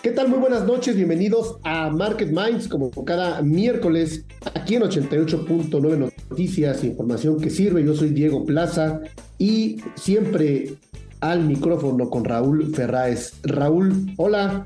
¿Qué 0.00 0.12
tal? 0.12 0.28
Muy 0.28 0.38
buenas 0.38 0.64
noches, 0.64 0.94
bienvenidos 0.94 1.58
a 1.64 1.90
Market 1.90 2.28
Minds, 2.28 2.68
como 2.68 2.90
cada 3.04 3.42
miércoles, 3.42 4.24
aquí 4.54 4.76
en 4.76 4.82
88.9 4.82 6.12
Noticias, 6.30 6.84
información 6.84 7.40
que 7.40 7.50
sirve. 7.50 7.84
Yo 7.84 7.94
soy 7.94 8.10
Diego 8.10 8.44
Plaza 8.44 9.00
y 9.38 9.82
siempre 9.96 10.76
al 11.20 11.44
micrófono 11.44 12.08
con 12.10 12.24
Raúl 12.24 12.72
Ferráez. 12.72 13.40
Raúl, 13.42 14.12
hola. 14.18 14.64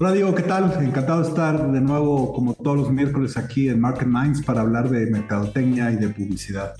Hola 0.00 0.12
Diego, 0.12 0.34
¿qué 0.34 0.42
tal? 0.42 0.70
Encantado 0.82 1.22
de 1.22 1.28
estar 1.28 1.72
de 1.72 1.80
nuevo, 1.80 2.34
como 2.34 2.52
todos 2.52 2.76
los 2.76 2.92
miércoles, 2.92 3.38
aquí 3.38 3.70
en 3.70 3.80
Market 3.80 4.06
Minds 4.06 4.42
para 4.44 4.60
hablar 4.60 4.90
de 4.90 5.06
mercadotecnia 5.06 5.90
y 5.92 5.96
de 5.96 6.10
publicidad. 6.10 6.74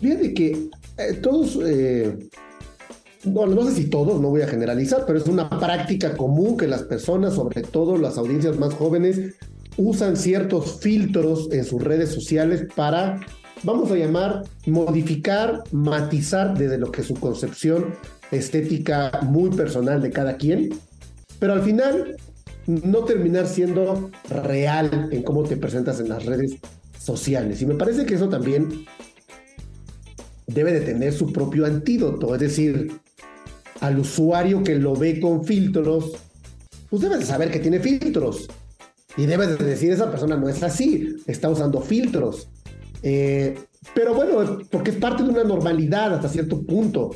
Fíjate 0.00 0.32
que 0.32 0.70
eh, 0.96 1.14
todos 1.20 1.58
eh, 1.66 2.16
bueno, 3.24 3.54
no 3.54 3.64
sé 3.66 3.74
si 3.74 3.90
todos, 3.90 4.20
no 4.20 4.30
voy 4.30 4.42
a 4.42 4.48
generalizar, 4.48 5.04
pero 5.06 5.18
es 5.18 5.26
una 5.26 5.48
práctica 5.50 6.16
común 6.16 6.56
que 6.56 6.66
las 6.66 6.82
personas, 6.84 7.34
sobre 7.34 7.62
todo 7.62 7.98
las 7.98 8.16
audiencias 8.16 8.58
más 8.58 8.72
jóvenes, 8.74 9.34
usan 9.76 10.16
ciertos 10.16 10.80
filtros 10.80 11.48
en 11.52 11.64
sus 11.64 11.82
redes 11.82 12.10
sociales 12.10 12.66
para, 12.74 13.20
vamos 13.62 13.90
a 13.90 13.96
llamar, 13.96 14.44
modificar, 14.66 15.64
matizar 15.70 16.56
desde 16.56 16.78
lo 16.78 16.90
que 16.90 17.02
es 17.02 17.08
su 17.08 17.14
concepción 17.14 17.94
estética 18.30 19.20
muy 19.22 19.50
personal 19.50 20.00
de 20.00 20.10
cada 20.10 20.36
quien, 20.36 20.70
pero 21.38 21.54
al 21.54 21.62
final 21.62 22.16
no 22.66 23.04
terminar 23.04 23.46
siendo 23.46 24.10
real 24.28 25.08
en 25.10 25.22
cómo 25.22 25.42
te 25.42 25.56
presentas 25.56 26.00
en 26.00 26.08
las 26.08 26.24
redes 26.24 26.56
sociales. 26.98 27.60
Y 27.60 27.66
me 27.66 27.74
parece 27.74 28.06
que 28.06 28.14
eso 28.14 28.28
también 28.28 28.86
debe 30.46 30.72
de 30.72 30.80
tener 30.80 31.12
su 31.12 31.32
propio 31.32 31.66
antídoto, 31.66 32.34
es 32.34 32.40
decir, 32.40 32.99
al 33.80 33.98
usuario 33.98 34.62
que 34.62 34.76
lo 34.76 34.94
ve 34.94 35.20
con 35.20 35.44
filtros, 35.44 36.12
pues 36.88 37.02
debe 37.02 37.18
de 37.18 37.24
saber 37.24 37.50
que 37.50 37.60
tiene 37.60 37.80
filtros. 37.80 38.48
Y 39.16 39.26
debe 39.26 39.46
de 39.46 39.56
decir, 39.56 39.90
esa 39.92 40.10
persona 40.10 40.36
no 40.36 40.48
es 40.48 40.62
así, 40.62 41.16
está 41.26 41.48
usando 41.48 41.80
filtros. 41.80 42.48
Eh, 43.02 43.58
pero 43.94 44.14
bueno, 44.14 44.58
porque 44.70 44.90
es 44.90 44.96
parte 44.96 45.22
de 45.22 45.30
una 45.30 45.44
normalidad 45.44 46.14
hasta 46.14 46.28
cierto 46.28 46.62
punto. 46.62 47.10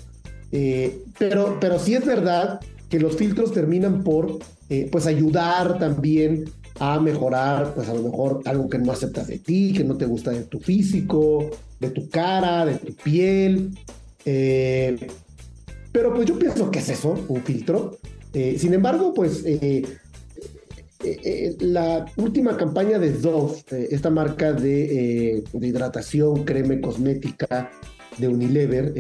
Eh, 0.51 1.03
pero, 1.19 1.59
pero 1.61 1.79
sí 1.79 1.95
es 1.95 2.05
verdad 2.05 2.61
que 2.89 2.99
los 2.99 3.17
filtros 3.17 3.53
terminan 3.53 4.03
por 4.03 4.39
eh, 4.71 4.89
pues 4.91 5.07
ayudar 5.07 5.79
también 5.79 6.45
a 6.81 6.99
mejorar, 6.99 7.75
pues 7.75 7.89
a 7.89 7.95
lo 7.95 8.03
mejor 8.03 8.41
algo 8.47 8.69
que 8.69 8.79
no 8.79 8.93
aceptas 8.93 9.29
de 9.29 9.39
ti, 9.39 9.73
que 9.73 9.85
no 9.85 9.97
te 9.97 10.07
gusta 10.07 10.31
de 10.31 10.43
tu 10.43 10.59
físico, 10.59 11.51
de 11.79 11.91
tu 11.91 12.09
cara, 12.09 12.67
de 12.67 12.75
tu 12.75 12.95
piel. 12.95 13.71
Pero 15.95 16.13
pues 16.13 16.27
yo 16.27 16.37
pienso 16.37 16.73
que 16.73 16.81
es 16.81 16.89
eso, 16.89 17.15
un 17.29 17.41
filtro. 17.45 17.97
Eh, 18.33 18.57
sin 18.59 18.75
embargo, 18.75 19.15
pues 19.15 19.45
eh, 19.47 19.85
eh, 21.05 21.57
la 21.61 22.05
última 22.17 22.57
campaña 22.57 22.99
de 22.99 23.13
Dove, 23.13 23.63
esta 23.71 24.11
marca 24.11 24.53
de, 24.53 25.45
hidratación, 25.53 26.43
creme 26.43 26.81
cosmética 26.81 27.71
de 28.19 28.27
Unilever, 28.27 28.93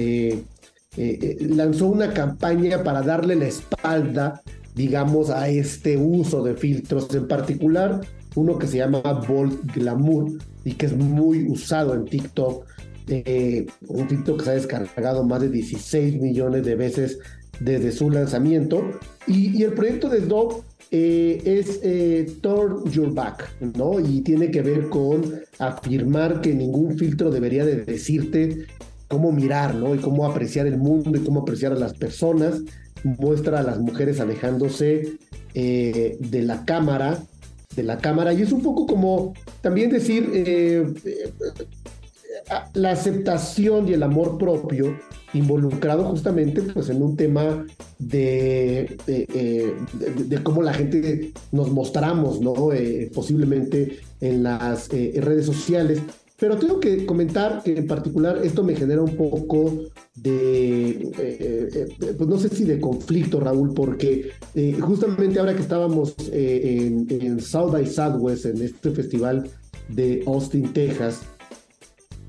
lanzó 1.40 1.86
una 1.86 2.14
campaña 2.14 2.84
para 2.84 3.02
darle 3.02 3.34
la 3.34 3.46
espalda, 3.46 4.40
digamos, 4.76 5.30
a 5.30 5.48
este 5.48 5.96
uso 5.96 6.44
de 6.44 6.54
filtros, 6.54 7.12
en 7.12 7.26
particular 7.26 8.02
uno 8.36 8.56
que 8.56 8.68
se 8.68 8.76
llama 8.76 9.00
Bold 9.00 9.72
Glamour 9.74 10.30
y 10.64 10.74
que 10.74 10.86
es 10.86 10.96
muy 10.96 11.48
usado 11.48 11.94
en 11.94 12.04
TikTok 12.04 12.64
eh, 13.06 13.66
un 13.88 14.08
TikTok 14.08 14.38
que 14.38 14.44
se 14.44 14.50
ha 14.50 14.54
descargado 14.54 15.24
más 15.24 15.42
de 15.42 15.50
16 15.50 16.20
millones 16.20 16.64
de 16.64 16.74
veces 16.74 17.18
desde 17.60 17.92
su 17.92 18.10
lanzamiento. 18.10 18.82
Y, 19.26 19.62
el 19.62 19.74
proyecto 19.74 20.08
de 20.08 20.20
Dove 20.20 20.62
eh, 20.90 21.42
es 21.44 21.80
eh, 21.82 22.26
Turn 22.40 22.90
Your 22.90 23.12
Back, 23.12 23.50
¿no? 23.76 24.00
Y 24.00 24.22
tiene 24.22 24.50
que 24.50 24.62
ver 24.62 24.88
con 24.88 25.22
afirmar 25.58 26.40
que 26.40 26.54
ningún 26.54 26.98
filtro 26.98 27.30
debería 27.30 27.64
de 27.64 27.84
decirte 27.84 28.66
cómo 29.08 29.32
mirar, 29.32 29.74
¿no? 29.74 29.94
Y 29.94 29.98
cómo 29.98 30.26
apreciar 30.26 30.66
el 30.66 30.78
mundo 30.78 31.18
y 31.18 31.24
cómo 31.24 31.40
apreciar 31.40 31.72
a 31.72 31.76
las 31.76 31.92
personas. 31.94 32.62
Muestra 33.02 33.60
a 33.60 33.62
las 33.62 33.78
mujeres 33.78 34.18
alejándose 34.18 35.18
de 35.52 36.42
la 36.42 36.64
cámara, 36.64 37.22
de 37.76 37.82
la 37.82 37.98
cámara. 37.98 38.32
Y 38.32 38.40
es 38.40 38.50
un 38.50 38.62
poco 38.62 38.86
como 38.86 39.34
también 39.60 39.90
decir, 39.90 40.26
la 42.74 42.90
aceptación 42.90 43.88
y 43.88 43.94
el 43.94 44.02
amor 44.02 44.38
propio 44.38 44.96
involucrado 45.34 46.04
justamente 46.04 46.62
pues 46.62 46.88
en 46.88 47.02
un 47.02 47.16
tema 47.16 47.66
de, 47.98 48.96
de, 49.06 49.26
eh, 49.34 50.40
cómo 50.42 50.62
la 50.62 50.72
gente 50.72 51.32
nos 51.52 51.70
mostramos, 51.70 52.40
¿no? 52.40 52.72
Eh, 52.72 53.10
posiblemente 53.12 53.98
en 54.20 54.42
las 54.42 54.88
eh, 54.92 55.12
redes 55.16 55.46
sociales. 55.46 56.00
Pero 56.36 56.56
tengo 56.58 56.80
que 56.80 57.06
comentar 57.06 57.62
que 57.62 57.76
en 57.76 57.86
particular 57.86 58.40
esto 58.42 58.64
me 58.64 58.74
genera 58.74 59.02
un 59.02 59.16
poco 59.16 59.84
de, 60.16 61.10
pues 62.18 62.28
no 62.28 62.38
sé 62.38 62.48
si 62.48 62.64
de 62.64 62.80
conflicto, 62.80 63.38
Raúl, 63.38 63.72
porque 63.72 64.30
justamente 64.80 65.38
ahora 65.38 65.54
que 65.54 65.62
estábamos 65.62 66.14
en, 66.32 67.06
en 67.08 67.40
South 67.40 67.70
by 67.70 67.86
Southwest, 67.86 68.46
en 68.46 68.62
este 68.62 68.90
festival 68.90 69.48
de 69.88 70.24
Austin, 70.26 70.72
Texas, 70.72 71.20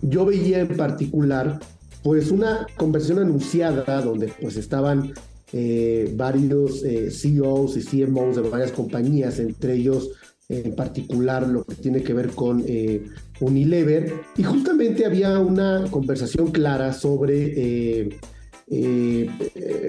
yo 0.02 0.26
veía 0.26 0.60
en 0.60 0.76
particular 0.76 1.60
pues 2.04 2.30
una 2.30 2.68
conversión 2.78 3.18
anunciada 3.20 4.02
donde 4.02 4.32
pues 4.40 4.58
estaban 4.58 5.14
eh, 5.52 6.14
varios 6.16 6.84
eh, 6.84 7.10
CEOs 7.10 7.78
y 7.78 7.82
CMOs 7.82 8.36
de 8.36 8.42
varias 8.50 8.72
compañías, 8.72 9.40
entre 9.40 9.76
ellos 9.76 10.10
en 10.50 10.76
particular 10.76 11.48
lo 11.48 11.64
que 11.64 11.76
tiene 11.76 12.04
que 12.04 12.14
ver 12.14 12.30
con 12.32 12.64
eh, 12.68 13.06
Unilever, 13.40 14.14
y 14.38 14.44
justamente 14.44 15.06
había 15.06 15.40
una 15.40 15.86
conversación 15.90 16.52
clara 16.52 16.94
sobre 16.94 18.10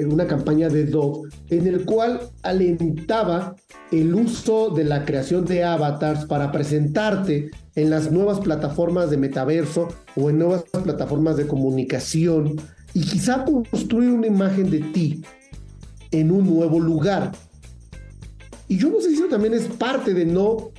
una 0.08 0.26
campaña 0.26 0.68
de 0.68 0.86
Dove 0.86 1.28
en 1.50 1.66
el 1.66 1.84
cual 1.84 2.20
alentaba 2.42 3.56
el 3.90 4.14
uso 4.14 4.70
de 4.70 4.84
la 4.84 5.04
creación 5.04 5.44
de 5.44 5.64
avatars 5.64 6.26
para 6.26 6.52
presentarte 6.52 7.50
en 7.76 7.90
las 7.90 8.10
nuevas 8.10 8.40
plataformas 8.40 9.10
de 9.10 9.18
metaverso 9.18 9.88
o 10.16 10.30
en 10.30 10.38
nuevas 10.38 10.64
plataformas 10.82 11.36
de 11.36 11.46
comunicación 11.46 12.56
y 12.94 13.02
quizá 13.02 13.44
construir 13.44 14.10
una 14.10 14.26
imagen 14.26 14.70
de 14.70 14.80
ti 14.80 15.22
en 16.10 16.32
un 16.32 16.46
nuevo 16.46 16.80
lugar. 16.80 17.32
Y 18.68 18.78
yo 18.78 18.90
no 18.90 19.00
sé 19.00 19.10
si 19.10 19.16
eso 19.16 19.28
también 19.28 19.54
es 19.54 19.64
parte 19.64 20.14
de 20.14 20.24
no... 20.24 20.70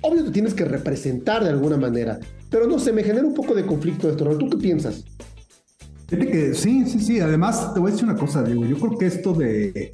Obvio 0.00 0.24
que 0.24 0.30
tienes 0.30 0.54
que 0.54 0.64
representar 0.64 1.42
de 1.42 1.50
alguna 1.50 1.78
manera, 1.78 2.20
pero 2.50 2.66
no 2.66 2.78
sé, 2.78 2.92
me 2.92 3.02
genera 3.02 3.26
un 3.26 3.34
poco 3.34 3.54
de 3.54 3.64
conflicto 3.64 4.08
esto. 4.08 4.24
¿Tú 4.36 4.50
qué 4.50 4.58
piensas? 4.58 5.02
Que 6.08 6.54
sí, 6.54 6.84
sí, 6.86 7.00
sí. 7.00 7.20
Además, 7.20 7.72
te 7.72 7.80
voy 7.80 7.88
a 7.88 7.92
decir 7.92 8.08
una 8.08 8.18
cosa, 8.18 8.42
Diego. 8.42 8.66
Yo 8.66 8.78
creo 8.78 8.98
que 8.98 9.06
esto 9.06 9.32
de 9.32 9.90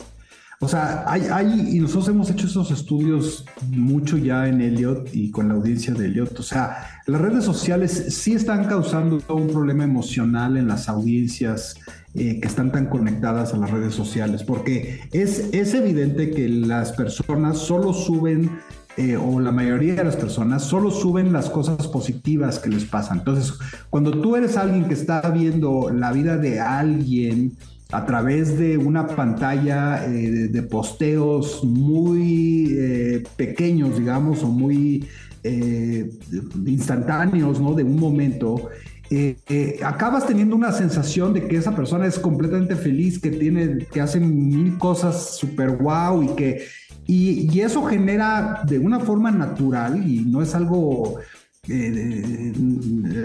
o 0.63 0.69
sea, 0.69 1.05
hay, 1.07 1.23
hay, 1.33 1.77
y 1.77 1.81
nosotros 1.81 2.09
hemos 2.09 2.31
hecho 2.31 2.47
esos 2.47 2.71
estudios 2.71 3.47
mucho 3.71 4.19
ya 4.19 4.47
en 4.47 4.61
Elliot 4.61 5.09
y 5.15 5.31
con 5.31 5.49
la 5.49 5.55
audiencia 5.55 5.95
de 5.95 6.05
Elliot. 6.05 6.39
O 6.39 6.43
sea, 6.43 7.01
las 7.07 7.19
redes 7.19 7.45
sociales 7.45 8.09
sí 8.11 8.35
están 8.35 8.67
causando 8.67 9.23
un 9.29 9.49
problema 9.49 9.85
emocional 9.85 10.59
en 10.59 10.69
las 10.69 10.91
audiencias 10.91 11.77
eh, 12.15 12.41
que 12.41 12.47
están 12.47 12.73
tan 12.73 12.87
conectadas 12.87 13.55
a 13.55 13.57
las 13.57 13.71
redes 13.71 13.95
sociales, 13.95 14.43
porque 14.45 15.01
es, 15.13 15.49
es 15.53 15.73
evidente 15.73 16.31
que 16.31 16.47
las 16.51 16.93
personas 16.93 17.57
solo 17.57 17.95
suben 17.95 18.51
eh, 18.99 19.17
o 19.17 19.41
la 19.41 19.53
mayoría 19.53 19.95
de 19.95 20.05
las 20.05 20.17
personas 20.17 20.63
solo 20.63 20.91
suben 20.91 21.33
las 21.33 21.49
cosas 21.49 21.87
positivas 21.87 22.59
que 22.59 22.69
les 22.69 22.85
pasan. 22.85 23.21
Entonces, 23.21 23.55
cuando 23.89 24.11
tú 24.11 24.37
eres 24.37 24.59
alguien 24.59 24.89
que 24.89 24.95
está 24.95 25.23
viendo 25.31 25.91
la 25.91 26.13
vida 26.13 26.37
de 26.37 26.61
alguien 26.61 27.57
a 27.93 28.07
través 28.07 28.59
de 28.59 28.79
una 28.79 29.07
pantalla 29.07 30.05
eh, 30.07 30.49
de, 30.49 30.63
posteos 30.63 31.65
muy 31.65 32.77
eh, 32.79 33.25
pequeños, 33.37 33.99
digamos, 33.99 34.43
o 34.43 34.49
muy 34.49 35.09
eh, 35.43 36.11
instantáneos, 36.67 37.61
¿no? 37.61 37.75
De 37.75 37.83
un 37.83 37.99
momento. 37.99 38.69
acabas 39.85 40.27
teniendo 40.27 40.55
una 40.55 40.71
sensación 40.71 41.33
de 41.35 41.49
que 41.49 41.57
esa 41.57 41.75
persona 41.75 42.07
es 42.07 42.19
completamente 42.19 42.77
feliz, 42.77 43.19
que 43.19 43.31
tiene, 43.31 43.87
que 43.93 44.01
hace 44.01 44.21
mil 44.21 44.79
cosas 44.79 45.37
súper 45.37 45.77
guau 45.77 46.23
y 46.23 46.29
que 46.37 46.63
y, 47.13 47.61
eso 47.61 47.83
genera 47.83 48.63
de 48.65 48.79
una 48.79 49.01
forma 49.01 49.33
natural 49.33 50.09
y 50.09 50.21
no 50.21 50.43
es 50.43 50.55
algo 50.55 51.17
eh, 51.69 52.53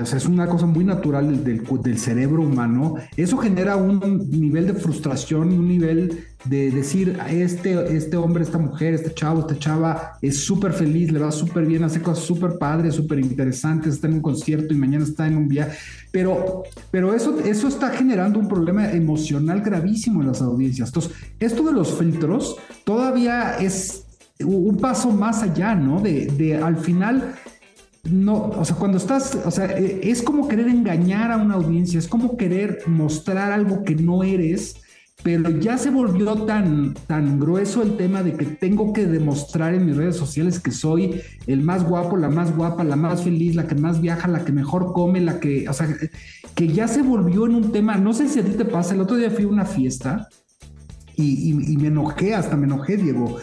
o 0.02 0.06
sea, 0.06 0.18
es 0.18 0.26
una 0.26 0.46
cosa 0.48 0.66
muy 0.66 0.84
natural 0.84 1.44
del, 1.44 1.64
del, 1.64 1.98
cerebro 1.98 2.42
humano. 2.42 2.96
Eso 3.16 3.38
genera 3.38 3.78
un 3.78 4.30
nivel 4.30 4.68
de 4.68 4.74
frustración 4.74 5.54
un 5.54 5.68
nivel 5.68 6.26
de 6.44 6.70
decir, 6.70 7.18
este, 7.30 7.96
este 7.96 8.18
hombre, 8.18 8.44
esta 8.44 8.58
mujer, 8.58 8.94
este 8.94 9.14
chavo, 9.14 9.40
esta 9.40 9.58
chava 9.58 10.18
es 10.22 10.44
súper 10.44 10.74
feliz, 10.74 11.12
le 11.12 11.20
va 11.20 11.32
súper 11.32 11.66
bien, 11.66 11.86
hace 11.86 12.02
cosas 12.02 12.26
súper 12.26 12.58
padres, 12.58 12.96
súper 12.96 13.20
interesantes, 13.20 13.96
está 13.96 14.08
en 14.08 14.16
un 14.16 14.22
concierto 14.22 14.74
y 14.74 14.78
mañana 14.78 15.06
está 15.06 15.28
en 15.28 15.38
un 15.38 15.48
viaje. 15.48 15.78
Pero, 16.12 16.64
pero 16.92 17.14
eso, 17.14 17.40
eso 17.40 17.70
está 17.70 17.92
generando 17.92 18.38
un 18.38 18.50
problema 18.50 18.92
emocional 18.92 19.62
gravísimo 19.62 20.22
en 20.22 20.28
las 20.28 20.42
audiencias. 20.42 20.90
Entonces, 20.90 21.14
esto 21.40 21.64
de 21.64 21.72
los 21.72 21.98
filtros 21.98 22.58
todavía 22.84 23.58
es 23.60 24.06
un 24.44 24.78
paso 24.78 25.10
más 25.12 25.42
allá, 25.42 25.74
¿no? 25.74 26.02
De, 26.02 26.28
de 26.28 26.58
al 26.58 26.78
final 26.78 27.34
no, 28.10 28.50
o 28.50 28.66
sea, 28.66 28.76
cuando 28.76 28.98
estás, 28.98 29.38
o 29.46 29.52
sea, 29.52 29.66
eh, 29.66 30.02
es 30.04 30.22
como 30.22 30.48
querer 30.48 30.68
engañar 30.68 31.32
a 31.32 31.38
una 31.38 31.56
audiencia, 31.56 31.98
es 31.98 32.08
como 32.08 32.38
querer 32.38 32.84
mostrar 32.88 33.52
algo 33.52 33.84
que 33.84 33.96
no 33.96 34.24
eres, 34.24 34.76
pero 35.24 35.50
ya 35.50 35.78
se 35.80 35.90
volvió 35.90 36.36
tan, 36.46 36.94
tan 37.08 37.40
grueso 37.40 37.82
el 37.82 37.98
tema 37.98 38.22
de 38.22 38.34
que 38.34 38.46
tengo 38.46 38.94
que 38.94 39.08
demostrar 39.08 39.74
en 39.74 39.88
mis 39.88 39.96
redes 39.96 40.18
sociales 40.18 40.60
que 40.60 40.70
soy 40.70 41.22
el 41.48 41.64
más 41.64 41.84
guapo, 41.84 42.16
la 42.16 42.30
más 42.30 42.56
guapa, 42.56 42.84
la 42.84 42.96
más 42.96 43.24
feliz, 43.24 43.56
la 43.56 43.66
que 43.66 43.74
más 43.74 44.02
viaja, 44.02 44.28
la 44.28 44.46
que 44.46 44.52
mejor 44.52 44.94
come, 44.94 45.22
la 45.22 45.40
que, 45.40 45.68
o 45.68 45.74
sea, 45.74 45.88
que 46.54 46.68
ya 46.68 46.88
se 46.88 47.02
volvió 47.02 47.48
en 47.48 47.56
un 47.56 47.72
tema, 47.72 47.96
no 47.98 48.14
sé 48.14 48.30
si 48.30 48.40
a 48.40 48.46
ti 48.46 48.52
te 48.52 48.66
pasa, 48.66 48.94
el 48.94 49.02
otro 49.02 49.18
día 49.18 49.32
fui 49.32 49.46
a 49.46 49.48
una 49.48 49.66
fiesta 49.66 50.30
y 51.18 51.78
me 51.80 51.88
enojé, 51.88 52.36
hasta 52.36 52.58
me 52.58 52.66
enojé, 52.66 52.98
Diego. 52.98 53.38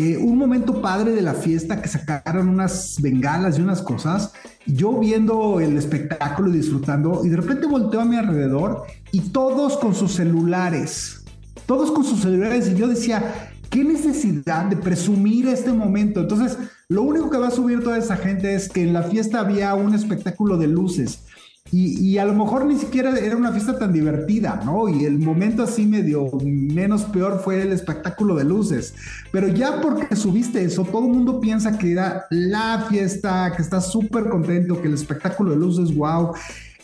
Eh, 0.00 0.16
un 0.16 0.38
momento 0.38 0.80
padre 0.80 1.10
de 1.10 1.22
la 1.22 1.34
fiesta 1.34 1.82
que 1.82 1.88
sacaron 1.88 2.48
unas 2.48 3.02
bengalas 3.02 3.58
y 3.58 3.62
unas 3.62 3.82
cosas, 3.82 4.32
yo 4.64 4.96
viendo 4.96 5.58
el 5.58 5.76
espectáculo 5.76 6.50
y 6.50 6.58
disfrutando, 6.58 7.22
y 7.24 7.30
de 7.30 7.36
repente 7.36 7.66
volteo 7.66 8.02
a 8.02 8.04
mi 8.04 8.14
alrededor 8.14 8.84
y 9.10 9.30
todos 9.30 9.76
con 9.76 9.96
sus 9.96 10.12
celulares, 10.12 11.24
todos 11.66 11.90
con 11.90 12.04
sus 12.04 12.20
celulares, 12.20 12.68
y 12.68 12.76
yo 12.76 12.86
decía, 12.86 13.50
¿qué 13.70 13.82
necesidad 13.82 14.66
de 14.66 14.76
presumir 14.76 15.48
este 15.48 15.72
momento? 15.72 16.20
Entonces, 16.20 16.56
lo 16.88 17.02
único 17.02 17.28
que 17.28 17.38
va 17.38 17.48
a 17.48 17.50
subir 17.50 17.82
toda 17.82 17.98
esa 17.98 18.16
gente 18.16 18.54
es 18.54 18.68
que 18.68 18.84
en 18.84 18.92
la 18.92 19.02
fiesta 19.02 19.40
había 19.40 19.74
un 19.74 19.96
espectáculo 19.96 20.58
de 20.58 20.68
luces 20.68 21.24
y, 21.70 22.16
a 22.16 22.24
lo 22.24 22.32
mejor 22.32 22.64
ni 22.64 22.76
siquiera 22.76 23.18
era 23.18 23.36
una 23.36 23.52
fiesta 23.52 23.78
tan 23.78 23.92
divertida, 23.92 24.62
¿no? 24.64 24.88
Y 24.88 25.04
el 25.04 25.18
momento 25.18 25.64
así 25.64 25.84
medio 25.84 26.30
menos 26.42 27.04
peor 27.04 27.42
fue 27.44 27.60
el 27.60 27.72
espectáculo 27.72 28.36
de 28.36 28.44
luces. 28.44 28.94
Pero 29.30 29.48
ya 29.48 29.80
porque 29.82 30.16
subiste 30.16 30.64
eso, 30.64 30.84
todo 30.84 31.06
el 31.06 31.12
mundo 31.12 31.40
piensa 31.40 31.76
que 31.76 31.92
era 31.92 32.24
la 32.30 32.86
fiesta, 32.88 33.52
que 33.54 33.60
está 33.60 33.82
súper 33.82 34.30
contento, 34.30 34.80
que 34.80 34.88
el 34.88 34.94
espectáculo 34.94 35.50
de 35.50 35.58
luces, 35.58 35.94
wow. 35.94 36.32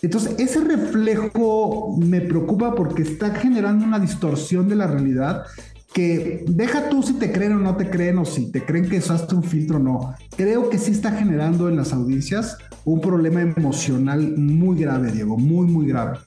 Entonces, 0.02 0.34
ese 0.38 0.60
reflejo 0.60 1.96
me 1.98 2.20
preocupa 2.20 2.74
porque 2.74 3.02
está 3.02 3.30
generando 3.34 3.86
una 3.86 3.98
distorsión 3.98 4.68
de 4.68 4.76
la 4.76 4.86
realidad 4.86 5.44
que 5.94 6.44
deja 6.48 6.88
tú 6.88 7.04
si 7.04 7.14
te 7.14 7.30
creen 7.30 7.52
o 7.52 7.58
no 7.60 7.76
te 7.76 7.88
creen 7.88 8.18
o 8.18 8.24
si 8.24 8.50
te 8.50 8.64
creen 8.64 8.88
que 8.88 8.98
usaste 8.98 9.36
un 9.36 9.44
filtro 9.44 9.76
o 9.76 9.80
no. 9.80 10.14
Creo 10.36 10.68
que 10.68 10.76
sí 10.76 10.90
está 10.90 11.12
generando 11.12 11.68
en 11.68 11.76
las 11.76 11.92
audiencias 11.92 12.58
un 12.84 13.00
problema 13.00 13.40
emocional 13.40 14.36
muy 14.36 14.76
grave, 14.76 15.12
Diego, 15.12 15.38
muy, 15.38 15.68
muy 15.68 15.86
grave. 15.86 16.18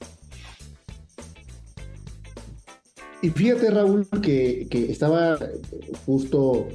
Y 3.20 3.28
fíjate, 3.28 3.70
Raúl, 3.70 4.08
que, 4.22 4.66
estaba 4.88 5.36
justo 6.06 6.68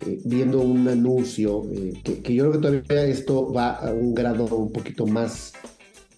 eh, 0.00 0.20
viendo 0.24 0.62
un 0.62 0.88
anuncio, 0.88 1.62
eh, 1.70 1.92
que, 2.02 2.34
yo 2.34 2.50
creo 2.50 2.52
que 2.52 2.58
todavía 2.58 3.04
esto 3.04 3.52
va 3.52 3.74
a 3.74 3.92
un 3.92 4.14
grado 4.14 4.46
un 4.56 4.72
poquito 4.72 5.06
más 5.06 5.52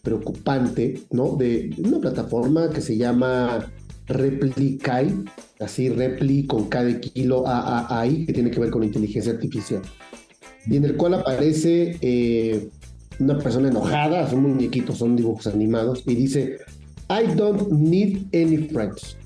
preocupante, 0.02 1.02
¿no? 1.10 1.36
De 1.36 1.74
una 1.84 1.98
plataforma 1.98 2.70
que 2.70 2.80
se 2.80 2.96
llama 2.96 3.68
Replicai, 4.08 5.14
así 5.60 5.88
Repli 5.90 6.46
con 6.46 6.68
cada 6.68 6.98
kilo 7.00 7.46
AAI, 7.46 8.26
que 8.26 8.32
tiene 8.32 8.50
que 8.50 8.60
ver 8.60 8.70
con 8.70 8.82
inteligencia 8.82 9.32
artificial, 9.32 9.82
y 10.66 10.76
en 10.76 10.84
el 10.84 10.96
cual 10.96 11.14
aparece 11.14 11.96
eh, 12.00 12.68
una 13.18 13.38
persona 13.38 13.68
enojada, 13.68 14.28
son 14.28 14.42
muñequitos, 14.42 14.98
son 14.98 15.16
dibujos 15.16 15.46
animados, 15.46 16.02
y 16.06 16.14
dice, 16.14 16.58
I 17.10 17.34
don't 17.34 17.70
need 17.70 18.26
any 18.34 18.68
friends. 18.68 19.16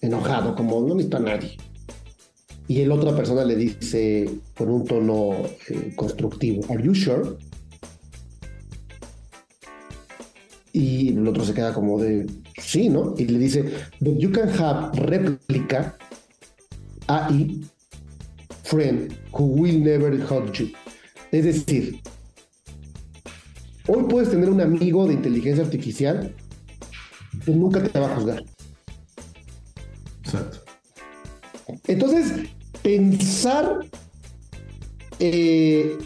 Enojado, 0.00 0.54
como 0.54 0.80
no 0.80 0.94
necesito 0.94 1.18
a 1.18 1.20
nadie. 1.20 1.56
Y 2.68 2.80
el 2.80 2.90
otra 2.90 3.14
persona 3.14 3.44
le 3.44 3.54
dice 3.54 4.28
con 4.56 4.70
un 4.70 4.84
tono 4.84 5.32
eh, 5.68 5.92
constructivo, 5.94 6.64
Are 6.70 6.82
you 6.82 6.94
sure? 6.94 7.36
Y 10.72 11.08
el 11.08 11.26
otro 11.26 11.44
se 11.44 11.54
queda 11.54 11.72
como 11.72 11.98
de, 11.98 12.26
sí, 12.58 12.88
¿no? 12.88 13.14
Y 13.16 13.26
le 13.26 13.38
dice, 13.38 13.64
But 14.00 14.18
you 14.18 14.30
can 14.30 14.48
have 14.48 14.92
replica 15.08 15.96
AI 17.08 17.60
friend 18.64 19.16
who 19.32 19.44
will 19.44 19.80
never 19.80 20.16
hurt 20.18 20.54
you. 20.58 20.70
Es 21.32 21.44
decir, 21.44 22.00
Hoy 23.88 24.04
puedes 24.08 24.30
tener 24.30 24.50
un 24.50 24.60
amigo 24.60 25.06
de 25.06 25.14
inteligencia 25.14 25.64
artificial 25.64 26.34
que 27.44 27.52
nunca 27.52 27.82
te 27.82 28.00
va 28.00 28.12
a 28.12 28.16
juzgar. 28.16 28.44
Exacto. 30.24 30.58
Entonces, 31.86 32.50
pensar 32.82 33.86
eh, 35.20 35.96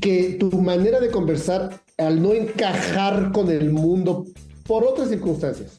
que 0.00 0.36
tu 0.40 0.50
manera 0.60 0.98
de 0.98 1.10
conversar 1.10 1.80
al 1.98 2.22
no 2.22 2.32
encajar 2.32 3.32
con 3.32 3.50
el 3.50 3.70
mundo 3.70 4.24
por 4.66 4.84
otras 4.84 5.08
circunstancias, 5.08 5.78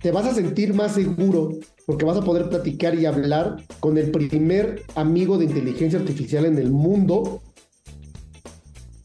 te 0.00 0.10
vas 0.10 0.26
a 0.26 0.34
sentir 0.34 0.72
más 0.72 0.94
seguro 0.94 1.50
porque 1.86 2.04
vas 2.04 2.16
a 2.16 2.22
poder 2.22 2.48
platicar 2.48 2.94
y 2.94 3.04
hablar 3.04 3.56
con 3.80 3.98
el 3.98 4.10
primer 4.10 4.82
amigo 4.94 5.36
de 5.38 5.44
inteligencia 5.44 5.98
artificial 5.98 6.46
en 6.46 6.58
el 6.58 6.70
mundo 6.70 7.42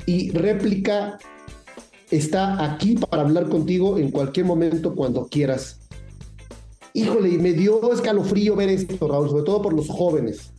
y 0.06 0.32
réplica 0.32 1.18
está 2.12 2.64
aquí 2.64 2.96
para 2.96 3.24
hablar 3.24 3.50
contigo 3.50 3.98
en 3.98 4.12
cualquier 4.12 4.46
momento 4.46 4.96
cuando 4.96 5.28
quieras. 5.28 5.80
Híjole, 6.94 7.30
y 7.30 7.38
me 7.40 7.52
dio 7.52 7.92
escalofrío 7.92 8.56
ver 8.56 8.70
esto, 8.70 9.08
Raúl, 9.08 9.30
sobre 9.30 9.44
todo 9.44 9.62
por 9.62 9.74
los 9.74 9.90
jóvenes. 9.90 10.54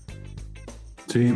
Sí. 1.06 1.32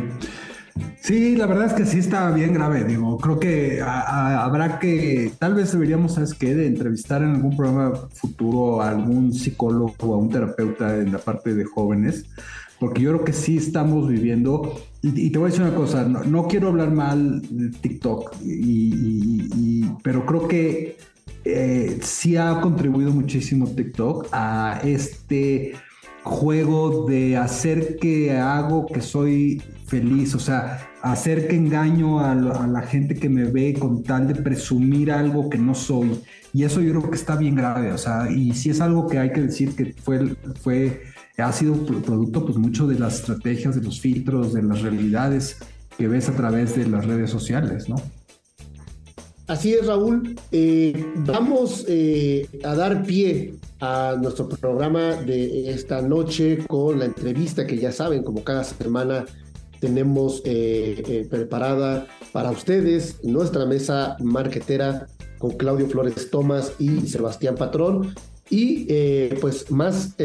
Sí, 1.01 1.35
la 1.35 1.47
verdad 1.47 1.65
es 1.65 1.73
que 1.73 1.85
sí 1.85 1.99
está 1.99 2.29
bien 2.31 2.53
grave, 2.53 2.83
digo, 2.83 3.17
creo 3.17 3.39
que 3.39 3.81
habrá 3.81 4.79
que, 4.79 5.31
tal 5.39 5.55
vez 5.55 5.71
deberíamos, 5.71 6.13
¿sabes 6.13 6.33
qué?, 6.33 6.55
de 6.55 6.67
entrevistar 6.67 7.23
en 7.23 7.35
algún 7.35 7.57
programa 7.57 7.93
futuro 8.13 8.81
a 8.81 8.89
algún 8.89 9.33
psicólogo 9.33 9.95
o 9.99 10.13
a 10.13 10.17
un 10.17 10.29
terapeuta 10.29 10.97
en 10.97 11.11
la 11.11 11.17
parte 11.17 11.53
de 11.53 11.65
jóvenes, 11.65 12.25
porque 12.79 13.01
yo 13.01 13.11
creo 13.13 13.25
que 13.25 13.33
sí 13.33 13.57
estamos 13.57 14.07
viviendo, 14.07 14.79
y, 15.01 15.29
te 15.31 15.37
voy 15.39 15.47
a 15.47 15.51
decir 15.51 15.65
una 15.65 15.75
cosa, 15.75 16.03
no, 16.03 16.47
quiero 16.47 16.69
hablar 16.69 16.91
mal 16.91 17.41
de 17.49 17.69
TikTok, 17.69 18.35
pero 20.03 20.25
creo 20.25 20.47
que 20.47 20.97
eh, 21.43 21.97
sí 22.01 22.37
ha 22.37 22.61
contribuido 22.61 23.11
muchísimo 23.11 23.67
TikTok 23.67 24.27
a 24.31 24.79
este 24.83 25.73
juego 26.23 27.07
de 27.07 27.37
hacer 27.37 27.97
que 27.97 28.37
hago 28.37 28.85
que 28.85 29.01
soy 29.01 29.61
feliz, 29.87 30.35
o 30.35 30.39
sea, 30.39 30.89
hacer 31.01 31.47
que 31.47 31.55
engaño 31.55 32.19
a, 32.19 32.35
la 32.35 32.81
gente 32.83 33.15
que 33.15 33.29
me 33.29 33.45
ve 33.45 33.73
con 33.77 34.03
tal 34.03 34.27
de 34.27 34.35
presumir 34.35 35.11
algo 35.11 35.49
que 35.49 35.57
no 35.57 35.75
soy. 35.75 36.21
Y 36.53 36.63
eso 36.63 36.81
yo 36.81 36.91
creo 36.91 37.09
que 37.09 37.17
está 37.17 37.35
bien 37.35 37.55
grave, 37.55 37.91
o 37.91 37.97
sea, 37.97 38.29
y 38.31 38.53
sí 38.53 38.69
es 38.69 38.81
algo 38.81 39.07
que 39.07 39.17
hay 39.19 39.31
que 39.31 39.41
decir 39.41 39.75
que 39.75 39.93
fue, 40.01 40.35
fue 40.61 41.01
ha 41.37 41.51
sido 41.51 41.73
producto 41.85 42.45
pues 42.45 42.57
mucho 42.57 42.87
de 42.87 42.99
las 42.99 43.15
estrategias, 43.15 43.75
de 43.75 43.81
los 43.81 43.99
filtros, 43.99 44.53
de 44.53 44.63
las 44.63 44.81
realidades 44.81 45.57
que 45.97 46.07
ves 46.07 46.29
a 46.29 46.33
través 46.33 46.75
de 46.75 46.87
las 46.87 47.05
redes 47.05 47.29
sociales, 47.29 47.89
¿no? 47.89 47.95
Así 49.47 49.73
es, 49.73 49.85
Raúl. 49.85 50.35
Eh, 50.51 51.05
vamos 51.17 51.85
eh, 51.87 52.47
a 52.63 52.75
dar 52.75 53.03
pie 53.03 53.55
a 53.79 54.15
nuestro 54.21 54.47
programa 54.47 55.15
de 55.15 55.69
esta 55.71 56.01
noche 56.01 56.59
con 56.67 56.99
la 56.99 57.05
entrevista 57.05 57.65
que 57.65 57.77
ya 57.77 57.91
saben, 57.91 58.23
como 58.23 58.43
cada 58.43 58.63
semana 58.63 59.25
tenemos 59.79 60.41
eh, 60.45 61.27
preparada 61.29 62.07
para 62.31 62.51
ustedes 62.51 63.23
nuestra 63.23 63.65
mesa 63.65 64.15
marquetera 64.19 65.07
con 65.39 65.51
Claudio 65.51 65.87
Flores 65.87 66.29
Tomás 66.29 66.73
y 66.77 67.07
Sebastián 67.07 67.55
Patrón 67.55 68.13
y 68.49 68.85
pues 69.39 69.71
más 69.71 70.15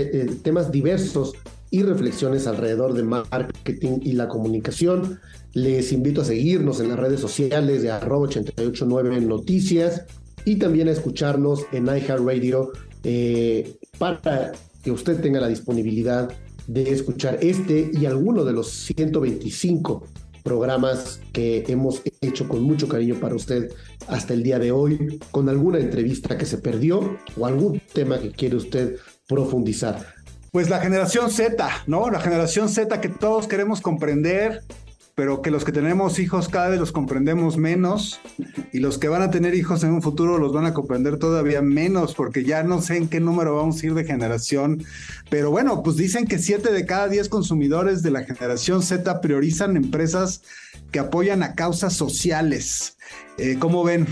temas 0.42 0.70
diversos 0.70 1.32
y 1.70 1.82
reflexiones 1.82 2.46
alrededor 2.46 2.92
de 2.94 3.02
marketing 3.02 4.00
y 4.02 4.12
la 4.12 4.28
comunicación. 4.28 5.20
Les 5.56 5.90
invito 5.90 6.20
a 6.20 6.24
seguirnos 6.26 6.80
en 6.80 6.90
las 6.90 6.98
redes 6.98 7.18
sociales 7.18 7.80
de 7.80 7.90
arroba 7.90 8.24
889 8.24 9.22
Noticias 9.22 10.04
y 10.44 10.56
también 10.56 10.86
a 10.88 10.90
escucharnos 10.90 11.64
en 11.72 11.86
iHeartRadio 11.86 12.72
eh, 13.02 13.74
para 13.96 14.52
que 14.82 14.90
usted 14.90 15.18
tenga 15.18 15.40
la 15.40 15.48
disponibilidad 15.48 16.30
de 16.66 16.90
escuchar 16.92 17.38
este 17.40 17.90
y 17.90 18.04
alguno 18.04 18.44
de 18.44 18.52
los 18.52 18.68
125 18.68 20.06
programas 20.44 21.20
que 21.32 21.64
hemos 21.68 22.02
hecho 22.20 22.46
con 22.46 22.62
mucho 22.62 22.86
cariño 22.86 23.14
para 23.14 23.34
usted 23.34 23.72
hasta 24.08 24.34
el 24.34 24.42
día 24.42 24.58
de 24.58 24.72
hoy, 24.72 25.18
con 25.30 25.48
alguna 25.48 25.78
entrevista 25.78 26.36
que 26.36 26.44
se 26.44 26.58
perdió 26.58 27.16
o 27.34 27.46
algún 27.46 27.80
tema 27.94 28.18
que 28.20 28.30
quiere 28.30 28.56
usted 28.56 28.96
profundizar. 29.26 30.04
Pues 30.52 30.68
la 30.68 30.80
generación 30.80 31.30
Z, 31.30 31.66
¿no? 31.86 32.10
La 32.10 32.20
generación 32.20 32.68
Z 32.68 33.00
que 33.00 33.08
todos 33.08 33.48
queremos 33.48 33.80
comprender, 33.80 34.60
pero 35.16 35.40
que 35.40 35.50
los 35.50 35.64
que 35.64 35.72
tenemos 35.72 36.18
hijos 36.18 36.50
cada 36.50 36.68
vez 36.68 36.78
los 36.78 36.92
comprendemos 36.92 37.56
menos 37.56 38.20
y 38.70 38.80
los 38.80 38.98
que 38.98 39.08
van 39.08 39.22
a 39.22 39.30
tener 39.30 39.54
hijos 39.54 39.82
en 39.82 39.92
un 39.92 40.02
futuro 40.02 40.36
los 40.36 40.52
van 40.52 40.66
a 40.66 40.74
comprender 40.74 41.18
todavía 41.18 41.62
menos 41.62 42.14
porque 42.14 42.44
ya 42.44 42.62
no 42.62 42.82
sé 42.82 42.98
en 42.98 43.08
qué 43.08 43.18
número 43.18 43.56
vamos 43.56 43.82
a 43.82 43.86
ir 43.86 43.94
de 43.94 44.04
generación. 44.04 44.84
Pero 45.30 45.50
bueno, 45.50 45.82
pues 45.82 45.96
dicen 45.96 46.26
que 46.26 46.38
7 46.38 46.70
de 46.70 46.84
cada 46.84 47.08
10 47.08 47.30
consumidores 47.30 48.02
de 48.02 48.10
la 48.10 48.24
generación 48.24 48.82
Z 48.82 49.22
priorizan 49.22 49.78
empresas 49.78 50.42
que 50.92 50.98
apoyan 50.98 51.42
a 51.42 51.54
causas 51.54 51.94
sociales. 51.94 52.98
Eh, 53.38 53.56
¿Cómo 53.58 53.84
ven? 53.84 54.06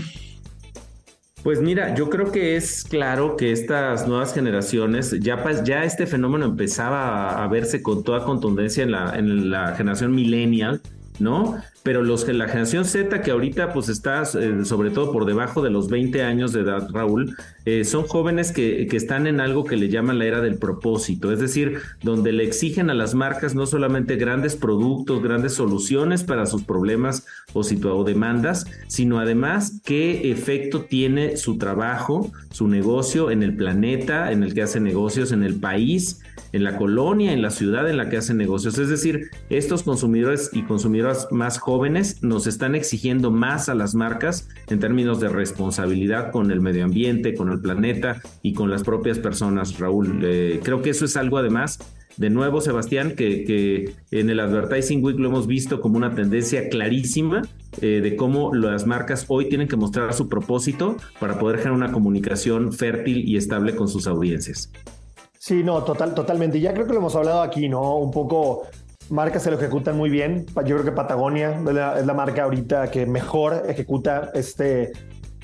Pues 1.43 1.61
mira, 1.61 1.93
yo 1.93 2.09
creo 2.09 2.31
que 2.31 2.55
es 2.55 2.83
claro 2.83 3.37
que 3.37 3.51
estas 3.51 4.07
nuevas 4.07 4.33
generaciones, 4.33 5.15
ya, 5.19 5.43
ya 5.63 5.83
este 5.83 6.07
fenómeno 6.07 6.45
empezaba 6.45 7.43
a, 7.43 7.47
verse 7.47 7.83
con 7.83 8.03
toda 8.03 8.25
contundencia 8.25 8.81
en 8.81 8.91
la, 8.91 9.15
en 9.15 9.51
la 9.51 9.75
generación 9.75 10.15
millennial, 10.15 10.81
¿no? 11.19 11.61
Pero 11.85 12.01
los 12.01 12.25
que 12.25 12.33
la 12.33 12.47
generación 12.47 12.83
Z, 12.83 13.21
que 13.21 13.29
ahorita 13.29 13.71
pues 13.71 13.89
está 13.89 14.23
eh, 14.23 14.65
sobre 14.65 14.89
todo 14.89 15.11
por 15.11 15.27
debajo 15.27 15.61
de 15.61 15.69
los 15.69 15.87
20 15.87 16.23
años 16.23 16.51
de 16.51 16.61
edad, 16.61 16.89
Raúl, 16.91 17.37
eh, 17.65 17.85
son 17.85 18.07
jóvenes 18.07 18.51
que, 18.51 18.87
que, 18.87 18.97
están 18.97 19.27
en 19.27 19.39
algo 19.39 19.65
que 19.65 19.77
le 19.77 19.87
llaman 19.87 20.17
la 20.17 20.25
era 20.25 20.41
del 20.41 20.57
propósito, 20.57 21.31
es 21.31 21.39
decir, 21.39 21.77
donde 22.01 22.31
le 22.31 22.43
exigen 22.43 22.89
a 22.89 22.95
las 22.95 23.13
marcas 23.13 23.53
no 23.53 23.67
solamente 23.67 24.15
grandes 24.15 24.55
productos, 24.55 25.21
grandes 25.21 25.53
soluciones 25.53 26.23
para 26.23 26.47
sus 26.47 26.63
problemas 26.63 27.27
o, 27.53 27.61
o 27.61 28.03
demandas, 28.03 28.65
sino 28.87 29.19
además 29.19 29.79
qué 29.85 30.31
efecto 30.31 30.81
tiene 30.81 31.37
su 31.37 31.59
trabajo, 31.59 32.31
su 32.49 32.67
negocio 32.67 33.29
en 33.29 33.43
el 33.43 33.55
planeta, 33.55 34.31
en 34.31 34.41
el 34.41 34.55
que 34.55 34.63
hace 34.63 34.79
negocios, 34.79 35.31
en 35.31 35.43
el 35.43 35.59
país, 35.59 36.21
en 36.51 36.63
la 36.63 36.77
colonia, 36.77 37.33
en 37.33 37.41
la 37.41 37.51
ciudad 37.51 37.89
en 37.89 37.97
la 37.97 38.09
que 38.09 38.17
hacen 38.17 38.37
negocios. 38.37 38.77
Es 38.77 38.89
decir, 38.89 39.29
estos 39.49 39.83
consumidores 39.83 40.49
y 40.53 40.63
consumidoras 40.63 41.27
más 41.31 41.57
jóvenes 41.57 41.74
nos 42.21 42.47
están 42.47 42.75
exigiendo 42.75 43.31
más 43.31 43.69
a 43.69 43.75
las 43.75 43.95
marcas 43.95 44.47
en 44.67 44.79
términos 44.79 45.19
de 45.19 45.29
responsabilidad 45.29 46.31
con 46.31 46.51
el 46.51 46.61
medio 46.61 46.85
ambiente, 46.85 47.35
con 47.35 47.51
el 47.51 47.59
planeta 47.59 48.21
y 48.41 48.53
con 48.53 48.69
las 48.69 48.83
propias 48.83 49.19
personas, 49.19 49.77
Raúl. 49.79 50.21
Eh, 50.23 50.59
creo 50.63 50.81
que 50.81 50.91
eso 50.91 51.05
es 51.05 51.17
algo 51.17 51.37
además 51.37 51.79
de 52.17 52.29
nuevo, 52.29 52.61
Sebastián, 52.61 53.13
que, 53.15 53.93
en 54.11 54.29
el 54.29 54.39
Advertising 54.39 55.03
Week 55.03 55.19
lo 55.19 55.27
hemos 55.27 55.47
visto 55.47 55.81
como 55.81 55.97
una 55.97 56.15
tendencia 56.15 56.69
clarísima 56.69 57.41
eh, 57.81 57.99
de 58.01 58.15
cómo 58.15 58.55
las 58.55 58.87
marcas 58.87 59.25
hoy 59.27 59.49
tienen 59.49 59.67
que 59.67 59.75
mostrar 59.75 60.13
su 60.13 60.29
propósito 60.29 60.95
para 61.19 61.37
poder 61.37 61.57
generar 61.57 61.75
una 61.75 61.91
comunicación 61.91 62.71
fértil 62.71 63.27
y 63.27 63.35
estable 63.35 63.75
con 63.75 63.89
sus 63.89 64.07
audiencias. 64.07 64.71
Sí, 65.37 65.61
no, 65.61 65.83
total, 65.83 66.15
totalmente. 66.15 66.59
Ya 66.59 66.73
creo 66.73 66.87
que 66.87 66.93
lo 66.93 66.99
hemos 66.99 67.15
hablado 67.15 67.41
aquí, 67.41 67.67
¿no? 67.67 67.97
Un 67.97 68.11
poco 68.11 68.63
marcas 69.09 69.43
se 69.43 69.51
lo 69.51 69.57
ejecutan 69.57 69.97
muy 69.97 70.09
bien. 70.09 70.45
Yo 70.65 70.75
creo 70.75 70.83
que 70.83 70.91
Patagonia 70.91 71.59
es 71.97 72.05
la, 72.05 72.13
marca 72.13 72.43
ahorita 72.43 72.89
que 72.89 73.05
mejor 73.05 73.63
ejecuta 73.67 74.31
este 74.33 74.91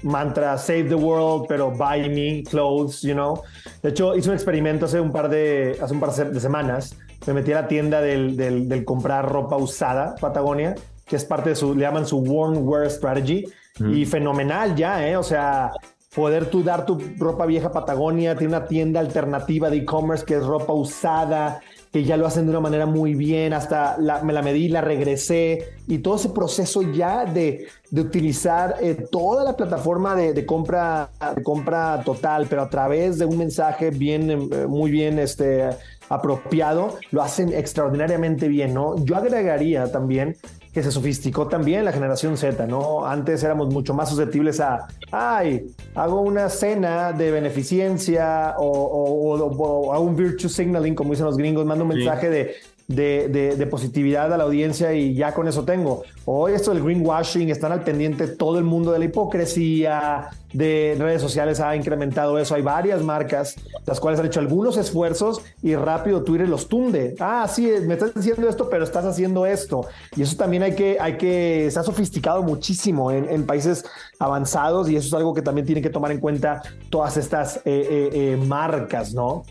mantra 0.04 0.58
Save 0.58 0.86
the 0.86 0.96
World, 0.96 1.46
pero 1.48 1.72
Buy 1.72 2.10
Me 2.10 2.44
Clothes, 2.44 3.02
you 3.02 3.14
know. 3.14 3.42
De 3.82 3.90
hecho, 3.90 4.16
hice 4.16 4.30
un 4.30 4.36
experimento 4.36 4.86
hace 4.86 5.00
un 5.00 5.12
par 5.12 5.30
de, 5.30 5.78
hace 5.82 5.94
un 5.94 6.00
par 6.00 6.12
de 6.14 6.40
semanas. 6.40 6.98
Me 7.28 7.34
metí 7.34 7.52
a 7.52 7.62
la 7.62 7.68
tienda 7.68 8.02
del, 8.02 8.36
del, 8.36 8.84
comprar 8.84 9.30
ropa 9.32 9.56
usada, 9.58 10.16
Patagonia, 10.20 10.76
que 11.06 11.16
es 11.16 11.26
parte 11.26 11.50
de 11.50 11.56
su, 11.56 11.76
le 11.76 11.82
llaman 11.82 12.08
su 12.08 12.20
Worn 12.20 12.68
Wear 12.68 12.90
Strategy. 12.90 13.46
Y 13.80 14.06
fenomenal 14.06 14.76
ya, 14.76 15.08
¿eh? 15.08 15.18
O 15.18 15.24
sea, 15.24 15.72
poder 16.14 16.48
tú 16.48 16.62
dar 16.62 16.86
tu 16.86 17.00
ropa 17.18 17.46
vieja 17.46 17.72
Patagonia, 17.72 18.36
tiene 18.36 18.56
una 18.58 18.68
tienda 18.68 19.00
alternativa 19.00 19.70
de 19.70 19.78
e-commerce 19.78 20.26
que 20.26 20.36
es 20.36 20.44
ropa 20.46 20.74
usada, 20.74 21.62
que 21.92 22.06
ya 22.06 22.16
lo 22.16 22.26
hacen 22.26 22.46
de 22.46 22.52
una 22.52 22.62
manera 22.62 22.86
muy 22.86 23.16
bien, 23.16 23.52
hasta 23.54 23.98
me 24.24 24.32
la 24.32 24.42
medí, 24.42 24.70
la 24.70 24.80
regresé, 24.80 25.74
y 25.88 25.98
todo 25.98 26.16
ese 26.16 26.30
proceso 26.30 26.82
ya 26.84 27.26
de, 27.26 27.68
de 27.90 28.02
utilizar 28.02 28.78
eh, 28.82 28.96
toda 29.12 29.44
la 29.44 29.58
plataforma 29.58 30.16
de, 30.16 30.46
compra, 30.46 31.10
de 31.36 31.44
compra 31.44 32.02
total, 32.06 32.48
pero 32.50 32.62
a 32.62 32.70
través 32.70 33.20
de 33.20 33.26
un 33.26 33.38
mensaje 33.38 33.90
bien, 33.90 34.32
eh, 34.32 34.68
muy 34.68 34.90
bien 34.90 35.20
este, 35.20 35.70
apropiado, 36.08 36.98
lo 37.12 37.22
hacen 37.22 37.54
extraordinariamente 37.54 38.48
bien, 38.48 38.74
¿no? 38.74 38.96
Yo 39.04 39.18
agregaría 39.18 39.92
también 39.92 40.38
que 40.74 40.82
se 40.82 40.92
sofisticó 40.92 41.48
también 41.48 41.84
la 41.84 41.92
generación 41.92 42.38
Z, 42.38 42.66
¿no? 42.66 43.06
Antes 43.06 43.44
éramos 43.44 43.74
mucho 43.74 43.94
más 43.94 44.10
susceptibles 44.10 44.60
a, 44.62 44.88
ay, 45.12 45.68
hago 45.96 46.22
una 46.22 46.50
cena 46.50 47.12
de 47.12 47.32
beneficencia 47.32 48.56
o, 48.58 49.92
hago 49.94 50.04
un 50.04 50.16
virtue 50.16 50.48
signaling, 50.48 50.96
como 50.96 51.12
dicen 51.12 51.26
los 51.26 51.38
gringos, 51.38 51.66
mando 51.66 51.84
un 51.84 51.90
mensaje 51.90 52.30
de 52.30 52.56
de, 52.88 53.68
positividad 53.70 54.34
a 54.34 54.38
la 54.38 54.44
audiencia 54.44 54.94
y 54.94 55.14
ya 55.14 55.34
con 55.34 55.48
eso 55.48 55.64
tengo. 55.64 56.04
Hoy 56.26 56.54
esto 56.54 56.74
del 56.74 56.84
greenwashing, 56.84 57.50
están 57.50 57.72
al 57.72 57.84
pendiente 57.84 58.28
todo 58.28 58.58
el 58.58 58.64
mundo 58.64 58.92
de 58.92 59.00
la 59.00 59.06
hipocresía, 59.06 60.30
de 60.54 60.96
redes 61.00 61.22
sociales 61.22 61.60
ha 61.60 61.76
incrementado 61.76 62.38
eso. 62.38 62.56
Hay 62.56 62.62
varias 62.62 63.02
marcas, 63.02 63.56
las 63.86 64.00
cuales 64.00 64.20
han 64.20 64.26
hecho 64.26 64.40
algunos 64.40 64.78
esfuerzos 64.78 65.42
y 65.62 65.76
rápido 65.76 66.24
Twitter 66.24 66.48
los 66.48 66.68
tunde. 66.68 67.16
Ah, 67.20 67.48
sí, 67.48 67.72
me 67.86 67.94
estás 67.94 68.14
diciendo 68.14 68.48
esto, 68.48 68.70
pero 68.70 68.84
estás 68.84 69.06
haciendo 69.06 69.46
esto. 69.46 69.86
Y 70.16 70.24
eso 70.24 70.36
también 70.36 70.64
hay 70.64 70.76
que, 70.76 70.98
hay 71.00 71.18
que, 71.18 71.70
se 71.72 71.80
ha 71.80 71.84
sofisticado 71.84 72.44
muchísimo 72.44 73.12
en, 73.12 73.46
países 73.46 73.84
avanzados 74.20 74.90
y 74.90 74.96
eso 74.96 75.08
es 75.08 75.14
algo 75.14 75.34
que 75.34 75.42
también 75.42 75.66
tienen 75.66 75.84
que 75.84 75.90
tomar 75.90 76.12
en 76.12 76.20
cuenta 76.20 76.62
todas 76.90 77.18
estas 77.18 77.58
eh, 77.58 77.62
eh, 77.66 78.10
eh, 78.14 78.38
marcas, 78.38 79.14
¿no? 79.14 79.44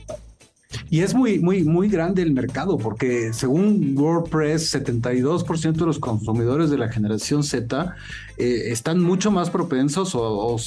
Y 0.89 1.01
es 1.01 1.15
muy, 1.15 1.39
muy, 1.39 1.65
muy 1.65 1.89
grande 1.89 2.23
el 2.23 2.33
mercado, 2.33 2.79
porque 2.79 3.33
según 3.33 3.97
WordPress, 3.97 4.75
72% 4.75 5.73
de 5.73 5.87
los 5.87 5.99
consumidores 5.99 6.71
de 6.71 6.79
la 6.79 6.89
generación 6.89 7.43
Z 7.43 7.95
eh, 8.39 8.73
están 8.73 9.01
mucho 9.01 9.31
más 9.31 9.51
propensos 9.51 10.13
o, 10.15 10.59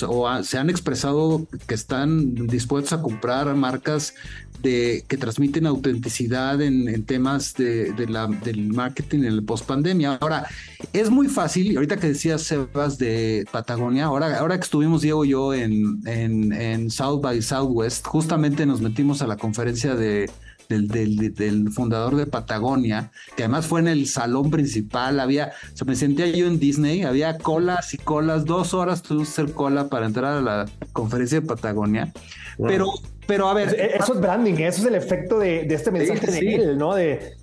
se 0.44 0.58
han 0.58 0.70
expresado 0.70 1.48
que 1.68 1.76
están 1.76 2.48
dispuestos 2.48 2.94
a 2.94 3.02
comprar 3.02 3.54
marcas 3.56 4.14
de, 4.62 5.04
que 5.08 5.18
transmiten 5.18 5.68
autenticidad 5.68 6.62
en, 6.62 7.04
temas 7.06 7.54
de, 7.56 7.94
la, 8.08 8.28
del 8.28 8.68
marketing 8.68 9.20
en 9.20 9.26
el 9.26 9.44
post 9.44 9.66
pandemia. 9.66 10.18
Ahora, 10.22 10.46
es 10.94 11.10
muy 11.10 11.28
fácil, 11.28 11.76
ahorita 11.76 11.98
que 11.98 12.08
decías 12.08 12.44
Sebas 12.44 12.98
de 12.98 13.46
Patagonia, 13.52 14.06
ahora, 14.06 14.38
ahora 14.38 14.58
que 14.58 14.64
estuvimos 14.64 15.02
Diego 15.02 15.26
y 15.26 15.30
yo 15.30 15.54
en, 15.54 16.02
en 16.06 16.90
South 16.92 17.22
by 17.22 17.42
Southwest, 17.42 18.06
justamente 18.06 18.66
nos 18.66 18.82
metimos 18.82 19.22
a 19.22 19.28
la 19.28 19.38
conferencia 19.38 19.96
de 19.96 20.30
del, 20.82 21.72
fundador 21.72 22.16
de 22.16 22.26
Patagonia, 22.26 23.12
que 23.36 23.44
además 23.44 23.68
fue 23.68 23.80
en 23.80 23.88
el 23.88 24.08
salón 24.08 24.52
principal, 24.52 25.20
había, 25.20 25.52
se 25.74 25.86
me 25.86 25.96
sentía 25.96 26.28
yo 26.28 26.48
en 26.48 26.60
Disney, 26.60 27.04
había 27.04 27.38
colas 27.38 27.94
y 27.94 27.98
colas, 27.98 28.46
dos 28.46 28.74
horas 28.74 29.02
tuve 29.02 29.24
que 29.24 29.30
hacer 29.30 29.52
cola 29.54 29.88
para 29.88 30.06
entrar 30.06 30.38
a 30.38 30.42
la 30.42 30.66
conferencia 30.92 31.40
de 31.42 31.48
Patagonia, 31.48 32.12
pero, 32.58 32.92
pero 33.28 33.48
a 33.48 33.54
ver... 33.54 33.76
Eso 33.80 34.14
es 34.14 34.22
branding, 34.22 34.54
eso 34.54 34.82
es 34.82 34.86
el 34.86 34.96
efecto 34.96 35.40
de, 35.40 35.62
este 35.62 35.92
mensaje 35.92 36.28
de 36.28 36.56
él, 36.56 36.78
¿no? 36.78 36.96
De 36.96 37.36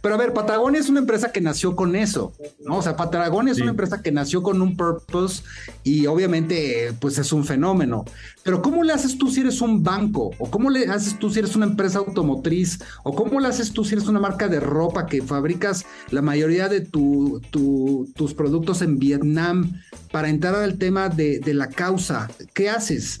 pero 0.00 0.14
a 0.14 0.18
ver, 0.18 0.32
Patagonia 0.32 0.80
es 0.80 0.88
una 0.88 1.00
empresa 1.00 1.30
que 1.30 1.40
nació 1.40 1.76
con 1.76 1.94
eso, 1.94 2.32
¿no? 2.64 2.78
O 2.78 2.82
sea, 2.82 2.96
Patagonia 2.96 3.52
es 3.52 3.60
una 3.60 3.70
empresa 3.70 4.00
que 4.00 4.10
nació 4.10 4.42
con 4.42 4.62
un 4.62 4.76
purpose 4.76 5.42
y 5.84 6.06
obviamente 6.06 6.94
pues 7.00 7.18
es 7.18 7.32
un 7.32 7.44
fenómeno. 7.44 8.04
Pero 8.42 8.62
¿cómo 8.62 8.82
le 8.82 8.92
haces 8.92 9.18
tú 9.18 9.30
si 9.30 9.40
eres 9.40 9.60
un 9.60 9.82
banco? 9.82 10.30
¿O 10.38 10.50
cómo 10.50 10.70
le 10.70 10.86
haces 10.86 11.18
tú 11.18 11.30
si 11.30 11.40
eres 11.40 11.54
una 11.54 11.66
empresa 11.66 11.98
automotriz? 11.98 12.78
¿O 13.02 13.14
cómo 13.14 13.40
le 13.40 13.48
haces 13.48 13.72
tú 13.72 13.84
si 13.84 13.94
eres 13.94 14.08
una 14.08 14.20
marca 14.20 14.48
de 14.48 14.60
ropa 14.60 15.06
que 15.06 15.22
fabricas 15.22 15.84
la 16.10 16.22
mayoría 16.22 16.68
de 16.68 16.80
tu, 16.80 17.42
tus 17.50 18.34
productos 18.34 18.80
en 18.80 18.98
Vietnam 18.98 19.80
para 20.10 20.30
entrar 20.30 20.54
al 20.54 20.78
tema 20.78 21.10
de, 21.10 21.40
de 21.40 21.52
la 21.52 21.68
causa? 21.68 22.30
¿Qué 22.54 22.70
haces? 22.70 23.20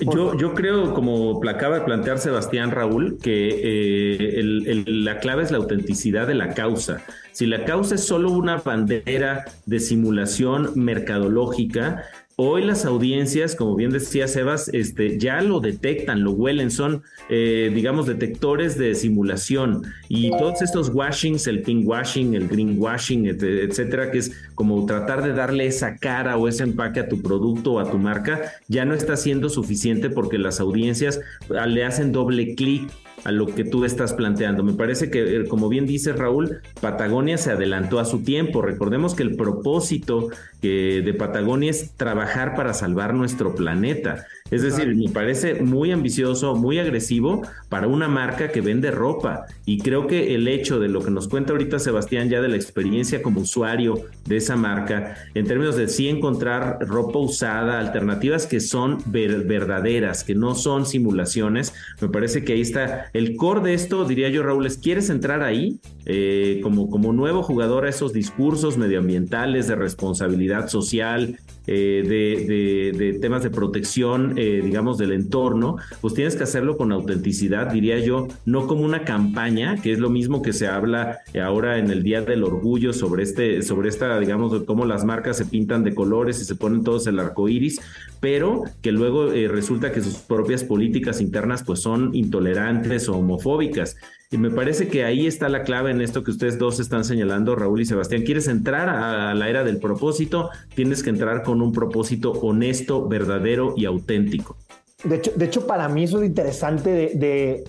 Yo, 0.00 0.36
yo 0.36 0.54
creo, 0.54 0.94
como 0.94 1.40
acaba 1.48 1.78
de 1.78 1.84
plantear 1.84 2.18
Sebastián 2.18 2.70
Raúl, 2.70 3.18
que 3.20 3.60
eh, 3.62 4.84
la 4.86 5.18
clave 5.18 5.42
es 5.42 5.50
la 5.50 5.58
autenticidad 5.58 6.26
de 6.26 6.34
la 6.34 6.54
causa. 6.54 7.02
Si 7.32 7.46
la 7.46 7.64
causa 7.64 7.96
es 7.96 8.04
solo 8.04 8.30
una 8.30 8.56
bandera 8.56 9.44
de 9.66 9.80
simulación 9.80 10.72
mercadológica, 10.74 12.04
Hoy 12.40 12.62
las 12.62 12.84
audiencias, 12.84 13.56
como 13.56 13.74
bien 13.74 13.90
decía 13.90 14.28
Sebas, 14.28 14.68
este, 14.72 15.18
ya 15.18 15.42
lo 15.42 15.58
detectan, 15.58 16.22
lo 16.22 16.30
huelen, 16.30 16.70
son, 16.70 17.02
eh, 17.28 17.72
digamos, 17.74 18.06
detectores 18.06 18.78
de 18.78 18.94
simulación. 18.94 19.82
Y 20.08 20.30
todos 20.30 20.62
estos 20.62 20.90
washings, 20.90 21.48
el 21.48 21.62
pink 21.62 21.88
washing, 21.88 22.34
el 22.34 22.46
green 22.46 22.76
washing, 22.78 23.26
etcétera, 23.26 24.12
que 24.12 24.18
es 24.18 24.30
como 24.54 24.86
tratar 24.86 25.24
de 25.24 25.32
darle 25.32 25.66
esa 25.66 25.96
cara 25.96 26.36
o 26.36 26.46
ese 26.46 26.62
empaque 26.62 27.00
a 27.00 27.08
tu 27.08 27.20
producto 27.20 27.72
o 27.72 27.80
a 27.80 27.90
tu 27.90 27.98
marca, 27.98 28.52
ya 28.68 28.84
no 28.84 28.94
está 28.94 29.16
siendo 29.16 29.48
suficiente 29.48 30.08
porque 30.08 30.38
las 30.38 30.60
audiencias 30.60 31.20
le 31.48 31.84
hacen 31.84 32.12
doble 32.12 32.54
clic 32.54 32.88
a 33.24 33.32
lo 33.32 33.46
que 33.46 33.64
tú 33.64 33.84
estás 33.84 34.12
planteando. 34.12 34.62
Me 34.62 34.74
parece 34.74 35.10
que, 35.10 35.40
eh, 35.40 35.48
como 35.48 35.68
bien 35.68 35.86
dice 35.86 36.12
Raúl, 36.12 36.60
Patagonia 36.80 37.38
se 37.38 37.52
adelantó 37.52 37.98
a 37.98 38.04
su 38.04 38.22
tiempo. 38.22 38.62
Recordemos 38.62 39.14
que 39.14 39.22
el 39.22 39.36
propósito 39.36 40.28
eh, 40.62 41.02
de 41.04 41.14
Patagonia 41.14 41.70
es 41.70 41.92
trabajar 41.92 42.54
para 42.54 42.74
salvar 42.74 43.14
nuestro 43.14 43.54
planeta. 43.54 44.26
Es 44.50 44.62
decir, 44.62 44.94
me 44.94 45.10
parece 45.10 45.62
muy 45.62 45.92
ambicioso, 45.92 46.54
muy 46.54 46.78
agresivo 46.78 47.42
para 47.68 47.86
una 47.86 48.08
marca 48.08 48.50
que 48.50 48.60
vende 48.60 48.90
ropa. 48.90 49.46
Y 49.66 49.78
creo 49.78 50.06
que 50.06 50.34
el 50.34 50.48
hecho 50.48 50.80
de 50.80 50.88
lo 50.88 51.02
que 51.02 51.10
nos 51.10 51.28
cuenta 51.28 51.52
ahorita 51.52 51.78
Sebastián 51.78 52.28
ya 52.28 52.40
de 52.40 52.48
la 52.48 52.56
experiencia 52.56 53.22
como 53.22 53.40
usuario 53.40 54.06
de 54.24 54.36
esa 54.36 54.56
marca, 54.56 55.16
en 55.34 55.46
términos 55.46 55.76
de 55.76 55.88
sí 55.88 56.08
encontrar 56.08 56.78
ropa 56.80 57.18
usada, 57.18 57.78
alternativas 57.78 58.46
que 58.46 58.60
son 58.60 58.98
verdaderas, 59.06 60.24
que 60.24 60.34
no 60.34 60.54
son 60.54 60.86
simulaciones, 60.86 61.74
me 62.00 62.08
parece 62.08 62.44
que 62.44 62.54
ahí 62.54 62.60
está 62.60 63.06
el 63.12 63.36
core 63.36 63.60
de 63.60 63.74
esto, 63.74 64.04
diría 64.04 64.28
yo, 64.28 64.42
Raúl, 64.42 64.66
es, 64.66 64.78
¿quieres 64.78 65.10
entrar 65.10 65.42
ahí 65.42 65.80
eh, 66.06 66.60
como, 66.62 66.88
como 66.90 67.12
nuevo 67.12 67.42
jugador 67.42 67.84
a 67.84 67.90
esos 67.90 68.12
discursos 68.12 68.78
medioambientales 68.78 69.68
de 69.68 69.76
responsabilidad 69.76 70.68
social, 70.68 71.38
eh, 71.68 72.92
de, 72.96 73.18
temas 73.20 73.42
de 73.42 73.50
protección, 73.50 74.34
eh, 74.36 74.62
digamos, 74.64 74.98
del 74.98 75.12
entorno, 75.12 75.76
pues 76.00 76.14
tienes 76.14 76.34
que 76.34 76.44
hacerlo 76.44 76.76
con 76.76 76.92
autenticidad, 76.92 77.70
diría 77.70 77.98
yo, 77.98 78.26
no 78.44 78.66
como 78.66 78.82
una 78.82 79.04
campaña, 79.04 79.76
que 79.80 79.92
es 79.92 79.98
lo 79.98 80.10
mismo 80.10 80.42
que 80.42 80.52
se 80.52 80.66
habla 80.66 81.20
ahora 81.42 81.78
en 81.78 81.90
el 81.90 82.02
Día 82.02 82.22
del 82.22 82.42
Orgullo 82.42 82.92
sobre 82.92 83.22
este, 83.22 83.62
sobre 83.62 83.88
esta, 83.88 84.18
digamos, 84.18 84.64
cómo 84.64 84.84
las 84.84 85.04
marcas 85.04 85.36
se 85.36 85.44
pintan 85.44 85.84
de 85.84 85.94
colores 85.94 86.40
y 86.40 86.44
se 86.44 86.54
ponen 86.54 86.82
todos 86.82 87.06
el 87.06 87.18
arco 87.18 87.48
iris, 87.48 87.80
pero 88.20 88.64
que 88.82 88.92
luego 88.92 89.32
eh, 89.32 89.48
resulta 89.48 89.92
que 89.92 90.00
sus 90.00 90.16
propias 90.16 90.64
políticas 90.64 91.20
internas 91.20 91.62
pues 91.62 91.80
son 91.80 92.14
intolerantes 92.14 93.08
o 93.08 93.16
homofóbicas. 93.16 93.96
Y 94.30 94.36
me 94.36 94.50
parece 94.50 94.88
que 94.88 95.04
ahí 95.04 95.26
está 95.26 95.48
la 95.48 95.62
clave 95.62 95.90
en 95.90 96.00
esto 96.00 96.22
que 96.22 96.30
ustedes 96.30 96.58
dos 96.58 96.80
están 96.80 97.04
señalando, 97.04 97.56
Raúl 97.56 97.80
y 97.80 97.86
Sebastián. 97.86 98.22
¿Quieres 98.22 98.46
entrar 98.48 98.88
a 98.88 99.34
la 99.34 99.48
era 99.48 99.64
del 99.64 99.78
propósito? 99.78 100.50
Tienes 100.74 101.02
que 101.02 101.10
entrar 101.10 101.42
con 101.42 101.62
un 101.62 101.72
propósito 101.72 102.32
honesto, 102.32 103.08
verdadero 103.08 103.74
y 103.76 103.86
auténtico. 103.86 104.56
De 105.04 105.44
hecho, 105.44 105.66
para 105.66 105.88
mí 105.88 106.04
eso 106.04 106.20
es 106.20 106.26
interesante 106.26 106.90
de, 106.90 107.64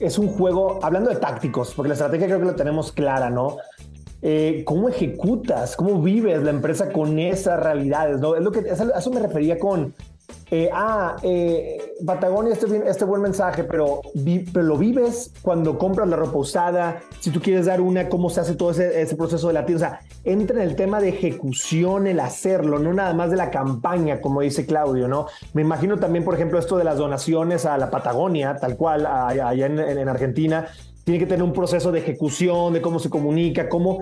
Es 0.00 0.18
un 0.18 0.28
juego, 0.28 0.80
hablando 0.82 1.10
de 1.10 1.16
tácticos, 1.16 1.74
porque 1.74 1.88
la 1.88 1.94
estrategia 1.94 2.26
creo 2.26 2.40
que 2.40 2.46
la 2.46 2.56
tenemos 2.56 2.90
clara, 2.90 3.30
¿no? 3.30 3.58
Eh, 4.26 4.62
¿Cómo 4.64 4.88
ejecutas? 4.88 5.76
¿Cómo 5.76 6.00
vives 6.00 6.42
la 6.42 6.48
empresa 6.48 6.90
con 6.90 7.18
esas 7.18 7.62
realidades? 7.62 8.20
¿no? 8.20 8.34
Es 8.34 8.42
lo 8.42 8.50
que, 8.50 8.60
a 8.60 8.98
eso 8.98 9.10
me 9.10 9.20
refería 9.20 9.58
con 9.58 9.92
eh, 10.50 10.70
ah, 10.72 11.16
eh, 11.22 11.94
Patagonia, 12.06 12.54
este, 12.54 12.88
este 12.88 13.04
buen 13.04 13.20
mensaje, 13.20 13.64
pero, 13.64 14.00
pero, 14.50 14.64
lo 14.64 14.78
vives 14.78 15.30
cuando 15.42 15.76
compras 15.76 16.08
la 16.08 16.16
ropa 16.16 16.38
usada, 16.38 17.02
si 17.20 17.30
tú 17.30 17.40
quieres 17.42 17.66
dar 17.66 17.82
una, 17.82 18.08
cómo 18.08 18.30
se 18.30 18.40
hace 18.40 18.54
todo 18.54 18.70
ese, 18.70 19.14
proceso 19.14 19.48
de 19.48 19.52
la 19.52 19.66
tienda. 19.66 19.86
O 19.86 19.90
sea, 19.90 20.00
entra 20.24 20.62
en 20.62 20.70
el 20.70 20.74
tema 20.74 21.00
de 21.00 21.10
ejecución, 21.10 22.06
el 22.06 22.18
hacerlo, 22.18 22.78
no 22.78 22.94
nada 22.94 23.12
más 23.12 23.30
de 23.30 23.36
la 23.36 23.50
campaña, 23.50 24.22
como 24.22 24.40
dice 24.40 24.64
Claudio, 24.64 25.06
¿no? 25.06 25.26
Me 25.52 25.60
imagino 25.60 25.98
también, 25.98 26.24
por 26.24 26.34
ejemplo, 26.34 26.58
esto 26.58 26.78
de 26.78 26.84
las 26.84 26.96
donaciones 26.96 27.66
a 27.66 27.76
la 27.76 27.90
Patagonia, 27.90 28.56
tal 28.56 28.78
cual, 28.78 29.04
allá 29.04 29.66
en, 29.66 29.78
en 29.78 30.08
Argentina, 30.08 30.68
tiene 31.04 31.20
que 31.20 31.26
tener 31.26 31.42
un 31.42 31.52
proceso 31.52 31.92
de 31.92 32.00
ejecución, 32.00 32.72
de 32.72 32.80
cómo 32.80 32.98
se 32.98 33.10
comunica, 33.10 33.68
cómo 33.68 34.00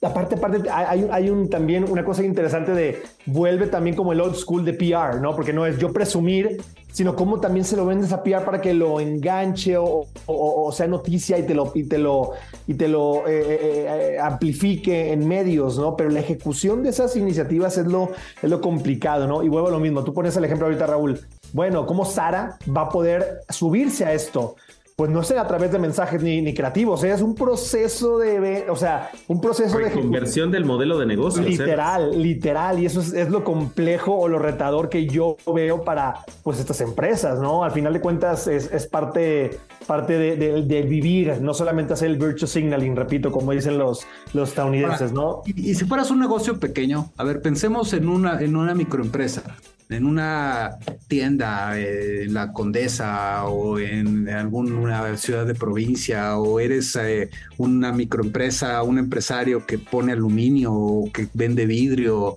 Aparte, 0.00 0.36
aparte, 0.36 0.70
hay, 0.70 1.08
hay 1.10 1.28
un, 1.28 1.50
también 1.50 1.82
una 1.90 2.04
cosa 2.04 2.22
interesante 2.22 2.70
de 2.70 3.02
vuelve 3.26 3.66
también 3.66 3.96
como 3.96 4.12
el 4.12 4.20
old 4.20 4.36
school 4.36 4.64
de 4.64 4.72
PR, 4.72 5.20
¿no? 5.20 5.34
Porque 5.34 5.52
no 5.52 5.66
es 5.66 5.76
yo 5.78 5.92
presumir, 5.92 6.62
sino 6.92 7.16
cómo 7.16 7.40
también 7.40 7.64
se 7.64 7.76
lo 7.76 7.84
vendes 7.84 8.12
a 8.12 8.22
PR 8.22 8.44
para 8.44 8.60
que 8.60 8.74
lo 8.74 9.00
enganche 9.00 9.76
o, 9.76 10.06
o, 10.26 10.70
sea 10.70 10.86
noticia 10.86 11.36
y 11.36 11.42
te 11.42 11.52
lo, 11.52 11.72
y 11.74 11.82
te 11.82 11.98
lo, 11.98 12.30
y 12.68 12.74
te 12.74 12.86
lo 12.86 13.26
eh, 13.26 13.40
eh, 13.40 13.86
eh, 14.14 14.18
amplifique 14.20 15.12
en 15.12 15.26
medios, 15.26 15.76
¿no? 15.78 15.96
Pero 15.96 16.10
la 16.10 16.20
ejecución 16.20 16.84
de 16.84 16.90
esas 16.90 17.16
iniciativas 17.16 17.76
es 17.76 17.86
lo, 17.86 18.12
es 18.40 18.48
lo 18.48 18.60
complicado, 18.60 19.26
¿no? 19.26 19.42
Y 19.42 19.48
vuelvo 19.48 19.66
a 19.66 19.72
lo 19.72 19.80
mismo, 19.80 20.04
tú 20.04 20.14
pones 20.14 20.36
el 20.36 20.44
ejemplo 20.44 20.66
ahorita, 20.66 20.86
Raúl. 20.86 21.20
Bueno, 21.52 21.86
¿cómo 21.86 22.04
Sara 22.04 22.56
va 22.68 22.82
a 22.82 22.88
poder 22.88 23.40
subirse 23.48 24.04
a 24.04 24.12
esto? 24.12 24.54
Pues 24.98 25.12
no 25.12 25.22
sea 25.22 25.42
a 25.42 25.46
través 25.46 25.70
de 25.70 25.78
mensajes 25.78 26.20
ni, 26.20 26.42
ni 26.42 26.52
creativos, 26.52 27.04
es 27.04 27.22
un 27.22 27.36
proceso 27.36 28.18
de, 28.18 28.68
o 28.68 28.74
sea, 28.74 29.12
un 29.28 29.40
proceso 29.40 29.78
de 29.78 29.92
conversión 29.92 30.50
del 30.50 30.64
modelo 30.64 30.98
de 30.98 31.06
negocio. 31.06 31.40
Literal, 31.40 32.20
literal, 32.20 32.80
y 32.80 32.86
eso 32.86 33.00
es, 33.00 33.30
lo 33.30 33.44
complejo 33.44 34.18
o 34.18 34.26
lo 34.26 34.40
retador 34.40 34.88
que 34.88 35.06
yo 35.06 35.36
veo 35.54 35.84
para 35.84 36.14
pues 36.42 36.58
estas 36.58 36.80
empresas, 36.80 37.38
¿no? 37.38 37.62
Al 37.62 37.70
final 37.70 37.92
de 37.92 38.00
cuentas 38.00 38.48
es, 38.48 38.88
parte, 38.88 39.60
parte 39.86 40.18
del 40.18 40.88
vivir, 40.88 41.40
no 41.42 41.54
solamente 41.54 41.92
hacer 41.92 42.08
el 42.10 42.18
virtual 42.18 42.48
signaling, 42.48 42.96
repito, 42.96 43.30
como 43.30 43.52
dicen 43.52 43.78
los, 43.78 44.04
los 44.32 44.48
estadounidenses, 44.48 45.12
¿no? 45.12 45.42
Y, 45.46 45.70
y, 45.70 45.74
si 45.76 45.84
fueras 45.84 46.10
un 46.10 46.18
negocio 46.18 46.58
pequeño, 46.58 47.12
a 47.16 47.22
ver, 47.22 47.40
pensemos 47.40 47.92
en 47.92 48.08
una, 48.08 48.40
en 48.40 48.56
una 48.56 48.74
microempresa 48.74 49.44
en 49.90 50.04
una 50.04 50.78
tienda 51.06 51.78
en 51.78 52.34
la 52.34 52.52
Condesa 52.52 53.44
o 53.46 53.78
en 53.78 54.28
alguna 54.28 55.16
ciudad 55.16 55.46
de 55.46 55.54
provincia 55.54 56.38
o 56.38 56.60
eres 56.60 56.94
eh, 56.96 57.30
una 57.56 57.92
microempresa, 57.92 58.82
un 58.82 58.98
empresario 58.98 59.64
que 59.64 59.78
pone 59.78 60.12
aluminio 60.12 60.72
o 60.74 61.10
que 61.10 61.28
vende 61.32 61.64
vidrio, 61.64 62.36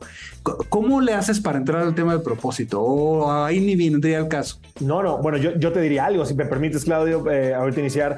¿cómo 0.69 1.01
le 1.01 1.13
haces 1.13 1.41
para 1.41 1.57
entrar 1.57 1.83
al 1.83 1.93
tema 1.93 2.13
del 2.13 2.21
propósito? 2.21 2.81
¿O 2.81 3.31
ahí 3.31 3.59
ni 3.59 3.75
vendría 3.75 4.19
el 4.19 4.27
caso? 4.29 4.59
No, 4.79 5.03
no, 5.03 5.17
bueno, 5.17 5.37
yo, 5.37 5.53
yo 5.57 5.73
te 5.73 5.81
diría 5.81 6.05
algo, 6.05 6.25
si 6.25 6.33
me 6.33 6.45
permites, 6.45 6.85
Claudio, 6.85 7.29
eh, 7.29 7.53
ahorita 7.53 7.81
iniciar. 7.81 8.17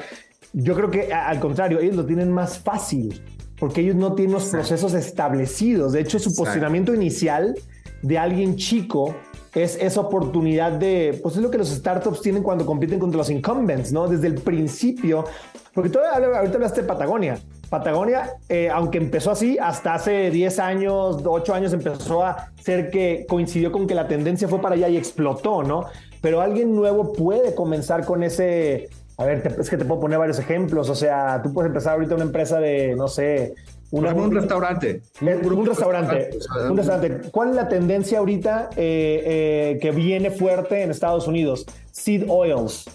Yo 0.53 0.75
creo 0.75 0.91
que 0.91 1.11
al 1.11 1.39
contrario, 1.39 1.79
ellos 1.79 1.95
lo 1.95 2.05
tienen 2.05 2.31
más 2.31 2.59
fácil 2.59 3.19
porque 3.59 3.81
ellos 3.81 3.95
no 3.95 4.13
tienen 4.13 4.33
los 4.33 4.45
procesos 4.45 4.93
establecidos. 4.93 5.93
De 5.93 6.01
hecho, 6.01 6.19
su 6.19 6.35
posicionamiento 6.35 6.93
inicial 6.93 7.55
de 8.03 8.19
alguien 8.19 8.55
chico 8.55 9.15
es 9.55 9.77
esa 9.79 10.01
oportunidad 10.01 10.73
de, 10.73 11.19
pues 11.21 11.35
es 11.35 11.41
lo 11.41 11.49
que 11.49 11.57
los 11.57 11.69
startups 11.69 12.21
tienen 12.21 12.43
cuando 12.43 12.65
compiten 12.65 12.99
contra 12.99 13.17
los 13.17 13.29
incumbents, 13.29 13.91
¿no? 13.91 14.07
Desde 14.07 14.27
el 14.27 14.35
principio, 14.35 15.25
porque 15.73 15.89
todo, 15.89 16.03
ahorita 16.05 16.55
hablaste 16.55 16.81
de 16.81 16.87
Patagonia. 16.87 17.39
Patagonia, 17.69 18.35
eh, 18.49 18.69
aunque 18.69 18.97
empezó 18.97 19.31
así, 19.31 19.57
hasta 19.59 19.95
hace 19.95 20.29
10 20.31 20.59
años, 20.59 21.17
8 21.23 21.53
años 21.53 21.73
empezó 21.73 22.23
a 22.23 22.51
ser 22.61 22.91
que 22.91 23.25
coincidió 23.27 23.71
con 23.71 23.87
que 23.87 23.95
la 23.95 24.07
tendencia 24.07 24.47
fue 24.47 24.59
para 24.59 24.75
allá 24.75 24.89
y 24.89 24.97
explotó, 24.97 25.63
¿no? 25.63 25.85
Pero 26.21 26.41
alguien 26.41 26.75
nuevo 26.75 27.13
puede 27.13 27.55
comenzar 27.55 28.05
con 28.05 28.23
ese, 28.23 28.89
a 29.17 29.25
ver, 29.25 29.55
es 29.59 29.69
que 29.69 29.77
te 29.77 29.85
puedo 29.85 30.01
poner 30.01 30.19
varios 30.19 30.39
ejemplos. 30.39 30.89
O 30.89 30.95
sea, 30.95 31.41
tú 31.43 31.53
puedes 31.53 31.69
empezar 31.69 31.93
ahorita 31.93 32.15
una 32.15 32.25
empresa 32.25 32.59
de, 32.59 32.95
no 32.95 33.07
sé, 33.07 33.55
un 33.93 34.31
restaurante. 34.31 35.01
Un, 35.21 35.65
restaurante. 35.65 36.29
Un 36.69 36.77
restaurante. 36.77 37.29
¿Cuál 37.29 37.49
es 37.51 37.55
la 37.55 37.67
tendencia 37.67 38.19
ahorita 38.19 38.71
eh, 38.75 39.23
eh, 39.25 39.79
que 39.79 39.91
viene 39.91 40.31
fuerte 40.31 40.81
en 40.81 40.89
Estados 40.89 41.27
Unidos? 41.27 41.65
Seed 41.91 42.25
oils. 42.27 42.89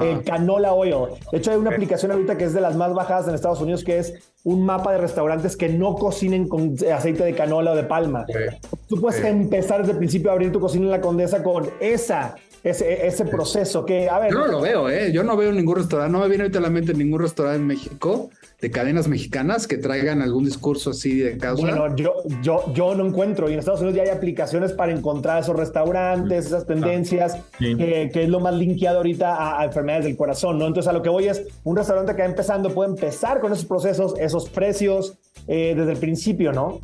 El 0.00 0.22
canola 0.22 0.74
oil. 0.74 1.08
De 1.32 1.38
hecho, 1.38 1.50
hay 1.50 1.56
una 1.56 1.70
aplicación 1.70 2.12
ahorita 2.12 2.38
que 2.38 2.44
es 2.44 2.54
de 2.54 2.60
las 2.60 2.76
más 2.76 2.94
bajadas 2.94 3.26
en 3.26 3.34
Estados 3.34 3.60
Unidos, 3.60 3.82
que 3.82 3.98
es 3.98 4.14
un 4.44 4.64
mapa 4.64 4.92
de 4.92 4.98
restaurantes 4.98 5.56
que 5.56 5.68
no 5.68 5.96
cocinen 5.96 6.46
con 6.46 6.76
aceite 6.94 7.24
de 7.24 7.34
canola 7.34 7.72
o 7.72 7.74
de 7.74 7.82
palma. 7.82 8.24
Tú 8.88 9.00
puedes 9.00 9.24
empezar 9.24 9.80
desde 9.80 9.92
el 9.92 9.98
principio 9.98 10.30
a 10.30 10.34
abrir 10.34 10.52
tu 10.52 10.60
cocina 10.60 10.84
en 10.84 10.90
la 10.92 11.00
Condesa 11.00 11.42
con 11.42 11.68
esa 11.80 12.36
ese, 12.64 13.06
ese 13.06 13.24
proceso 13.24 13.84
que, 13.84 14.08
a 14.08 14.18
ver. 14.18 14.32
Yo 14.32 14.38
no 14.38 14.46
lo 14.46 14.60
veo, 14.60 14.88
¿eh? 14.88 15.12
Yo 15.12 15.24
no 15.24 15.36
veo 15.36 15.52
ningún 15.52 15.76
restaurante, 15.76 16.12
no 16.12 16.20
me 16.20 16.28
viene 16.28 16.44
ahorita 16.44 16.58
a 16.58 16.62
la 16.62 16.70
mente 16.70 16.94
ningún 16.94 17.20
restaurante 17.20 17.60
en 17.60 17.66
México 17.66 18.30
de 18.62 18.70
cadenas 18.70 19.08
mexicanas 19.08 19.66
que 19.66 19.76
traigan 19.76 20.22
algún 20.22 20.44
discurso 20.44 20.90
así 20.90 21.18
de 21.18 21.36
causa? 21.36 21.62
Bueno, 21.62 21.96
yo, 21.96 22.14
yo, 22.42 22.72
yo 22.72 22.94
no 22.94 23.04
encuentro. 23.04 23.50
Y 23.50 23.54
en 23.54 23.58
Estados 23.58 23.80
Unidos 23.80 23.96
ya 23.96 24.04
hay 24.04 24.16
aplicaciones 24.16 24.72
para 24.72 24.92
encontrar 24.92 25.42
esos 25.42 25.56
restaurantes, 25.56 26.46
esas 26.46 26.64
tendencias, 26.64 27.36
que, 27.58 28.10
es 28.14 28.28
lo 28.28 28.38
más 28.38 28.54
linkeado 28.54 28.98
ahorita 28.98 29.58
a, 29.58 29.64
enfermedades 29.64 30.04
del 30.04 30.16
corazón, 30.16 30.60
¿no? 30.60 30.68
Entonces, 30.68 30.88
a 30.88 30.92
lo 30.92 31.02
que 31.02 31.08
voy 31.08 31.26
es, 31.26 31.42
un 31.64 31.76
restaurante 31.76 32.14
que 32.14 32.22
va 32.22 32.28
empezando 32.28 32.70
puede 32.70 32.90
empezar 32.90 33.40
con 33.40 33.52
esos 33.52 33.64
procesos, 33.64 34.14
esos 34.20 34.48
precios 34.48 35.18
eh, 35.48 35.74
desde 35.76 35.92
el 35.92 35.98
principio, 35.98 36.52
¿no? 36.52 36.78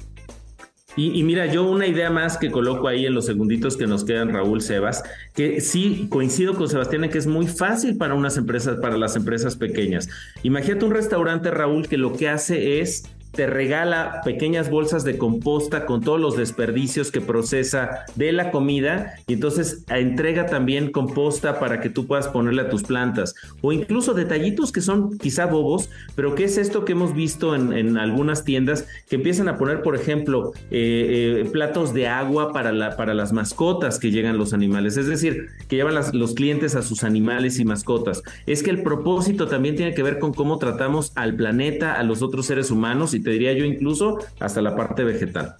Y, 1.00 1.22
mira, 1.22 1.46
yo 1.46 1.62
una 1.62 1.86
idea 1.86 2.10
más 2.10 2.38
que 2.38 2.50
coloco 2.50 2.88
ahí 2.88 3.06
en 3.06 3.14
los 3.14 3.26
segunditos 3.26 3.76
que 3.76 3.86
nos 3.86 4.04
quedan, 4.04 4.32
Raúl 4.32 4.60
Sebas, 4.60 5.04
que 5.32 5.60
sí 5.60 6.08
coincido 6.10 6.56
con 6.56 6.68
Sebastián 6.68 7.04
en 7.04 7.10
que 7.10 7.18
es 7.18 7.28
muy 7.28 7.46
fácil 7.46 7.96
para 7.96 8.14
unas 8.14 8.36
empresas, 8.36 8.78
para 8.80 8.96
las 8.96 9.14
empresas 9.14 9.54
pequeñas. 9.54 10.08
Imagínate 10.42 10.84
un 10.84 10.90
restaurante, 10.90 11.52
Raúl, 11.52 11.86
que 11.86 11.98
lo 11.98 12.14
que 12.14 12.28
hace 12.28 12.80
es 12.80 13.04
te 13.32 13.46
regala 13.46 14.20
pequeñas 14.24 14.70
bolsas 14.70 15.04
de 15.04 15.18
composta 15.18 15.86
con 15.86 16.00
todos 16.00 16.20
los 16.20 16.36
desperdicios 16.36 17.10
que 17.10 17.20
procesa 17.20 18.04
de 18.16 18.32
la 18.32 18.50
comida 18.50 19.14
y 19.26 19.34
entonces 19.34 19.84
entrega 19.88 20.46
también 20.46 20.90
composta 20.90 21.60
para 21.60 21.80
que 21.80 21.90
tú 21.90 22.06
puedas 22.06 22.28
ponerle 22.28 22.62
a 22.62 22.70
tus 22.70 22.82
plantas 22.82 23.34
o 23.60 23.72
incluso 23.72 24.14
detallitos 24.14 24.72
que 24.72 24.80
son 24.80 25.18
quizá 25.18 25.46
bobos, 25.46 25.90
pero 26.14 26.34
¿qué 26.34 26.44
es 26.44 26.58
esto 26.58 26.84
que 26.84 26.92
hemos 26.92 27.14
visto 27.14 27.54
en, 27.54 27.96
algunas 27.98 28.44
tiendas 28.44 28.86
que 29.08 29.16
empiezan 29.16 29.48
a 29.48 29.56
poner, 29.56 29.82
por 29.82 29.94
ejemplo, 29.94 30.52
eh, 30.70 31.42
eh, 31.42 31.48
platos 31.50 31.94
de 31.94 32.06
agua 32.08 32.52
para, 32.52 32.72
la, 32.72 32.96
para 32.96 33.14
las 33.14 33.32
mascotas 33.32 33.98
que 33.98 34.10
llegan 34.10 34.38
los 34.38 34.52
animales? 34.52 34.96
Es 34.96 35.06
decir, 35.06 35.48
que 35.68 35.76
llevan 35.76 35.94
los 36.12 36.34
clientes 36.34 36.74
a 36.74 36.82
sus 36.82 37.04
animales 37.04 37.58
y 37.58 37.64
mascotas. 37.64 38.22
Es 38.46 38.62
que 38.62 38.70
el 38.70 38.82
propósito 38.82 39.46
también 39.48 39.76
tiene 39.76 39.94
que 39.94 40.02
ver 40.02 40.18
con 40.18 40.32
cómo 40.32 40.58
tratamos 40.58 41.12
al 41.14 41.34
planeta, 41.34 41.94
a 41.94 42.02
los 42.02 42.22
otros 42.22 42.46
seres 42.46 42.70
humanos 42.70 43.14
te 43.22 43.30
diría 43.30 43.52
yo 43.52 43.64
incluso 43.64 44.18
hasta 44.40 44.62
la 44.62 44.74
parte 44.76 45.04
vegetal. 45.04 45.56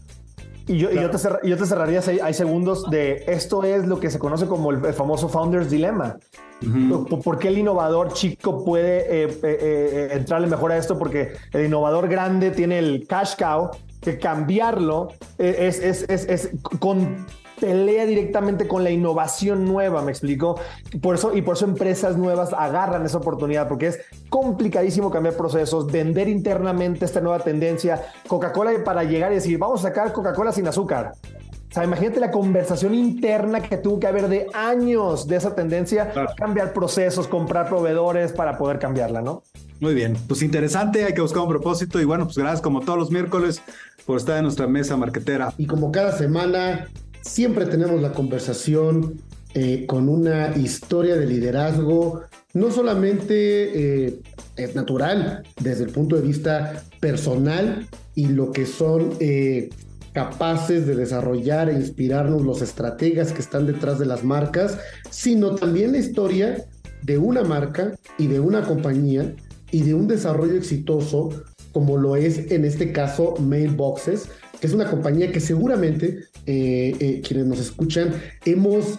Y 0.68 0.76
yo, 0.76 0.90
yo, 0.90 1.10
te, 1.10 1.66
cerraría 1.66 2.02
hay 2.22 2.34
segundos 2.34 2.90
de 2.90 3.24
esto 3.26 3.64
es 3.64 3.86
lo 3.86 3.98
que 3.98 4.10
se 4.10 4.18
conoce 4.18 4.46
como 4.46 4.70
el, 4.70 4.92
famoso 4.92 5.30
Founders 5.30 5.70
Dilemma. 5.70 6.18
¿Por 7.24 7.38
qué 7.38 7.48
el 7.48 7.58
innovador 7.58 8.12
chico 8.12 8.64
puede 8.64 8.98
eh, 8.98 9.28
eh, 9.28 9.38
eh, 9.42 10.08
entrarle 10.12 10.46
mejor 10.46 10.72
a 10.72 10.76
esto? 10.76 10.98
Porque 10.98 11.32
el 11.52 11.64
innovador 11.64 12.08
grande 12.08 12.50
tiene 12.50 12.78
el 12.78 13.06
cash 13.06 13.34
cow, 13.38 13.70
que 14.02 14.18
cambiarlo 14.18 15.08
es, 15.38 15.78
es, 15.80 16.02
es, 16.08 16.26
es 16.28 16.50
con 16.78 17.26
pelea 17.60 18.06
directamente 18.06 18.66
con 18.66 18.84
la 18.84 18.90
innovación 18.90 19.64
nueva, 19.64 20.02
me 20.02 20.10
explico. 20.10 20.58
Por 21.00 21.16
eso, 21.16 21.36
y 21.36 21.42
por 21.42 21.56
eso 21.56 21.64
empresas 21.64 22.16
nuevas 22.16 22.52
agarran 22.52 23.04
esa 23.04 23.18
oportunidad, 23.18 23.68
porque 23.68 23.88
es 23.88 24.00
complicadísimo 24.28 25.10
cambiar 25.10 25.36
procesos, 25.36 25.86
vender 25.86 26.28
internamente 26.28 27.04
esta 27.04 27.20
nueva 27.20 27.40
tendencia. 27.40 28.02
Coca-Cola 28.26 28.72
para 28.84 29.04
llegar 29.04 29.32
y 29.32 29.36
decir, 29.36 29.58
vamos 29.58 29.80
a 29.80 29.88
sacar 29.88 30.12
Coca-Cola 30.12 30.52
sin 30.52 30.66
azúcar. 30.66 31.12
O 31.70 31.74
sea, 31.74 31.84
imagínate 31.84 32.18
la 32.18 32.30
conversación 32.30 32.94
interna 32.94 33.60
que 33.60 33.76
tuvo 33.76 34.00
que 34.00 34.06
haber 34.06 34.28
de 34.28 34.46
años 34.54 35.28
de 35.28 35.36
esa 35.36 35.54
tendencia, 35.54 36.12
cambiar 36.36 36.72
procesos, 36.72 37.28
comprar 37.28 37.68
proveedores 37.68 38.32
para 38.32 38.56
poder 38.56 38.78
cambiarla, 38.78 39.20
¿no? 39.20 39.42
Muy 39.80 39.94
bien, 39.94 40.16
pues 40.26 40.42
interesante, 40.42 41.04
hay 41.04 41.14
que 41.14 41.20
buscar 41.20 41.42
un 41.42 41.50
propósito 41.50 42.00
y 42.00 42.04
bueno, 42.04 42.24
pues 42.24 42.38
gracias 42.38 42.62
como 42.62 42.80
todos 42.80 42.98
los 42.98 43.10
miércoles 43.10 43.62
por 44.06 44.16
estar 44.16 44.38
en 44.38 44.44
nuestra 44.44 44.66
mesa 44.66 44.96
marquetera. 44.96 45.52
Y 45.58 45.66
como 45.66 45.92
cada 45.92 46.12
semana, 46.12 46.88
Siempre 47.22 47.66
tenemos 47.66 48.00
la 48.00 48.12
conversación 48.12 49.20
eh, 49.54 49.86
con 49.86 50.08
una 50.08 50.56
historia 50.56 51.16
de 51.16 51.26
liderazgo, 51.26 52.22
no 52.54 52.70
solamente 52.70 54.06
eh, 54.06 54.20
es 54.56 54.74
natural 54.74 55.42
desde 55.60 55.84
el 55.84 55.90
punto 55.90 56.16
de 56.16 56.22
vista 56.22 56.84
personal 57.00 57.86
y 58.14 58.26
lo 58.26 58.52
que 58.52 58.66
son 58.66 59.14
eh, 59.20 59.70
capaces 60.12 60.86
de 60.86 60.96
desarrollar 60.96 61.68
e 61.70 61.74
inspirarnos 61.74 62.42
los 62.42 62.62
estrategas 62.62 63.32
que 63.32 63.40
están 63.40 63.66
detrás 63.66 63.98
de 63.98 64.06
las 64.06 64.24
marcas, 64.24 64.78
sino 65.10 65.54
también 65.54 65.92
la 65.92 65.98
historia 65.98 66.64
de 67.02 67.18
una 67.18 67.42
marca 67.42 67.92
y 68.18 68.26
de 68.26 68.40
una 68.40 68.62
compañía 68.62 69.34
y 69.70 69.82
de 69.82 69.94
un 69.94 70.08
desarrollo 70.08 70.54
exitoso 70.54 71.30
como 71.72 71.96
lo 71.96 72.16
es 72.16 72.50
en 72.50 72.64
este 72.64 72.92
caso 72.92 73.34
Mailboxes, 73.38 74.28
que 74.60 74.66
es 74.66 74.72
una 74.72 74.90
compañía 74.90 75.32
que 75.32 75.40
seguramente 75.40 76.24
eh, 76.46 76.96
eh, 76.98 77.22
quienes 77.26 77.46
nos 77.46 77.58
escuchan 77.58 78.12
hemos 78.44 78.98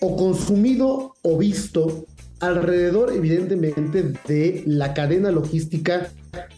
o 0.00 0.16
consumido 0.16 1.14
o 1.22 1.38
visto 1.38 2.06
alrededor 2.40 3.12
evidentemente 3.12 4.12
de 4.26 4.62
la 4.66 4.94
cadena 4.94 5.30
logística 5.30 6.10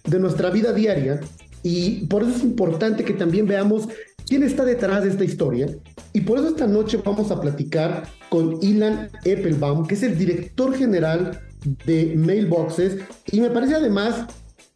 de 0.05 0.19
nuestra 0.19 0.51
vida 0.51 0.73
diaria. 0.73 1.21
Y 1.63 2.07
por 2.07 2.23
eso 2.23 2.37
es 2.37 2.43
importante 2.43 3.05
que 3.05 3.15
también 3.15 3.47
veamos 3.47 3.89
quién 4.27 4.43
está 4.43 4.65
detrás 4.65 5.05
de 5.05 5.11
esta 5.11 5.25
historia. 5.25 5.69
Y 6.13 6.23
por 6.23 6.39
eso 6.39 6.49
esta 6.49 6.67
noche 6.67 6.99
vamos 7.05 7.31
a 7.31 7.41
platicar 7.41 8.09
con 8.29 8.63
Ilan 8.63 9.11
Eppelbaum 9.25 9.87
que 9.87 9.95
es 9.95 10.03
el 10.03 10.19
director 10.19 10.75
general 10.75 11.41
de 11.87 12.15
Mailboxes. 12.17 12.99
Y 13.33 13.41
me 13.41 13.51
parece 13.51 13.75
además 13.75 14.27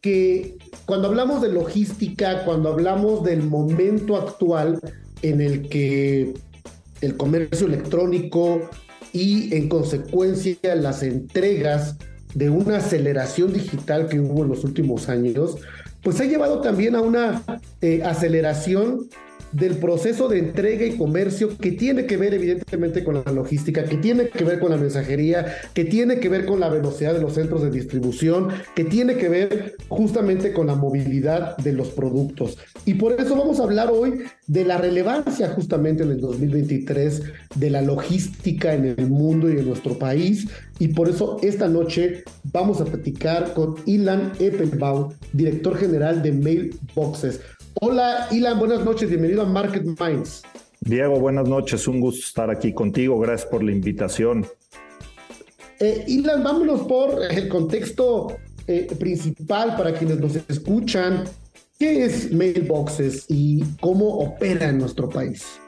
que 0.05 0.59
cuando 0.85 1.07
hablamos 1.07 1.41
de 1.41 1.49
logística, 1.49 2.45
cuando 2.45 2.69
hablamos 2.69 3.23
del 3.23 3.41
momento 3.41 4.15
actual 4.17 4.79
en 5.23 5.41
el 5.41 5.67
que 5.67 6.35
el 7.01 7.17
comercio 7.17 7.65
electrónico 7.65 8.69
y 9.13 9.51
en 9.55 9.67
consecuencia 9.67 10.75
las 10.75 11.01
entregas 11.01 11.95
de 12.35 12.51
una 12.51 12.77
aceleración 12.77 13.51
digital 13.51 14.07
que 14.07 14.19
hubo 14.19 14.43
en 14.43 14.49
los 14.49 14.63
últimos 14.63 15.09
años, 15.09 15.55
pues 16.03 16.21
ha 16.21 16.25
llevado 16.25 16.61
también 16.61 16.95
a 16.95 17.01
una 17.01 17.41
eh, 17.81 18.03
aceleración 18.03 19.09
del 19.55 19.77
proceso 19.77 20.27
de 20.27 20.39
entrega 20.39 20.85
y 20.85 20.97
comercio 20.97 21.57
que 21.57 21.71
tiene 21.71 22.05
que 22.05 22.17
ver 22.17 22.33
evidentemente 22.33 23.05
con 23.05 23.23
la 23.23 23.31
logística, 23.31 23.85
que 23.85 23.95
tiene 23.95 24.27
que 24.27 24.43
ver 24.43 24.59
con 24.59 24.69
la 24.69 24.75
mensajería, 24.75 25.45
que 25.73 25.85
tiene 25.85 26.19
que 26.19 26.27
ver 26.27 26.45
con 26.45 26.59
la 26.59 26.67
velocidad 26.67 27.13
de 27.13 27.21
los 27.21 27.35
centros 27.35 27.63
de 27.63 27.71
distribución, 27.71 28.49
que 28.75 28.83
tiene 28.83 29.15
que 29.15 29.29
ver 29.29 29.75
justamente 29.87 30.51
con 30.51 30.67
la 30.67 30.75
movilidad 30.75 31.55
de 31.55 31.71
los 31.71 31.87
productos. 31.87 32.57
Y 32.83 32.95
por 32.95 33.13
eso 33.13 33.37
vamos 33.37 33.61
a 33.61 33.63
hablar 33.63 33.91
hoy 33.93 34.23
de 34.45 34.65
la 34.65 34.77
relevancia 34.77 35.47
justamente 35.47 36.03
en 36.03 36.11
el 36.11 36.19
2023 36.19 37.23
de 37.55 37.69
la 37.69 37.81
logística 37.81 38.73
en 38.73 38.93
el 38.97 39.07
mundo 39.07 39.49
y 39.49 39.57
en 39.57 39.67
nuestro 39.69 39.97
país. 39.97 40.47
Y 40.79 40.89
por 40.89 41.07
eso 41.07 41.37
esta 41.41 41.69
noche 41.69 42.25
vamos 42.51 42.81
a 42.81 42.85
platicar 42.85 43.53
con 43.53 43.75
Ilan 43.85 44.33
Eppelbaum, 44.37 45.13
director 45.31 45.77
general 45.77 46.21
de 46.21 46.33
Mailboxes. 46.33 47.39
Hola, 47.81 48.29
Ilan, 48.31 48.57
buenas 48.57 48.85
noches, 48.85 49.09
bienvenido 49.09 49.41
a 49.41 49.45
Market 49.45 49.83
Minds. 49.83 50.43
Diego, 50.79 51.19
buenas 51.19 51.47
noches, 51.47 51.87
un 51.89 51.99
gusto 51.99 52.21
estar 52.25 52.49
aquí 52.49 52.73
contigo, 52.73 53.19
gracias 53.19 53.49
por 53.49 53.63
la 53.63 53.71
invitación. 53.73 54.45
Eh, 55.81 56.05
Ilan, 56.07 56.41
vámonos 56.41 56.81
por 56.83 57.21
el 57.29 57.49
contexto 57.49 58.37
eh, 58.67 58.87
principal 58.97 59.75
para 59.75 59.93
quienes 59.93 60.19
nos 60.21 60.37
escuchan. 60.47 61.25
¿Qué 61.77 62.05
es 62.05 62.31
Mailboxes 62.31 63.25
y 63.27 63.61
cómo 63.81 64.19
opera 64.19 64.69
en 64.69 64.77
nuestro 64.77 65.09
país? 65.09 65.59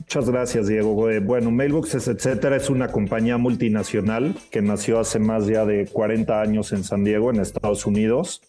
Muchas 0.00 0.28
gracias, 0.28 0.66
Diego. 0.66 1.08
Eh, 1.08 1.20
bueno, 1.20 1.52
Mailboxes, 1.52 2.08
etcétera, 2.08 2.56
es 2.56 2.68
una 2.68 2.88
compañía 2.88 3.38
multinacional 3.38 4.34
que 4.50 4.60
nació 4.60 4.98
hace 4.98 5.20
más 5.20 5.46
ya 5.46 5.64
de 5.64 5.86
40 5.86 6.40
años 6.40 6.72
en 6.72 6.82
San 6.82 7.04
Diego, 7.04 7.30
en 7.30 7.38
Estados 7.38 7.86
Unidos. 7.86 8.42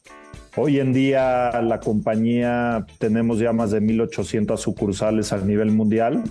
Hoy 0.62 0.82
en 0.82 0.92
día 0.92 1.62
la 1.62 1.80
compañía 1.80 2.86
tenemos 2.98 3.40
ya 3.40 3.54
más 3.54 3.72
de 3.72 3.82
1.800 3.82 4.58
sucursales 4.58 5.32
a 5.32 5.38
nivel 5.38 5.72
mundial 5.72 6.22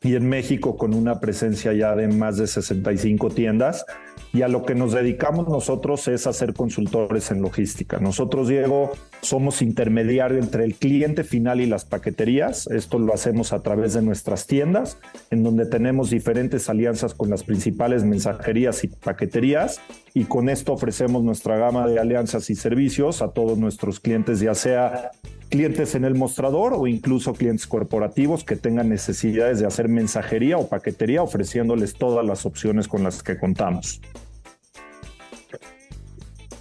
y 0.00 0.14
en 0.14 0.26
México 0.30 0.78
con 0.78 0.94
una 0.94 1.20
presencia 1.20 1.74
ya 1.74 1.94
de 1.94 2.08
más 2.08 2.38
de 2.38 2.46
65 2.46 3.28
tiendas. 3.28 3.84
Y 4.32 4.42
a 4.42 4.48
lo 4.48 4.64
que 4.64 4.74
nos 4.74 4.92
dedicamos 4.92 5.48
nosotros 5.48 6.08
es 6.08 6.26
a 6.26 6.32
ser 6.32 6.52
consultores 6.52 7.30
en 7.30 7.40
logística. 7.40 7.98
Nosotros, 7.98 8.48
Diego, 8.48 8.92
somos 9.22 9.62
intermediario 9.62 10.38
entre 10.38 10.64
el 10.64 10.74
cliente 10.74 11.24
final 11.24 11.60
y 11.60 11.66
las 11.66 11.84
paqueterías. 11.84 12.66
Esto 12.66 12.98
lo 12.98 13.14
hacemos 13.14 13.52
a 13.52 13.62
través 13.62 13.94
de 13.94 14.02
nuestras 14.02 14.46
tiendas, 14.46 14.98
en 15.30 15.42
donde 15.42 15.66
tenemos 15.66 16.10
diferentes 16.10 16.68
alianzas 16.68 17.14
con 17.14 17.30
las 17.30 17.44
principales 17.44 18.04
mensajerías 18.04 18.84
y 18.84 18.88
paqueterías. 18.88 19.80
Y 20.12 20.24
con 20.24 20.48
esto 20.48 20.72
ofrecemos 20.72 21.22
nuestra 21.22 21.56
gama 21.56 21.86
de 21.86 21.98
alianzas 21.98 22.50
y 22.50 22.54
servicios 22.54 23.22
a 23.22 23.28
todos 23.28 23.58
nuestros 23.58 24.00
clientes, 24.00 24.40
ya 24.40 24.54
sea 24.54 25.12
clientes 25.48 25.94
en 25.94 26.04
el 26.04 26.14
mostrador 26.14 26.74
o 26.74 26.86
incluso 26.86 27.32
clientes 27.32 27.66
corporativos 27.66 28.44
que 28.44 28.56
tengan 28.56 28.88
necesidades 28.88 29.60
de 29.60 29.66
hacer 29.66 29.88
mensajería 29.88 30.58
o 30.58 30.68
paquetería, 30.68 31.22
ofreciéndoles 31.22 31.94
todas 31.94 32.24
las 32.26 32.46
opciones 32.46 32.88
con 32.88 33.02
las 33.02 33.22
que 33.22 33.38
contamos. 33.38 34.00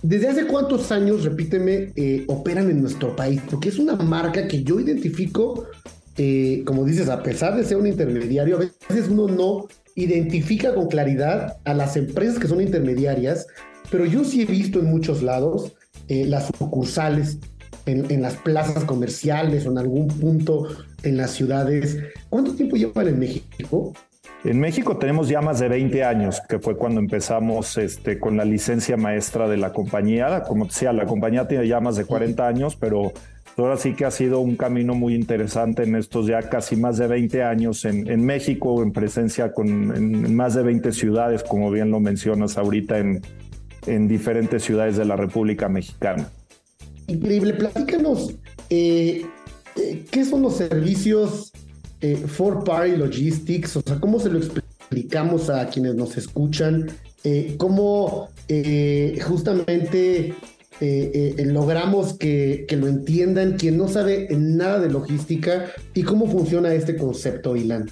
¿Desde 0.02 0.28
hace 0.28 0.46
cuántos 0.46 0.92
años, 0.92 1.24
repíteme, 1.24 1.92
eh, 1.96 2.26
operan 2.28 2.70
en 2.70 2.80
nuestro 2.80 3.16
país? 3.16 3.42
Porque 3.50 3.70
es 3.70 3.80
una 3.80 3.96
marca 3.96 4.48
que 4.48 4.64
yo 4.64 4.80
identifico, 4.80 5.66
eh, 6.16 6.62
como 6.64 6.86
dices, 6.86 7.10
a 7.10 7.24
pesar 7.24 7.56
de 7.56 7.64
ser 7.64 7.78
un 7.78 7.88
intermediario, 7.88 8.58
a 8.58 8.94
veces 8.94 9.10
uno 9.10 9.28
no 9.28 9.68
identifica 9.96 10.76
con 10.76 10.90
claridad 10.90 11.58
a 11.64 11.74
las 11.74 11.98
empresas 11.98 12.38
que 12.38 12.48
son 12.48 12.62
intermediarias, 12.62 13.48
pero 13.90 14.06
yo 14.06 14.24
sí 14.24 14.44
he 14.44 14.46
visto 14.46 14.80
en 14.80 14.92
muchos 14.92 15.24
lados 15.24 15.74
eh, 16.08 16.26
las 16.26 16.48
sucursales 16.56 17.40
en, 17.86 18.22
las 18.22 18.36
plazas 18.36 18.84
comerciales 18.84 19.66
o 19.66 19.72
en 19.72 19.78
algún 19.78 20.08
punto 20.08 20.68
en 21.04 21.18
las 21.18 21.32
ciudades. 21.32 22.00
¿Cuánto 22.30 22.56
tiempo 22.56 22.76
llevan 22.76 23.08
en 23.08 23.20
México? 23.20 23.94
En 24.44 24.60
México 24.60 24.98
tenemos 24.98 25.28
ya 25.28 25.42
más 25.42 25.60
de 25.60 25.70
20 25.70 26.04
años, 26.04 26.42
que 26.48 26.60
fue 26.60 26.78
cuando 26.78 27.00
empezamos 27.00 27.78
este, 27.78 28.20
con 28.20 28.38
la 28.38 28.46
licencia 28.46 28.96
maestra 28.96 29.48
de 29.48 29.58
la 29.58 29.74
compañía. 29.74 30.44
Como 30.44 30.66
decía, 30.66 30.94
la 30.94 31.06
compañía 31.06 31.48
tiene 31.48 31.68
ya 31.68 31.80
más 31.80 31.96
de 31.96 32.06
40 32.06 32.48
años, 32.48 32.76
pero 32.76 33.12
ahora 33.58 33.78
sí 33.78 33.94
que 33.94 34.06
ha 34.06 34.12
sido 34.12 34.42
un 34.42 34.56
camino 34.56 34.94
muy 34.94 35.16
interesante 35.16 35.84
en 35.84 35.96
estos 35.96 36.28
ya 36.28 36.44
casi 36.44 36.76
más 36.76 36.98
de 36.98 37.08
20 37.08 37.44
años 37.44 37.86
en, 37.86 38.24
México, 38.24 38.84
en 38.84 38.92
presencia 38.92 39.52
con, 39.52 39.96
en 39.96 40.36
más 40.36 40.54
de 40.54 40.62
20 40.62 40.92
ciudades, 40.92 41.42
como 41.42 41.72
bien 41.72 41.90
lo 41.90 42.00
mencionas 42.00 42.58
ahorita, 42.58 43.00
en 43.00 44.08
diferentes 44.08 44.64
ciudades 44.64 44.96
de 44.96 45.06
la 45.06 45.16
República 45.16 45.70
Mexicana. 45.70 46.30
Increíble. 47.08 47.54
Platícanos, 47.54 48.34
eh, 48.70 49.26
eh, 49.76 50.06
¿qué 50.10 50.26
son 50.26 50.42
los 50.42 50.58
servicios 50.58 51.52
eh, 52.02 52.16
for 52.16 52.64
party 52.64 52.98
logistics? 52.98 53.78
O 53.78 53.82
sea, 53.82 54.00
¿cómo 54.00 54.20
se 54.20 54.30
lo 54.30 54.40
explicamos 54.40 55.50
a 55.50 55.68
quienes 55.68 55.96
nos 55.96 56.18
escuchan? 56.18 56.88
¿Cómo 57.58 58.30
justamente 59.26 60.36
logramos 60.80 62.14
que, 62.14 62.68
lo 62.70 62.88
entiendan 62.88 63.54
quien 63.54 63.80
no 63.80 63.88
sabe 63.88 64.28
nada 64.30 64.80
de 64.80 64.92
logística 64.92 65.72
y 65.96 66.04
cómo 66.04 66.28
funciona 66.28 66.72
este 66.76 66.96
concepto, 66.96 67.56
Ilan? 67.56 67.90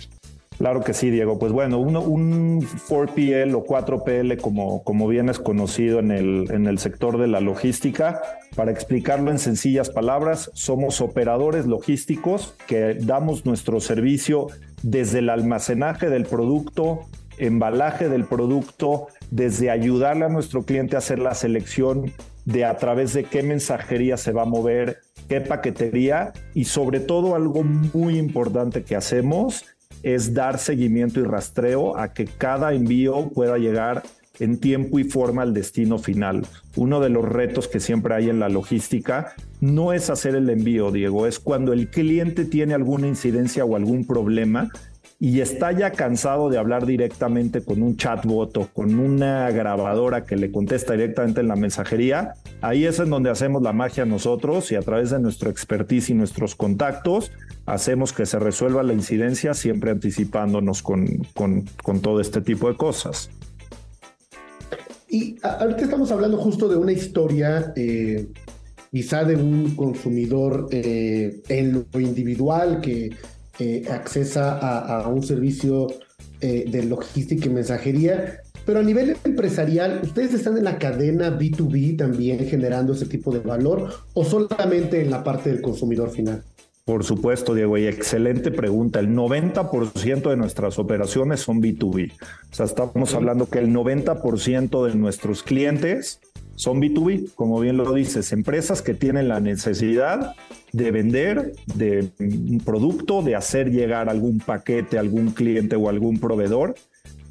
Claro 0.59 0.81
que 0.81 0.93
sí, 0.93 1.09
Diego. 1.09 1.39
Pues 1.39 1.51
bueno, 1.51 1.79
un 1.79 2.61
4PL 2.61 3.55
o 3.55 3.65
4PL, 3.65 4.39
como, 4.39 4.83
como 4.83 5.07
bien 5.07 5.29
es 5.29 5.39
conocido 5.39 5.99
en 5.99 6.11
el, 6.11 6.51
en 6.51 6.67
el 6.67 6.77
sector 6.77 7.17
de 7.17 7.27
la 7.27 7.41
logística, 7.41 8.21
para 8.55 8.71
explicarlo 8.71 9.31
en 9.31 9.39
sencillas 9.39 9.89
palabras, 9.89 10.51
somos 10.53 11.01
operadores 11.01 11.65
logísticos 11.65 12.55
que 12.67 12.95
damos 12.99 13.45
nuestro 13.45 13.79
servicio 13.79 14.47
desde 14.83 15.19
el 15.19 15.29
almacenaje 15.29 16.09
del 16.09 16.25
producto, 16.25 17.01
embalaje 17.37 18.09
del 18.09 18.25
producto, 18.25 19.07
desde 19.31 19.71
ayudarle 19.71 20.25
a 20.25 20.29
nuestro 20.29 20.63
cliente 20.63 20.95
a 20.95 20.99
hacer 20.99 21.19
la 21.19 21.33
selección 21.33 22.11
de 22.45 22.65
a 22.65 22.77
través 22.77 23.13
de 23.13 23.23
qué 23.23 23.41
mensajería 23.41 24.17
se 24.17 24.33
va 24.33 24.43
a 24.43 24.45
mover, 24.45 24.99
qué 25.27 25.41
paquetería 25.41 26.33
y 26.53 26.65
sobre 26.65 26.99
todo 26.99 27.35
algo 27.35 27.63
muy 27.63 28.17
importante 28.17 28.83
que 28.83 28.95
hacemos 28.95 29.65
es 30.03 30.33
dar 30.33 30.59
seguimiento 30.59 31.21
y 31.21 31.23
rastreo 31.23 31.97
a 31.97 32.13
que 32.13 32.25
cada 32.25 32.73
envío 32.73 33.29
pueda 33.29 33.57
llegar 33.57 34.03
en 34.39 34.59
tiempo 34.59 34.99
y 34.99 35.03
forma 35.03 35.41
al 35.43 35.53
destino 35.53 35.99
final. 35.99 36.45
Uno 36.75 36.99
de 36.99 37.09
los 37.09 37.25
retos 37.25 37.67
que 37.67 37.79
siempre 37.79 38.15
hay 38.15 38.29
en 38.29 38.39
la 38.39 38.49
logística 38.49 39.33
no 39.61 39.93
es 39.93 40.09
hacer 40.09 40.35
el 40.35 40.49
envío, 40.49 40.91
Diego, 40.91 41.27
es 41.27 41.39
cuando 41.39 41.73
el 41.73 41.89
cliente 41.89 42.45
tiene 42.45 42.73
alguna 42.73 43.07
incidencia 43.07 43.65
o 43.65 43.75
algún 43.75 44.05
problema 44.05 44.69
y 45.23 45.39
está 45.39 45.71
ya 45.71 45.91
cansado 45.91 46.49
de 46.49 46.57
hablar 46.57 46.85
directamente 46.85 47.63
con 47.63 47.81
un 47.81 47.95
chatbot 47.95 48.57
o 48.57 48.67
con 48.67 48.99
una 48.99 49.49
grabadora 49.51 50.25
que 50.25 50.35
le 50.35 50.51
contesta 50.51 50.93
directamente 50.93 51.39
en 51.39 51.47
la 51.47 51.55
mensajería, 51.55 52.33
ahí 52.59 52.85
es 52.85 52.99
en 52.99 53.09
donde 53.09 53.29
hacemos 53.29 53.61
la 53.61 53.71
magia 53.71 54.03
nosotros 54.03 54.69
y 54.73 54.75
a 54.75 54.81
través 54.81 55.11
de 55.11 55.19
nuestro 55.19 55.49
expertise 55.49 56.09
y 56.09 56.13
nuestros 56.13 56.55
contactos 56.55 57.31
hacemos 57.65 58.11
que 58.11 58.25
se 58.25 58.37
resuelva 58.37 58.83
la 58.83 58.91
incidencia 58.91 59.53
siempre 59.53 59.91
anticipándonos 59.91 60.83
con, 60.83 61.07
con, 61.33 62.01
todo 62.01 62.19
este 62.19 62.41
tipo 62.41 62.67
de 62.69 62.75
cosas. 62.75 63.29
Y 65.13 65.37
ahorita 65.43 65.83
estamos 65.83 66.11
hablando 66.11 66.37
justo 66.37 66.67
de 66.67 66.75
una 66.75 66.91
historia, 66.91 67.71
eh, 67.75 68.29
quizá 68.91 69.23
de 69.23 69.35
un 69.35 69.75
consumidor 69.75 70.69
eh, 70.71 71.39
en 71.49 71.85
lo 71.93 71.99
individual 71.99 72.81
que 72.81 73.11
eh, 73.59 73.85
accesa 73.91 74.57
a, 74.57 75.07
un 75.07 75.21
servicio 75.21 75.85
de 76.41 76.83
logística 76.83 77.45
y 77.45 77.49
mensajería, 77.49 78.39
pero 78.65 78.79
a 78.79 78.83
nivel 78.83 79.15
empresarial, 79.23 80.01
¿ustedes 80.03 80.33
están 80.33 80.57
en 80.57 80.63
la 80.63 80.79
cadena 80.79 81.29
B2B 81.39 81.95
también 81.95 82.39
generando 82.47 82.93
ese 82.93 83.05
tipo 83.05 83.31
de 83.31 83.39
valor 83.39 83.93
o 84.15 84.25
solamente 84.25 84.99
en 84.99 85.11
la 85.11 85.23
parte 85.23 85.51
del 85.51 85.61
consumidor 85.61 86.09
final? 86.09 86.43
Por 86.85 87.05
supuesto, 87.05 87.55
Diego, 87.55 87.77
y 87.77 87.87
excelente 87.87 88.51
pregunta. 88.51 88.99
El 88.99 89.15
90% 89.15 90.29
de 90.29 90.35
nuestras 90.35 90.77
operaciones 90.79 91.39
son 91.39 91.61
B2B. 91.61 92.11
O 92.11 92.53
sea, 92.53 92.65
estamos 92.65 93.13
hablando 93.13 93.49
que 93.49 93.59
el 93.59 93.69
90% 93.69 94.85
de 94.85 94.95
nuestros 94.95 95.43
clientes 95.43 96.19
son 96.55 96.81
B2B, 96.81 97.35
como 97.35 97.61
bien 97.61 97.77
lo 97.77 97.93
dices, 97.93 98.33
empresas 98.33 98.81
que 98.81 98.93
tienen 98.93 99.29
la 99.29 99.39
necesidad 99.39 100.35
de 100.73 100.91
vender 100.91 101.53
de 101.73 102.09
un 102.19 102.61
producto, 102.65 103.21
de 103.21 103.35
hacer 103.35 103.71
llegar 103.71 104.09
algún 104.09 104.39
paquete 104.39 104.97
a 104.97 104.99
algún 104.99 105.31
cliente 105.31 105.77
o 105.77 105.87
algún 105.87 106.19
proveedor. 106.19 106.75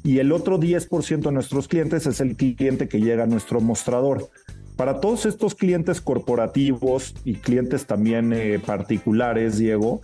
Y 0.03 0.17
el 0.17 0.31
otro 0.31 0.59
10% 0.59 1.21
de 1.21 1.31
nuestros 1.31 1.67
clientes 1.67 2.07
es 2.07 2.19
el 2.19 2.35
cliente 2.35 2.87
que 2.87 2.99
llega 2.99 3.23
a 3.23 3.27
nuestro 3.27 3.61
mostrador. 3.61 4.29
Para 4.75 4.99
todos 4.99 5.25
estos 5.25 5.53
clientes 5.53 6.01
corporativos 6.01 7.13
y 7.23 7.35
clientes 7.35 7.85
también 7.85 8.33
eh, 8.33 8.59
particulares, 8.59 9.57
Diego, 9.57 10.01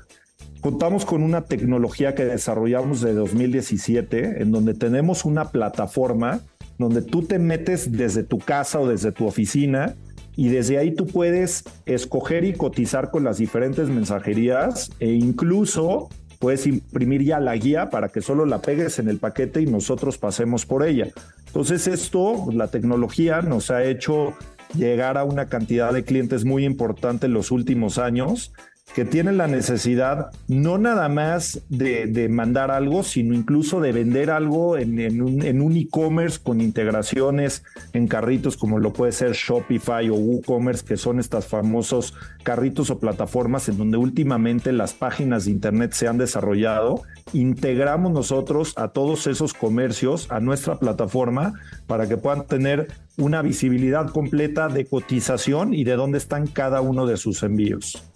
contamos 0.61 1.05
con 1.05 1.23
una 1.23 1.45
tecnología 1.45 2.13
que 2.13 2.25
desarrollamos 2.25 3.01
de 3.01 3.13
2017, 3.13 4.41
en 4.41 4.51
donde 4.51 4.75
tenemos 4.75 5.25
una 5.25 5.49
plataforma 5.49 6.41
donde 6.77 7.01
tú 7.01 7.23
te 7.23 7.39
metes 7.39 7.91
desde 7.91 8.23
tu 8.23 8.37
casa 8.37 8.79
o 8.79 8.87
desde 8.87 9.11
tu 9.11 9.25
oficina 9.25 9.95
y 10.35 10.49
desde 10.49 10.77
ahí 10.77 10.91
tú 10.91 11.05
puedes 11.07 11.65
escoger 11.85 12.45
y 12.45 12.53
cotizar 12.53 13.11
con 13.11 13.25
las 13.25 13.37
diferentes 13.37 13.89
mensajerías 13.89 14.89
e 14.99 15.11
incluso 15.11 16.07
puedes 16.39 16.65
imprimir 16.65 17.23
ya 17.23 17.41
la 17.41 17.55
guía 17.57 17.89
para 17.89 18.07
que 18.07 18.21
solo 18.21 18.45
la 18.45 18.61
pegues 18.61 18.99
en 18.99 19.09
el 19.09 19.17
paquete 19.17 19.61
y 19.61 19.65
nosotros 19.65 20.17
pasemos 20.17 20.65
por 20.65 20.87
ella. 20.87 21.09
Entonces 21.47 21.87
esto, 21.87 22.47
la 22.53 22.69
tecnología 22.69 23.41
nos 23.41 23.71
ha 23.71 23.83
hecho 23.83 24.33
llegar 24.75 25.17
a 25.17 25.23
una 25.23 25.47
cantidad 25.47 25.93
de 25.93 26.03
clientes 26.03 26.45
muy 26.45 26.65
importante 26.65 27.25
en 27.25 27.33
los 27.33 27.51
últimos 27.51 27.97
años 27.97 28.53
que 28.93 29.05
tienen 29.05 29.37
la 29.37 29.47
necesidad 29.47 30.31
no 30.47 30.77
nada 30.77 31.09
más 31.09 31.61
de, 31.69 32.27
mandar 32.29 32.71
algo, 32.71 33.03
sino 33.03 33.33
incluso 33.33 33.79
de 33.79 33.91
vender 33.91 34.31
algo 34.31 34.77
en, 34.77 35.21
un, 35.21 35.77
e-commerce 35.77 36.39
con 36.41 36.61
integraciones 36.61 37.63
en 37.93 38.07
carritos 38.07 38.57
como 38.57 38.79
lo 38.79 38.91
puede 38.93 39.11
ser 39.11 39.33
Shopify 39.33 40.09
o 40.09 40.15
WooCommerce, 40.15 40.85
que 40.85 40.97
son 40.97 41.19
estos 41.19 41.45
famosos 41.45 42.13
carritos 42.43 42.89
o 42.89 42.99
plataformas 42.99 43.69
en 43.69 43.77
donde 43.77 43.97
últimamente 43.97 44.71
las 44.71 44.93
páginas 44.93 45.45
de 45.45 45.51
Internet 45.51 45.93
se 45.93 46.07
han 46.07 46.17
desarrollado. 46.17 47.03
Integramos 47.33 48.11
nosotros 48.11 48.73
a 48.77 48.89
todos 48.89 49.27
esos 49.27 49.53
comercios 49.53 50.27
a 50.31 50.39
nuestra 50.39 50.79
plataforma 50.79 51.53
para 51.87 52.07
que 52.07 52.17
puedan 52.17 52.47
tener 52.47 52.87
una 53.17 53.41
visibilidad 53.41 54.09
completa 54.09 54.67
de 54.67 54.85
cotización 54.85 55.73
y 55.73 55.83
de 55.83 55.95
dónde 55.95 56.17
están 56.17 56.47
cada 56.47 56.81
uno 56.81 57.05
de 57.05 57.17
sus 57.17 57.43
envíos. 57.43 58.08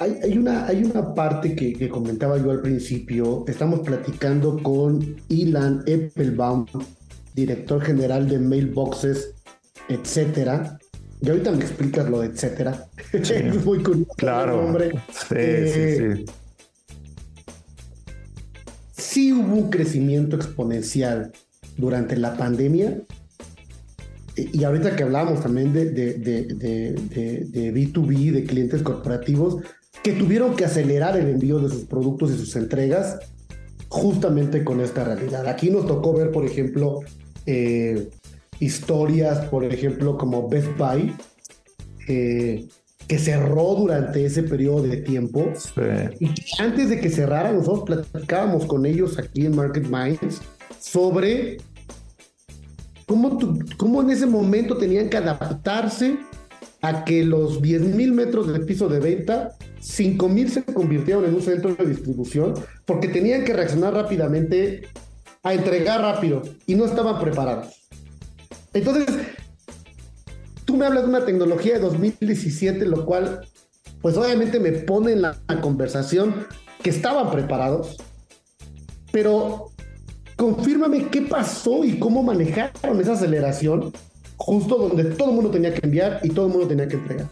Hay, 0.00 0.36
una, 0.36 0.66
hay 0.66 0.82
una 0.82 1.14
parte 1.14 1.54
que, 1.54 1.88
comentaba 1.88 2.36
yo 2.38 2.50
al 2.50 2.62
principio. 2.62 3.44
Estamos 3.46 3.80
platicando 3.80 4.60
con 4.60 5.16
Ilan 5.28 5.84
Eppelbaum, 5.86 6.66
director 7.32 7.80
general 7.80 8.28
de 8.28 8.40
Mailboxes, 8.40 9.34
etcétera. 9.88 10.80
Y 11.20 11.30
ahorita 11.30 11.52
me 11.52 11.58
explicas 11.58 12.10
lo 12.10 12.22
de 12.22 12.26
etcétera. 12.26 12.88
es 13.12 13.64
muy 13.64 13.84
curioso. 13.84 14.12
Claro. 14.16 14.66
Hombre. 14.66 14.90
Sí, 15.12 15.26
sí, 15.28 15.36
eh, 15.36 16.16
sí. 16.16 16.24
Sí 18.96 19.32
hubo 19.32 19.54
un 19.54 19.70
crecimiento 19.70 20.34
exponencial 20.34 21.30
durante 21.76 22.16
la 22.16 22.36
pandemia 22.36 22.98
y 24.36 24.64
ahorita 24.64 24.96
que 24.96 25.04
hablamos 25.04 25.40
también 25.42 25.72
de, 25.72 25.90
de, 25.90 26.14
de, 26.14 27.74
B2B, 27.74 28.32
de 28.32 28.44
clientes 28.44 28.82
corporativos, 28.82 29.62
que 30.04 30.12
tuvieron 30.12 30.54
que 30.54 30.64
acelerar 30.64 31.16
el 31.16 31.28
envío 31.28 31.58
de 31.58 31.70
sus 31.70 31.84
productos 31.84 32.30
y 32.30 32.36
sus 32.36 32.54
entregas 32.56 33.18
justamente 33.88 34.62
con 34.62 34.80
esta 34.80 35.02
realidad. 35.02 35.48
Aquí 35.48 35.70
nos 35.70 35.86
tocó 35.86 36.12
ver, 36.12 36.30
por 36.30 36.44
ejemplo, 36.44 37.00
eh, 37.46 38.10
historias, 38.60 39.46
por 39.46 39.64
ejemplo, 39.64 40.18
como 40.18 40.48
Best 40.48 40.68
Buy, 40.78 41.14
eh, 42.06 42.68
que 43.08 43.18
cerró 43.18 43.74
durante 43.76 44.26
ese 44.26 44.42
periodo 44.42 44.82
de 44.82 44.98
tiempo. 44.98 45.50
Y 46.20 46.30
antes 46.58 46.90
de 46.90 47.00
que 47.00 47.08
cerrara, 47.08 47.52
nosotros 47.52 48.06
platicábamos 48.10 48.66
con 48.66 48.84
ellos 48.84 49.18
aquí 49.18 49.46
en 49.46 49.56
Market 49.56 49.86
Minds 49.86 50.42
sobre 50.78 51.58
¿Cómo, 53.06 54.00
en 54.02 54.10
ese 54.10 54.26
momento 54.26 54.76
tenían 54.76 55.08
que 55.10 55.18
adaptarse 55.18 56.18
a 56.84 57.02
que 57.06 57.24
los 57.24 57.62
10 57.62 57.80
mil 57.94 58.12
metros 58.12 58.52
de 58.52 58.60
piso 58.60 58.90
de 58.90 59.00
venta, 59.00 59.54
5 59.80 60.28
mil 60.28 60.50
se 60.50 60.62
convirtieron 60.64 61.24
en 61.24 61.34
un 61.34 61.40
centro 61.40 61.74
de 61.74 61.86
distribución 61.86 62.52
porque 62.84 63.08
tenían 63.08 63.42
que 63.44 63.54
reaccionar 63.54 63.94
rápidamente 63.94 64.82
a 65.42 65.54
entregar 65.54 66.02
rápido 66.02 66.42
y 66.66 66.74
no 66.74 66.84
estaban 66.84 67.18
preparados. 67.18 67.88
Entonces, 68.74 69.06
tú 70.66 70.76
me 70.76 70.84
hablas 70.84 71.04
de 71.04 71.08
una 71.08 71.24
tecnología 71.24 71.72
de 71.72 71.80
2017, 71.80 72.84
lo 72.84 73.06
cual, 73.06 73.48
pues 74.02 74.18
obviamente 74.18 74.60
me 74.60 74.72
pone 74.72 75.12
en 75.12 75.22
la 75.22 75.38
conversación 75.62 76.46
que 76.82 76.90
estaban 76.90 77.30
preparados, 77.30 77.96
pero 79.10 79.70
confírmame 80.36 81.08
qué 81.08 81.22
pasó 81.22 81.82
y 81.82 81.98
cómo 81.98 82.22
manejaron 82.22 83.00
esa 83.00 83.12
aceleración 83.12 83.90
justo 84.36 84.76
donde 84.76 85.04
todo 85.04 85.30
el 85.30 85.34
mundo 85.34 85.50
tenía 85.50 85.72
que 85.72 85.80
enviar 85.84 86.20
y 86.22 86.30
todo 86.30 86.46
el 86.46 86.52
mundo 86.52 86.68
tenía 86.68 86.88
que 86.88 86.96
entregar. 86.96 87.28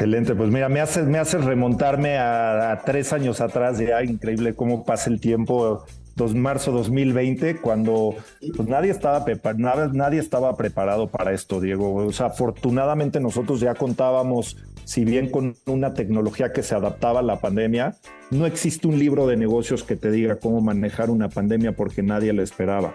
Excelente, 0.00 0.34
pues 0.34 0.48
mira, 0.48 0.70
me 0.70 0.80
hace, 0.80 1.02
me 1.02 1.18
hace 1.18 1.36
remontarme 1.36 2.16
a, 2.16 2.80
tres 2.86 3.12
años 3.12 3.42
atrás, 3.42 3.78
ya 3.78 4.02
increíble 4.02 4.54
cómo 4.54 4.86
pasa 4.86 5.10
el 5.10 5.20
tiempo. 5.20 5.84
dos, 6.16 6.34
marzo 6.34 6.72
2020, 6.72 7.56
cuando 7.56 8.14
pues, 8.56 8.66
nadie, 8.66 8.90
estaba 8.90 9.26
nadie 9.58 10.18
estaba 10.18 10.56
preparado 10.56 11.08
para 11.08 11.34
esto, 11.34 11.60
Diego. 11.60 11.96
O 11.96 12.12
sea, 12.12 12.28
afortunadamente 12.28 13.20
nosotros 13.20 13.60
ya 13.60 13.74
contábamos, 13.74 14.56
si 14.84 15.04
bien 15.04 15.30
con 15.30 15.54
una 15.66 15.92
tecnología 15.92 16.50
que 16.50 16.62
se 16.62 16.74
adaptaba 16.74 17.20
a 17.20 17.22
la 17.22 17.40
pandemia, 17.40 17.96
no 18.30 18.46
existe 18.46 18.88
un 18.88 18.98
libro 18.98 19.26
de 19.26 19.36
negocios 19.36 19.84
que 19.84 19.96
te 19.96 20.10
diga 20.10 20.36
cómo 20.36 20.62
manejar 20.62 21.10
una 21.10 21.28
pandemia 21.28 21.72
porque 21.72 22.02
nadie 22.02 22.32
la 22.32 22.42
esperaba. 22.42 22.94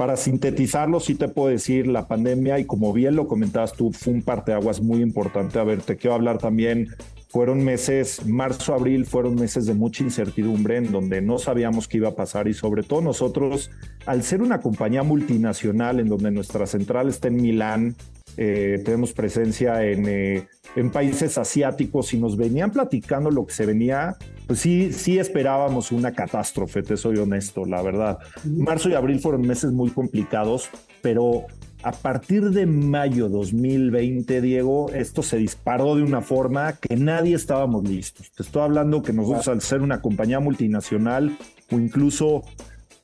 Para 0.00 0.16
sintetizarlo, 0.16 0.98
sí 0.98 1.14
te 1.14 1.28
puedo 1.28 1.48
decir, 1.50 1.86
la 1.86 2.08
pandemia, 2.08 2.58
y 2.58 2.64
como 2.64 2.90
bien 2.94 3.16
lo 3.16 3.28
comentabas 3.28 3.74
tú, 3.74 3.92
fue 3.92 4.14
un 4.14 4.22
parteaguas 4.22 4.80
muy 4.80 5.02
importante. 5.02 5.58
A 5.58 5.64
ver, 5.64 5.82
te 5.82 5.98
quiero 5.98 6.14
hablar 6.14 6.38
también 6.38 6.88
fueron 7.28 7.62
meses, 7.62 8.24
marzo, 8.24 8.72
abril, 8.72 9.04
fueron 9.04 9.34
meses 9.34 9.66
de 9.66 9.74
mucha 9.74 10.02
incertidumbre 10.02 10.78
en 10.78 10.90
donde 10.90 11.20
no 11.20 11.38
sabíamos 11.38 11.86
qué 11.86 11.98
iba 11.98 12.08
a 12.08 12.14
pasar 12.16 12.48
y 12.48 12.54
sobre 12.54 12.82
todo 12.82 13.02
nosotros, 13.02 13.70
al 14.06 14.22
ser 14.22 14.40
una 14.40 14.62
compañía 14.62 15.02
multinacional 15.02 16.00
en 16.00 16.08
donde 16.08 16.30
nuestra 16.30 16.66
central 16.66 17.10
está 17.10 17.28
en 17.28 17.36
Milán, 17.36 17.94
eh, 18.36 18.80
tenemos 18.84 19.12
presencia 19.12 19.84
en, 19.84 20.08
eh, 20.08 20.48
en, 20.76 20.90
países 20.90 21.36
asiáticos 21.38 22.14
y 22.14 22.18
nos 22.18 22.36
venían 22.36 22.70
platicando 22.70 23.30
lo 23.30 23.46
que 23.46 23.54
se 23.54 23.66
venía, 23.66 24.16
pues 24.46 24.60
sí, 24.60 24.92
sí 24.92 25.18
esperábamos 25.18 25.92
una 25.92 26.12
catástrofe, 26.12 26.82
te 26.82 26.96
soy 26.96 27.18
honesto, 27.18 27.64
la 27.64 27.82
verdad. 27.82 28.18
Marzo 28.44 28.88
y 28.88 28.94
abril 28.94 29.20
fueron 29.20 29.42
meses 29.42 29.72
muy 29.72 29.90
complicados, 29.90 30.70
pero 31.02 31.46
a 31.82 31.92
partir 31.92 32.50
de 32.50 32.66
mayo 32.66 33.28
2020, 33.28 34.40
Diego, 34.42 34.90
esto 34.92 35.22
se 35.22 35.38
disparó 35.38 35.96
de 35.96 36.02
una 36.02 36.20
forma 36.20 36.74
que 36.74 36.96
nadie 36.96 37.34
estábamos 37.34 37.88
listos. 37.88 38.30
Te 38.32 38.42
estoy 38.42 38.62
hablando 38.62 39.02
que 39.02 39.12
nosotros 39.12 39.48
al 39.48 39.62
ser 39.62 39.80
una 39.80 40.02
compañía 40.02 40.40
multinacional 40.40 41.36
o 41.72 41.78
incluso 41.78 42.42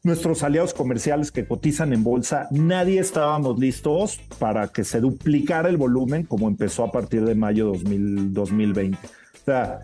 nuestros 0.07 0.43
aliados 0.45 0.73
comerciales 0.73 1.33
que 1.33 1.47
cotizan 1.47 1.93
en 1.93 2.05
bolsa, 2.05 2.47
nadie 2.53 3.01
estábamos 3.01 3.59
listos 3.59 4.21
para 4.39 4.69
que 4.69 4.85
se 4.85 5.01
duplicara 5.01 5.69
el 5.69 5.77
volumen 5.77 6.23
como 6.23 6.49
empezó 6.49 6.85
a 6.85 6.93
partir 6.93 7.25
de 7.25 7.35
mayo 7.35 7.73
2020. 7.75 8.97
O 8.97 9.45
sea, 9.45 9.81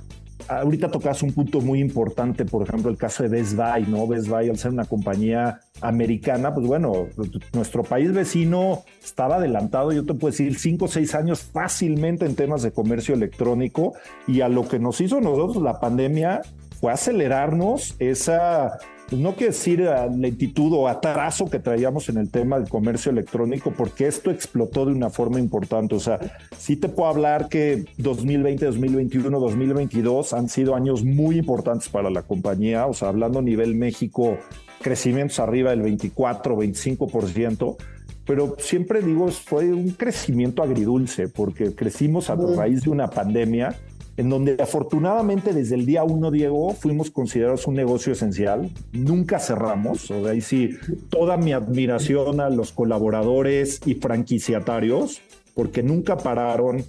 ahorita 0.48 0.90
tocas 0.90 1.22
un 1.22 1.32
punto 1.32 1.60
muy 1.60 1.80
importante, 1.80 2.44
por 2.44 2.62
ejemplo, 2.62 2.88
el 2.88 2.96
caso 2.96 3.24
de 3.24 3.28
Best 3.28 3.56
Buy, 3.56 3.86
¿no? 3.88 4.06
Best 4.06 4.28
Buy, 4.28 4.48
al 4.48 4.58
ser 4.58 4.70
una 4.70 4.84
compañía 4.84 5.60
americana, 5.80 6.54
pues 6.54 6.68
bueno, 6.68 7.08
nuestro 7.52 7.82
país 7.82 8.12
vecino 8.12 8.84
estaba 9.02 9.36
adelantado, 9.36 9.90
yo 9.92 10.04
te 10.04 10.14
puedo 10.14 10.30
decir, 10.30 10.56
cinco 10.56 10.84
o 10.84 10.88
seis 10.88 11.16
años 11.16 11.42
fácilmente 11.42 12.26
en 12.26 12.36
temas 12.36 12.62
de 12.62 12.70
comercio 12.70 13.14
electrónico 13.14 13.94
y 14.28 14.40
a 14.40 14.48
lo 14.48 14.68
que 14.68 14.78
nos 14.78 15.00
hizo 15.00 15.20
nosotros 15.20 15.62
la 15.62 15.80
pandemia 15.80 16.42
fue 16.80 16.92
acelerarnos 16.92 17.96
esa 17.98 18.78
pues, 19.12 19.20
no 19.20 19.34
quiero 19.34 19.52
decir 19.52 19.86
lentitud 20.16 20.72
o 20.72 20.88
atraso 20.88 21.44
que 21.44 21.58
traíamos 21.58 22.08
en 22.08 22.16
el 22.16 22.30
tema 22.30 22.58
del 22.58 22.70
comercio 22.70 23.12
electrónico, 23.12 23.70
porque 23.76 24.06
esto 24.06 24.30
explotó 24.30 24.86
de 24.86 24.92
una 24.92 25.10
forma 25.10 25.38
importante. 25.38 25.94
O 25.94 26.00
sea, 26.00 26.18
sí 26.56 26.76
te 26.76 26.88
puedo 26.88 27.10
hablar 27.10 27.50
que 27.50 27.84
2020, 27.98 28.64
2021, 28.64 29.38
2022 29.38 30.32
han 30.32 30.48
sido 30.48 30.74
años 30.74 31.04
muy 31.04 31.36
importantes 31.36 31.90
para 31.90 32.08
la 32.08 32.22
compañía. 32.22 32.86
O 32.86 32.94
sea, 32.94 33.08
hablando 33.08 33.40
a 33.40 33.42
nivel 33.42 33.74
México, 33.74 34.38
crecimientos 34.80 35.38
arriba 35.40 35.72
del 35.72 35.82
24, 35.82 36.56
25% 36.56 37.76
pero 38.24 38.54
siempre 38.58 39.02
digo, 39.02 39.28
fue 39.28 39.72
un 39.72 39.90
crecimiento 39.90 40.62
agridulce, 40.62 41.28
porque 41.28 41.74
crecimos 41.74 42.30
a 42.30 42.36
raíz 42.36 42.82
de 42.82 42.90
una 42.90 43.08
pandemia 43.10 43.74
en 44.16 44.28
donde 44.28 44.56
afortunadamente 44.60 45.52
desde 45.52 45.74
el 45.74 45.86
día 45.86 46.04
uno, 46.04 46.30
Diego, 46.30 46.74
fuimos 46.74 47.10
considerados 47.10 47.66
un 47.66 47.74
negocio 47.74 48.12
esencial, 48.12 48.70
nunca 48.92 49.38
cerramos, 49.38 50.10
o 50.10 50.26
ahí 50.26 50.40
sí, 50.40 50.70
toda 51.08 51.36
mi 51.36 51.52
admiración 51.52 52.40
a 52.40 52.50
los 52.50 52.72
colaboradores 52.72 53.80
y 53.86 53.94
franquiciatarios, 53.94 55.20
porque 55.54 55.82
nunca 55.82 56.18
pararon 56.18 56.84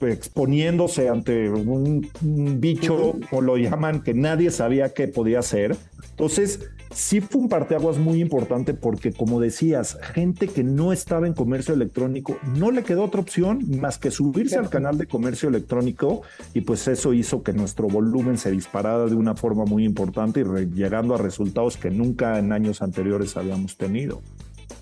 exponiéndose 0.00 1.08
ante 1.08 1.48
un, 1.48 2.08
un 2.22 2.60
bicho, 2.60 3.14
o 3.30 3.40
lo 3.40 3.56
llaman, 3.56 4.02
que 4.02 4.14
nadie 4.14 4.50
sabía 4.50 4.92
que 4.92 5.08
podía 5.08 5.42
ser. 5.42 5.76
Entonces, 6.10 6.60
sí 6.94 7.20
fue 7.20 7.42
un 7.42 7.48
parteaguas 7.48 7.98
muy 7.98 8.20
importante 8.20 8.72
porque, 8.72 9.12
como 9.12 9.40
decías, 9.40 9.98
gente 10.14 10.48
que 10.48 10.64
no 10.64 10.92
estaba 10.92 11.26
en 11.26 11.34
comercio 11.34 11.74
electrónico, 11.74 12.38
no 12.56 12.70
le 12.70 12.84
quedó 12.84 13.04
otra 13.04 13.20
opción 13.20 13.60
más 13.80 13.98
que 13.98 14.10
subirse 14.10 14.56
al 14.56 14.70
canal 14.70 14.96
de 14.96 15.06
comercio 15.06 15.48
electrónico 15.48 16.22
y 16.54 16.62
pues 16.62 16.86
eso 16.88 17.12
hizo 17.12 17.42
que 17.42 17.52
nuestro 17.52 17.88
volumen 17.88 18.38
se 18.38 18.50
disparara 18.50 19.06
de 19.06 19.14
una 19.14 19.34
forma 19.34 19.64
muy 19.64 19.84
importante 19.84 20.40
y 20.40 20.74
llegando 20.74 21.14
a 21.14 21.18
resultados 21.18 21.76
que 21.76 21.90
nunca 21.90 22.38
en 22.38 22.52
años 22.52 22.80
anteriores 22.80 23.36
habíamos 23.36 23.76
tenido. 23.76 24.22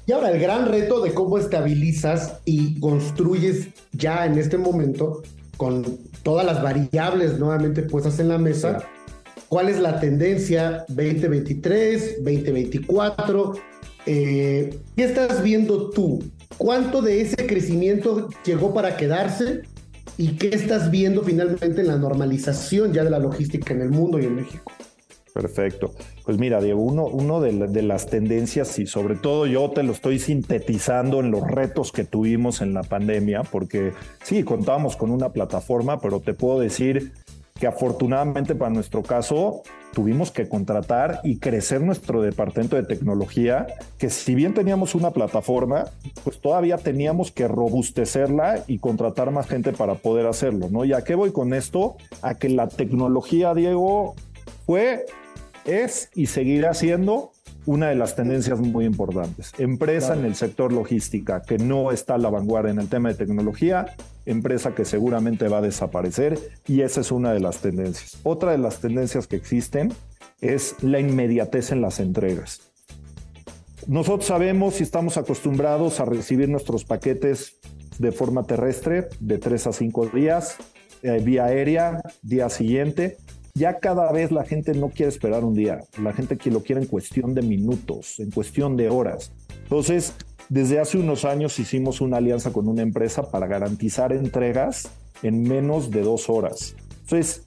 Y 0.06 0.12
ahora 0.12 0.30
el 0.30 0.40
gran 0.40 0.66
reto 0.66 1.00
de 1.00 1.14
cómo 1.14 1.38
estabilizas 1.38 2.40
y 2.44 2.78
construyes 2.80 3.68
ya 3.92 4.26
en 4.26 4.36
este 4.36 4.58
momento 4.58 5.22
con 5.56 5.84
todas 6.22 6.44
las 6.44 6.62
variables 6.62 7.38
nuevamente 7.38 7.82
puestas 7.82 8.18
en 8.18 8.28
la 8.28 8.38
mesa 8.38 8.84
cuál 9.52 9.68
es 9.68 9.78
la 9.80 10.00
tendencia 10.00 10.86
2023, 10.88 12.24
2024. 12.24 13.52
Eh, 14.06 14.78
¿Qué 14.96 15.04
estás 15.04 15.42
viendo 15.42 15.90
tú? 15.90 16.24
¿Cuánto 16.56 17.02
de 17.02 17.20
ese 17.20 17.46
crecimiento 17.46 18.30
llegó 18.46 18.72
para 18.72 18.96
quedarse? 18.96 19.60
¿Y 20.16 20.36
qué 20.38 20.48
estás 20.54 20.90
viendo 20.90 21.22
finalmente 21.22 21.82
en 21.82 21.88
la 21.88 21.98
normalización 21.98 22.94
ya 22.94 23.04
de 23.04 23.10
la 23.10 23.18
logística 23.18 23.74
en 23.74 23.82
el 23.82 23.90
mundo 23.90 24.18
y 24.18 24.24
en 24.24 24.36
México? 24.36 24.72
Perfecto. 25.34 25.94
Pues 26.24 26.38
mira, 26.38 26.58
Diego, 26.62 26.80
uno, 26.80 27.40
de, 27.42 27.52
de, 27.68 27.82
las 27.82 28.06
tendencias 28.06 28.78
y 28.78 28.86
sobre 28.86 29.16
todo 29.16 29.46
yo 29.46 29.70
te 29.70 29.82
lo 29.82 29.92
estoy 29.92 30.18
sintetizando 30.18 31.20
en 31.20 31.30
los 31.30 31.46
retos 31.46 31.92
que 31.92 32.04
tuvimos 32.04 32.62
en 32.62 32.72
la 32.72 32.84
pandemia, 32.84 33.42
porque 33.42 33.92
sí, 34.22 34.44
contábamos 34.44 34.96
con 34.96 35.10
una 35.10 35.30
plataforma, 35.30 36.00
pero 36.00 36.20
te 36.20 36.32
puedo 36.32 36.58
decir 36.58 37.12
que 37.62 37.68
afortunadamente 37.68 38.56
para 38.56 38.72
nuestro 38.72 39.04
caso 39.04 39.62
tuvimos 39.92 40.32
que 40.32 40.48
contratar 40.48 41.20
y 41.22 41.38
crecer 41.38 41.80
nuestro 41.80 42.20
departamento 42.20 42.74
de 42.74 42.82
tecnología, 42.82 43.68
que 43.98 44.10
si 44.10 44.34
bien 44.34 44.52
teníamos 44.52 44.96
una 44.96 45.12
plataforma, 45.12 45.84
pues 46.24 46.40
todavía 46.40 46.76
teníamos 46.76 47.30
que 47.30 47.46
robustecerla 47.46 48.64
y 48.66 48.80
contratar 48.80 49.30
más 49.30 49.46
gente 49.46 49.72
para 49.72 49.94
poder 49.94 50.26
hacerlo, 50.26 50.70
¿no? 50.72 50.84
¿Y 50.84 50.92
a 50.92 51.04
qué 51.04 51.14
voy 51.14 51.30
con 51.30 51.54
esto? 51.54 51.94
A 52.20 52.34
que 52.34 52.48
la 52.48 52.66
tecnología, 52.66 53.54
Diego, 53.54 54.16
fue, 54.66 55.06
es 55.64 56.10
y 56.16 56.26
seguirá 56.26 56.74
siendo 56.74 57.30
una 57.66 57.88
de 57.88 57.94
las 57.94 58.16
tendencias 58.16 58.58
muy 58.60 58.84
importantes. 58.84 59.52
Empresa 59.58 60.14
en 60.14 60.24
el 60.24 60.34
sector 60.34 60.72
logística 60.72 61.42
que 61.42 61.58
no 61.58 61.92
está 61.92 62.14
a 62.14 62.18
la 62.18 62.30
vanguardia 62.30 62.72
en 62.72 62.80
el 62.80 62.88
tema 62.88 63.10
de 63.10 63.14
tecnología, 63.14 63.86
empresa 64.26 64.74
que 64.74 64.84
seguramente 64.84 65.48
va 65.48 65.58
a 65.58 65.62
desaparecer 65.62 66.38
y 66.66 66.82
esa 66.82 67.00
es 67.00 67.12
una 67.12 67.32
de 67.32 67.40
las 67.40 67.58
tendencias. 67.58 68.18
Otra 68.22 68.52
de 68.52 68.58
las 68.58 68.80
tendencias 68.80 69.26
que 69.26 69.36
existen 69.36 69.92
es 70.40 70.76
la 70.82 70.98
inmediatez 70.98 71.70
en 71.70 71.80
las 71.80 72.00
entregas. 72.00 72.72
Nosotros 73.86 74.26
sabemos 74.26 74.80
y 74.80 74.84
estamos 74.84 75.16
acostumbrados 75.16 76.00
a 76.00 76.04
recibir 76.04 76.48
nuestros 76.48 76.84
paquetes 76.84 77.58
de 77.98 78.12
forma 78.12 78.44
terrestre 78.44 79.08
de 79.20 79.38
tres 79.38 79.66
a 79.66 79.72
cinco 79.72 80.06
días, 80.06 80.56
eh, 81.02 81.20
vía 81.22 81.46
aérea, 81.46 82.00
día 82.22 82.48
siguiente, 82.48 83.18
ya 83.54 83.78
cada 83.78 84.10
vez 84.12 84.32
la 84.32 84.44
gente 84.44 84.74
no 84.74 84.88
quiere 84.88 85.10
esperar 85.10 85.44
un 85.44 85.54
día, 85.54 85.80
la 86.02 86.12
gente 86.12 86.36
que 86.36 86.50
lo 86.50 86.62
quiere 86.62 86.80
en 86.80 86.86
cuestión 86.86 87.34
de 87.34 87.42
minutos, 87.42 88.18
en 88.18 88.30
cuestión 88.30 88.76
de 88.76 88.88
horas. 88.88 89.32
Entonces, 89.62 90.14
desde 90.48 90.80
hace 90.80 90.98
unos 90.98 91.24
años 91.24 91.58
hicimos 91.58 92.00
una 92.00 92.16
alianza 92.16 92.52
con 92.52 92.68
una 92.68 92.82
empresa 92.82 93.30
para 93.30 93.46
garantizar 93.46 94.12
entregas 94.12 94.90
en 95.22 95.42
menos 95.42 95.90
de 95.90 96.02
dos 96.02 96.28
horas. 96.28 96.74
Entonces, 97.02 97.46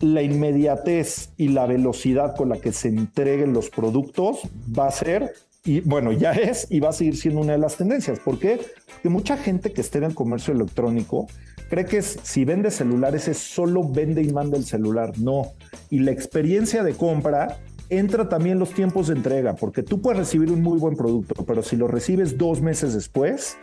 la 0.00 0.22
inmediatez 0.22 1.30
y 1.36 1.48
la 1.48 1.66
velocidad 1.66 2.34
con 2.36 2.48
la 2.48 2.58
que 2.58 2.72
se 2.72 2.88
entreguen 2.88 3.52
los 3.52 3.70
productos 3.70 4.40
va 4.76 4.88
a 4.88 4.90
ser, 4.90 5.32
y 5.64 5.80
bueno, 5.80 6.12
ya 6.12 6.32
es 6.32 6.66
y 6.70 6.80
va 6.80 6.88
a 6.88 6.92
seguir 6.92 7.16
siendo 7.16 7.40
una 7.40 7.52
de 7.52 7.58
las 7.58 7.76
tendencias. 7.76 8.18
¿Por 8.18 8.38
qué? 8.38 8.60
Porque 8.92 9.08
mucha 9.08 9.36
gente 9.36 9.72
que 9.72 9.80
esté 9.80 9.98
en 9.98 10.04
el 10.04 10.14
comercio 10.14 10.52
electrónico 10.54 11.28
cree 11.72 11.86
que 11.86 12.02
si 12.02 12.44
vende 12.44 12.70
celulares 12.70 13.28
es 13.28 13.38
solo 13.38 13.82
vende 13.82 14.20
y 14.20 14.30
manda 14.30 14.58
el 14.58 14.64
celular. 14.66 15.18
No. 15.18 15.54
Y 15.88 16.00
la 16.00 16.10
experiencia 16.10 16.82
de 16.82 16.92
compra 16.92 17.60
entra 17.88 18.28
también 18.28 18.58
los 18.58 18.74
tiempos 18.74 19.06
de 19.06 19.14
entrega, 19.14 19.54
porque 19.54 19.82
tú 19.82 20.02
puedes 20.02 20.18
recibir 20.18 20.52
un 20.52 20.60
muy 20.60 20.78
buen 20.78 20.96
producto, 20.96 21.46
pero 21.46 21.62
si 21.62 21.76
lo 21.76 21.88
recibes 21.88 22.36
dos 22.36 22.60
meses 22.60 22.92
después, 22.92 23.56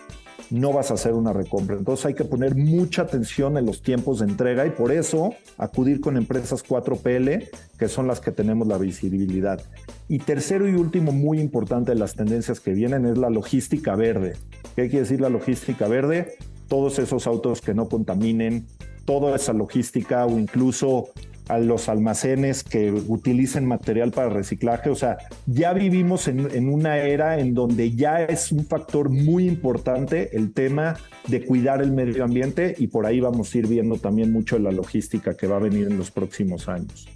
no 0.49 0.73
vas 0.73 0.89
a 0.89 0.95
hacer 0.95 1.13
una 1.13 1.33
recompra. 1.33 1.75
Entonces 1.75 2.07
hay 2.07 2.15
que 2.15 2.25
poner 2.25 2.55
mucha 2.55 3.03
atención 3.03 3.59
en 3.59 3.67
los 3.67 3.83
tiempos 3.83 4.21
de 4.21 4.25
entrega 4.25 4.65
y 4.65 4.71
por 4.71 4.91
eso 4.91 5.35
acudir 5.59 6.01
con 6.01 6.17
empresas 6.17 6.65
4PL, 6.65 7.47
que 7.77 7.87
son 7.87 8.07
las 8.07 8.21
que 8.21 8.31
tenemos 8.31 8.67
la 8.67 8.79
visibilidad. 8.79 9.61
Y 10.07 10.17
tercero 10.17 10.67
y 10.67 10.73
último, 10.73 11.11
muy 11.11 11.39
importante 11.39 11.91
de 11.91 11.99
las 11.99 12.15
tendencias 12.15 12.59
que 12.59 12.73
vienen, 12.73 13.05
es 13.05 13.19
la 13.19 13.29
logística 13.29 13.95
verde. 13.95 14.33
¿Qué 14.75 14.89
quiere 14.89 15.01
decir 15.01 15.21
la 15.21 15.29
logística 15.29 15.87
verde? 15.87 16.37
Todos 16.69 16.99
esos 16.99 17.27
autos 17.27 17.59
que 17.59 17.73
no 17.73 17.89
contaminen, 17.89 18.65
toda 19.03 19.35
esa 19.35 19.51
logística 19.51 20.25
o 20.25 20.39
incluso 20.39 21.09
a 21.49 21.57
los 21.57 21.89
almacenes 21.89 22.63
que 22.63 22.91
utilicen 22.91 23.65
material 23.65 24.11
para 24.11 24.29
reciclaje. 24.29 24.91
O 24.91 24.95
sea, 24.95 25.17
ya 25.47 25.73
vivimos 25.73 26.27
en, 26.27 26.69
una 26.69 26.99
era 26.99 27.39
en 27.39 27.55
donde 27.55 27.95
ya 27.95 28.23
es 28.23 28.51
un 28.51 28.65
factor 28.65 29.09
muy 29.09 29.47
importante 29.47 30.37
el 30.37 30.53
tema 30.53 30.97
de 31.27 31.43
cuidar 31.43 31.81
el 31.81 31.91
medio 31.91 32.23
ambiente 32.23 32.75
y 32.77 32.87
por 32.87 33.07
ahí 33.07 33.19
vamos 33.19 33.53
a 33.53 33.57
ir 33.57 33.67
viendo 33.67 33.97
también 33.97 34.31
mucho 34.31 34.57
de 34.57 34.61
la 34.61 34.71
logística 34.71 35.35
que 35.35 35.47
va 35.47 35.55
a 35.55 35.59
venir 35.59 35.87
en 35.87 35.97
los 35.97 36.11
próximos 36.11 36.69
años. 36.69 37.07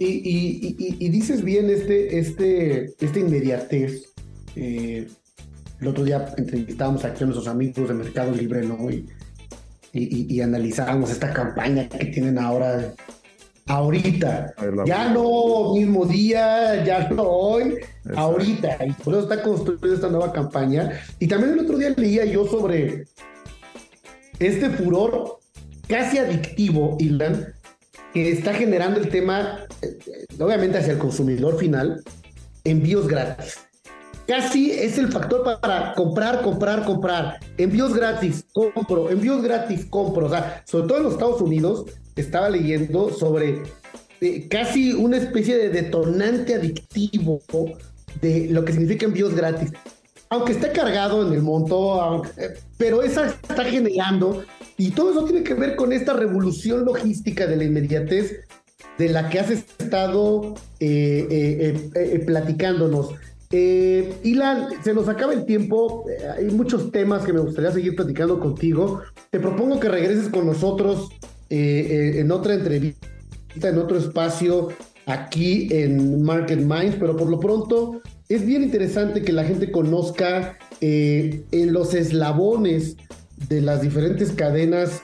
Y, 0.00 1.08
dices 1.08 1.44
bien 1.44 1.70
este, 1.70 2.18
este, 2.18 2.94
esta 2.98 3.18
inmediatez. 3.20 4.12
Eh, 4.56 5.06
el 5.84 5.88
otro 5.88 6.04
día 6.04 6.34
entrevistábamos 6.38 7.04
aquí 7.04 7.22
a 7.22 7.26
nuestros 7.26 7.46
amigos 7.46 7.88
de 7.88 7.94
Mercado 7.94 8.32
Libre, 8.32 8.66
¿no? 8.66 8.90
Y, 8.90 9.06
y, 9.92 10.40
analizábamos 10.40 11.10
esta 11.10 11.32
campaña 11.32 11.88
que 11.88 12.06
tienen 12.06 12.38
ahora, 12.38 12.94
ahorita. 13.66 14.54
Ya 14.86 15.10
no 15.10 15.74
mismo 15.74 16.06
día, 16.06 16.82
ya 16.84 17.08
no 17.10 17.22
hoy, 17.22 17.76
ahorita. 18.16 18.78
Y 18.86 18.92
por 18.92 19.14
eso 19.14 19.22
está 19.24 19.42
construyendo 19.42 19.94
esta 19.94 20.08
nueva 20.08 20.32
campaña. 20.32 21.00
Y 21.20 21.28
también 21.28 21.52
el 21.52 21.60
otro 21.60 21.76
día 21.76 21.90
leía 21.90 22.24
yo 22.24 22.46
sobre 22.46 23.04
este 24.40 24.70
furor 24.70 25.38
casi 25.86 26.18
adictivo, 26.18 26.96
Ilan, 26.98 27.54
que 28.14 28.32
está 28.32 28.54
generando 28.54 28.98
el 28.98 29.10
tema, 29.10 29.66
eh, 29.82 29.98
obviamente 30.40 30.78
hacia 30.78 30.94
el 30.94 30.98
consumidor 30.98 31.58
final, 31.58 32.02
envíos 32.64 33.06
gratis 33.06 33.58
casi 34.26 34.70
es 34.70 34.98
el 34.98 35.10
factor 35.12 35.42
para 35.60 35.94
comprar, 35.94 36.42
comprar, 36.42 36.84
comprar. 36.84 37.40
Envíos 37.56 37.94
gratis, 37.94 38.44
compro, 38.52 39.10
envíos 39.10 39.42
gratis, 39.42 39.84
compro. 39.86 40.26
O 40.26 40.30
sea, 40.30 40.62
sobre 40.66 40.88
todo 40.88 40.98
en 40.98 41.04
los 41.04 41.12
Estados 41.14 41.40
Unidos, 41.40 41.86
estaba 42.16 42.48
leyendo 42.48 43.10
sobre 43.10 43.62
eh, 44.20 44.48
casi 44.48 44.92
una 44.92 45.16
especie 45.16 45.56
de 45.56 45.68
detonante 45.70 46.54
adictivo 46.54 47.40
de 48.20 48.48
lo 48.50 48.64
que 48.64 48.72
significa 48.72 49.06
envíos 49.06 49.34
gratis. 49.34 49.72
Aunque 50.30 50.52
esté 50.52 50.72
cargado 50.72 51.26
en 51.26 51.32
el 51.34 51.42
monto, 51.42 52.22
eh, 52.36 52.54
pero 52.78 53.02
esa 53.02 53.26
está 53.26 53.64
generando, 53.64 54.42
y 54.76 54.90
todo 54.90 55.10
eso 55.10 55.24
tiene 55.24 55.44
que 55.44 55.54
ver 55.54 55.76
con 55.76 55.92
esta 55.92 56.12
revolución 56.12 56.84
logística 56.84 57.46
de 57.46 57.56
la 57.56 57.64
inmediatez 57.64 58.40
de 58.98 59.08
la 59.08 59.28
que 59.28 59.40
has 59.40 59.50
estado 59.50 60.54
eh, 60.80 62.22
platicándonos. 62.26 63.10
Eh, 63.50 64.14
Ilan, 64.24 64.68
se 64.82 64.94
nos 64.94 65.08
acaba 65.08 65.32
el 65.32 65.44
tiempo. 65.44 66.04
Eh, 66.08 66.26
hay 66.38 66.44
muchos 66.46 66.90
temas 66.90 67.24
que 67.24 67.32
me 67.32 67.40
gustaría 67.40 67.70
seguir 67.70 67.94
platicando 67.94 68.40
contigo. 68.40 69.02
Te 69.30 69.40
propongo 69.40 69.80
que 69.80 69.88
regreses 69.88 70.28
con 70.28 70.46
nosotros 70.46 71.08
eh, 71.50 72.14
en 72.16 72.30
otra 72.32 72.54
entrevista, 72.54 73.06
en 73.62 73.78
otro 73.78 73.96
espacio 73.98 74.68
aquí 75.06 75.68
en 75.70 76.22
Market 76.22 76.60
Minds, 76.60 76.96
pero 76.98 77.16
por 77.16 77.28
lo 77.28 77.38
pronto 77.38 78.00
es 78.28 78.44
bien 78.44 78.62
interesante 78.62 79.22
que 79.22 79.32
la 79.32 79.44
gente 79.44 79.70
conozca 79.70 80.58
en 80.80 81.72
los 81.72 81.94
eslabones 81.94 82.96
de 83.48 83.60
las 83.60 83.82
diferentes 83.82 84.32
cadenas, 84.32 85.02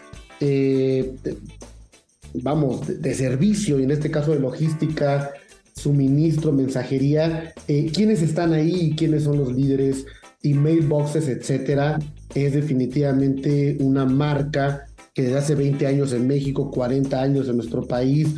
vamos, 2.34 3.02
de 3.02 3.14
servicio, 3.14 3.78
y 3.78 3.84
en 3.84 3.90
este 3.90 4.10
caso 4.10 4.32
de 4.32 4.40
logística, 4.40 5.32
suministro, 5.80 6.52
mensajería, 6.52 7.54
eh, 7.68 7.90
quiénes 7.92 8.22
están 8.22 8.52
ahí, 8.52 8.94
quiénes 8.96 9.24
son 9.24 9.38
los 9.38 9.52
líderes, 9.52 10.06
email 10.42 10.82
boxes, 10.86 11.28
etcétera, 11.28 11.98
es 12.34 12.54
definitivamente 12.54 13.76
una 13.80 14.04
marca 14.04 14.86
que 15.14 15.22
desde 15.22 15.38
hace 15.38 15.54
20 15.54 15.86
años 15.86 16.12
en 16.12 16.26
México, 16.26 16.70
40 16.70 17.20
años 17.20 17.48
en 17.48 17.56
nuestro 17.56 17.86
país, 17.86 18.28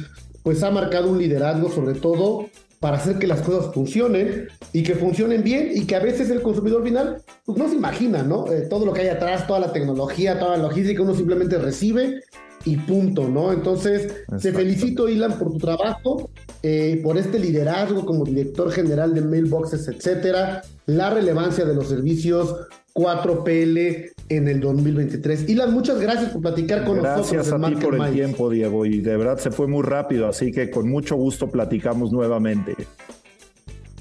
pues 0.43 0.62
ha 0.62 0.70
marcado 0.70 1.11
un 1.11 1.18
liderazgo 1.18 1.70
sobre 1.70 1.95
todo 1.95 2.47
para 2.80 2.97
hacer 2.97 3.18
que 3.18 3.28
las 3.28 3.43
cosas 3.43 3.72
funcionen 3.72 4.49
y 4.72 4.82
que 4.82 4.97
funcionen 4.97 5.45
bien 5.45 5.70
y 5.72 5.84
que 5.84 5.95
a 5.95 6.01
veces 6.01 6.30
el 6.30 6.43
consumidor 6.43 6.82
final 6.82 7.22
pues 7.45 7.57
no 7.57 7.68
se 7.68 7.76
imagina, 7.76 8.24
¿no? 8.24 8.51
Eh, 8.51 8.62
todo 8.68 8.84
lo 8.84 8.93
que 8.93 9.03
hay 9.03 9.09
atrás, 9.09 9.47
toda 9.47 9.61
la 9.61 9.72
tecnología, 9.72 10.38
toda 10.38 10.57
la 10.57 10.64
logística, 10.64 11.01
uno 11.01 11.14
simplemente 11.14 11.59
recibe 11.59 12.22
y 12.64 12.76
punto, 12.76 13.28
¿no? 13.28 13.52
Entonces, 13.52 14.24
te 14.40 14.52
felicito, 14.52 15.08
Ilan, 15.08 15.38
por 15.38 15.52
tu 15.52 15.58
trabajo, 15.58 16.30
eh, 16.62 17.00
por 17.02 17.18
este 17.18 17.38
liderazgo 17.38 18.04
como 18.04 18.24
director 18.24 18.70
general 18.70 19.14
de 19.14 19.22
Mailboxes, 19.22 19.88
etcétera, 19.88 20.62
la 20.86 21.10
relevancia 21.10 21.64
de 21.64 21.74
los 21.74 21.88
servicios 21.88 22.54
4PL 22.94 24.12
en 24.28 24.48
el 24.48 24.60
2023. 24.60 25.48
Ilan, 25.48 25.72
muchas 25.72 26.00
gracias 26.00 26.32
por 26.32 26.42
platicar 26.42 26.84
con 26.84 26.98
nosotros. 26.98 27.32
Gracias 27.32 27.52
a 27.52 27.68
ti 27.68 27.76
por 27.76 27.94
el 27.94 28.12
tiempo, 28.12 28.50
Diego, 28.50 28.86
y 28.86 29.00
de 29.00 29.16
verdad 29.16 29.38
se 29.38 29.50
fue 29.50 29.66
muy 29.66 29.82
rápido, 29.82 30.28
así 30.28 30.52
que 30.52 30.70
con 30.70 30.88
mucho 30.88 31.16
gusto 31.16 31.48
platicamos 31.48 32.12
nuevamente. 32.12 32.74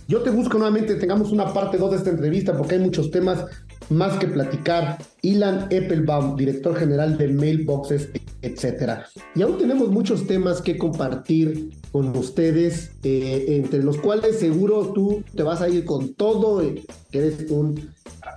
Yo 0.08 0.22
te 0.22 0.30
busco 0.30 0.58
nuevamente, 0.58 0.96
tengamos 0.96 1.32
una 1.32 1.54
parte 1.54 1.78
2 1.78 1.92
de 1.92 1.98
esta 1.98 2.10
entrevista 2.10 2.58
porque 2.58 2.76
hay 2.76 2.82
muchos 2.82 3.12
temas 3.12 3.46
más 3.92 4.18
que 4.18 4.28
platicar. 4.28 4.98
Ilan 5.22 5.68
Eppelbaum, 5.70 6.36
director 6.36 6.76
general 6.76 7.18
de 7.18 7.28
Mailboxes, 7.28 8.10
etcétera. 8.42 9.06
Y 9.36 9.42
aún 9.42 9.58
tenemos 9.58 9.90
muchos 9.90 10.26
temas 10.26 10.62
que 10.62 10.78
compartir 10.78 11.72
con 11.92 12.16
ustedes, 12.18 12.92
eh, 13.04 13.46
entre 13.50 13.84
los 13.84 13.98
cuales 13.98 14.40
seguro 14.40 14.94
tú 14.94 15.24
te 15.36 15.44
vas 15.44 15.62
a 15.62 15.70
ir 15.70 15.86
con 15.86 16.14
todo, 16.14 16.62
eh, 16.62 16.84
que 17.12 17.18
eres 17.20 17.52
un 17.52 17.90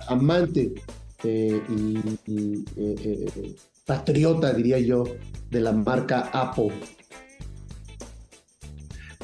amante 0.07 0.73
eh, 1.23 1.61
y, 1.69 2.65
patriota, 3.85 4.53
diría 4.53 4.79
yo, 4.79 5.03
de 5.49 5.61
la 5.61 5.71
marca 5.71 6.29
Apple. 6.33 6.71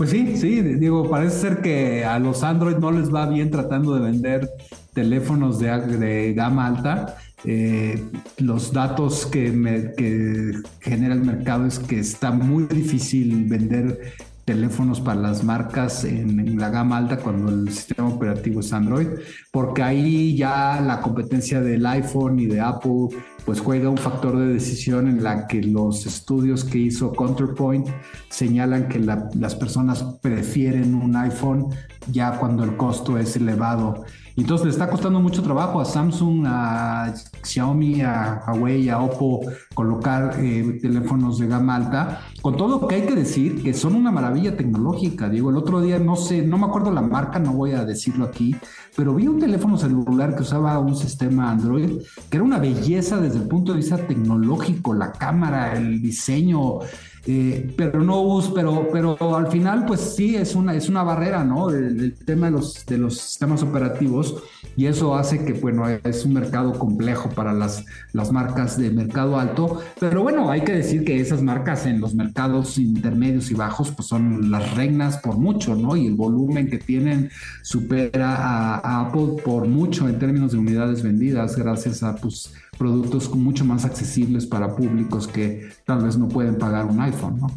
Pues 0.02 0.10
sí, 0.10 0.36
sí, 0.36 0.62
digo, 0.62 1.08
parece 1.08 1.38
ser 1.42 1.62
que 1.62 2.04
a 2.04 2.18
los 2.18 2.42
Android 2.42 2.78
no 2.78 2.92
les 2.92 3.14
va 3.14 3.28
bien 3.28 3.52
tratando 3.52 3.94
de 3.94 4.02
vender 4.02 4.50
teléfonos 4.96 5.60
de, 5.60 6.34
gama 6.36 6.66
alta. 6.66 7.18
Eh, 7.46 8.04
los 8.40 8.74
datos 8.74 9.28
que, 9.28 9.94
que 9.96 10.54
genera 10.80 11.14
el 11.14 11.22
mercado 11.22 11.68
es 11.68 11.78
que 11.78 12.00
está 12.00 12.32
muy 12.32 12.64
difícil 12.64 13.46
vender 13.46 14.16
teléfonos 14.46 15.00
para 15.00 15.22
las 15.22 15.44
marcas 15.44 16.04
en, 16.04 16.60
la 16.60 16.70
gama 16.70 16.98
alta 16.98 17.18
cuando 17.18 17.52
el 17.52 17.70
sistema 17.72 18.10
operativo 18.10 18.62
es 18.62 18.74
Android, 18.74 19.08
porque 19.52 19.84
ahí 19.84 20.36
ya 20.36 20.82
la 20.82 21.00
competencia 21.00 21.62
del 21.62 21.86
iPhone 21.86 22.40
y 22.40 22.48
de 22.48 22.60
Apple 22.60 23.10
pues 23.46 23.60
juega 23.60 23.90
un 23.90 23.98
factor 23.98 24.38
de 24.38 24.54
decisión 24.54 25.08
en 25.08 25.24
la 25.24 25.48
que 25.48 25.62
los 25.62 26.06
estudios 26.06 26.64
que 26.64 26.78
hizo 26.78 27.14
Counterpoint 27.14 27.88
señalan 28.30 28.88
que 28.88 29.00
las 29.00 29.56
personas 29.56 30.04
prefieren 30.22 30.94
un 30.96 31.16
iPhone 31.16 31.68
ya 32.12 32.38
cuando 32.38 32.64
el 32.64 32.78
costo 32.78 33.18
es 33.18 33.36
elevado 33.36 34.04
entonces 34.42 34.66
le 34.66 34.72
está 34.72 34.90
costando 34.90 35.20
mucho 35.20 35.42
trabajo 35.44 35.80
a 35.80 35.86
Samsung, 35.86 36.46
a 36.46 37.14
Xiaomi, 37.44 38.02
a 38.02 38.44
Huawei, 38.48 38.90
a 38.90 39.00
Oppo 39.00 39.42
colocar 39.74 40.36
eh, 40.40 40.80
teléfonos 40.82 41.40
de 41.40 41.48
gama 41.48 41.76
alta, 41.76 42.22
con 42.42 42.58
todo 42.58 42.80
lo 42.80 42.88
que 42.88 42.96
hay 42.96 43.02
que 43.04 43.16
decir, 43.16 43.62
que 43.62 43.74
son 43.74 43.96
una 43.96 44.12
maravilla 44.12 44.58
tecnológica. 44.58 45.30
Digo, 45.30 45.50
el 45.50 45.58
otro 45.58 45.82
día 45.82 46.00
no 46.00 46.16
sé, 46.16 46.42
no 46.42 46.58
me 46.58 46.66
acuerdo 46.66 46.92
la 46.92 47.02
marca, 47.02 47.40
no 47.40 47.54
voy 47.54 47.72
a 47.72 47.86
decirlo 47.86 48.26
aquí, 48.26 48.56
pero 48.96 49.14
vi 49.14 49.28
un 49.28 49.40
teléfono 49.40 49.78
celular 49.78 50.36
que 50.36 50.42
usaba 50.42 50.78
un 50.80 50.96
sistema 50.96 51.52
Android, 51.52 52.02
que 52.30 52.38
era 52.38 52.44
una 52.44 52.60
belleza 52.60 53.20
desde 53.22 53.38
el 53.38 53.48
punto 53.48 53.72
de 53.72 53.78
vista 53.78 53.98
tecnológico, 53.98 54.94
la 54.94 55.12
cámara, 55.12 55.74
el 55.74 56.02
diseño, 56.02 56.80
eh, 57.28 57.72
pero 57.78 58.02
no 58.02 58.22
uso, 58.22 58.52
pero, 58.54 58.88
pero 58.92 59.36
al 59.36 59.52
final, 59.52 59.86
pues 59.86 60.00
sí, 60.16 60.36
es 60.36 60.56
una, 60.56 60.74
es 60.74 60.90
una 60.90 61.04
barrera, 61.04 61.44
¿no? 61.44 61.70
El, 61.70 62.16
tema 62.26 62.48
de 62.48 62.54
los, 62.54 62.86
de 62.86 62.98
los 62.98 63.18
sistemas 63.18 63.62
operativos 63.62 64.42
y 64.76 64.88
eso 64.88 65.16
hace 65.16 65.46
que, 65.46 65.54
bueno, 65.54 65.88
es 65.88 66.26
un 66.26 66.34
mercado 66.34 66.74
complejo 66.74 67.30
para 67.30 67.54
las, 67.54 67.86
las 68.14 68.32
marcas 68.32 68.78
de 68.78 68.90
mercado 68.90 69.40
alto, 69.40 69.82
pero 70.00 70.24
bueno, 70.24 70.50
hay 70.50 70.62
que 70.62 70.74
decir 70.74 71.04
que 71.04 71.20
esas 71.20 71.44
marcas 71.44 71.86
en 71.86 72.02
los 72.02 72.16
mercados 72.16 72.80
intermedios 72.80 73.52
y 73.52 73.54
bajos, 73.54 73.92
pues 73.92 74.08
son 74.08 74.50
las 74.50 74.76
reinas 74.76 75.18
por 75.18 75.38
mucho, 75.38 75.76
¿no? 75.76 75.96
Y 75.96 76.08
el 76.08 76.16
volumen 76.16 76.70
que 76.70 76.80
tienen 76.80 77.30
supera 77.62 78.36
a, 78.36 78.76
a 78.80 79.02
Apple 79.02 79.44
por 79.44 79.68
mucho 79.68 80.10
en 80.10 80.18
términos 80.18 80.54
de 80.54 80.58
unidades 80.58 81.04
vendidas, 81.04 81.56
gracias 81.56 82.02
a, 82.02 82.16
pues, 82.16 82.52
productos 82.82 83.30
mucho 83.36 83.64
más 83.64 83.86
accesibles 83.86 84.48
para 84.48 84.76
públicos 84.76 85.28
que 85.28 85.70
tal 85.86 86.04
vez 86.04 86.18
no 86.18 86.28
pueden 86.28 86.58
pagar 86.58 86.88
un 86.88 87.00
iPhone, 87.00 87.38
¿no? 87.40 87.48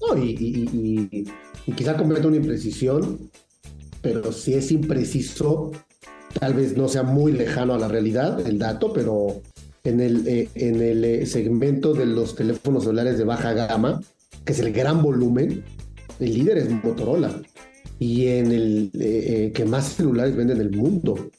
No, 0.00 0.20
y, 0.20 1.24
quizá 1.76 1.96
cometa 1.96 2.26
una 2.26 2.38
imprecisión, 2.38 3.30
pero 4.02 4.32
si 4.32 4.54
es 4.54 4.72
impreciso, 4.72 5.70
tal 6.40 6.54
vez 6.54 6.76
no 6.76 6.88
sea 6.88 7.04
muy 7.04 7.30
lejano 7.30 7.74
a 7.74 7.78
la 7.78 7.86
realidad 7.86 8.44
el 8.44 8.58
dato, 8.58 8.92
pero 8.92 9.40
en 9.84 10.00
el, 10.00 10.26
eh, 10.26 10.48
en 10.56 10.82
el 10.82 11.04
eh, 11.04 11.26
segmento 11.26 11.94
de 11.94 12.06
los 12.06 12.34
teléfonos 12.34 12.82
celulares 12.82 13.18
de 13.18 13.24
baja 13.24 13.52
gama, 13.52 14.00
que 14.44 14.52
es 14.52 14.58
el 14.58 14.72
gran 14.72 15.00
volumen, 15.00 15.62
el 16.18 16.34
líder 16.34 16.58
es 16.58 16.70
Motorola. 16.70 17.40
Y 18.00 18.26
en 18.26 18.50
el 18.50 18.90
eh, 18.98 19.52
que 19.54 19.64
más 19.64 19.94
celulares 19.94 20.34
venden 20.34 20.56
en 20.56 20.66
el 20.66 20.76
mundo. 20.76 21.30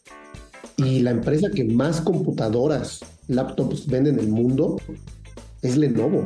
Y 0.78 1.00
la 1.00 1.12
empresa 1.12 1.50
que 1.54 1.64
más 1.64 2.02
computadoras, 2.02 3.02
laptops 3.28 3.88
vende 3.88 4.10
en 4.10 4.20
el 4.20 4.28
mundo 4.28 4.78
es 5.62 5.78
Lenovo. 5.78 6.24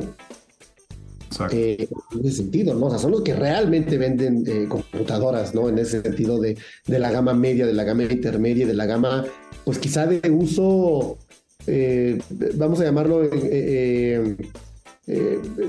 eh, 1.50 1.88
en 2.12 2.20
ese 2.26 2.36
sentido, 2.38 2.74
¿no? 2.74 2.86
O 2.86 2.90
sea, 2.90 2.98
son 2.98 3.10
los 3.10 3.22
que 3.22 3.34
realmente 3.34 3.98
venden 3.98 4.44
eh, 4.46 4.66
computadoras, 4.68 5.54
¿no? 5.54 5.68
En 5.68 5.78
ese 5.78 6.00
sentido 6.00 6.40
de, 6.40 6.56
de, 6.86 6.98
la 6.98 7.10
gama 7.10 7.34
media, 7.34 7.66
de 7.66 7.74
la 7.74 7.84
gama 7.84 8.04
intermedia, 8.04 8.66
de 8.66 8.74
la 8.74 8.86
gama, 8.86 9.24
pues 9.64 9.78
quizá 9.78 10.06
de 10.06 10.30
uso, 10.30 11.18
eh, 11.66 12.18
vamos 12.54 12.80
a 12.80 12.84
llamarlo 12.84 13.28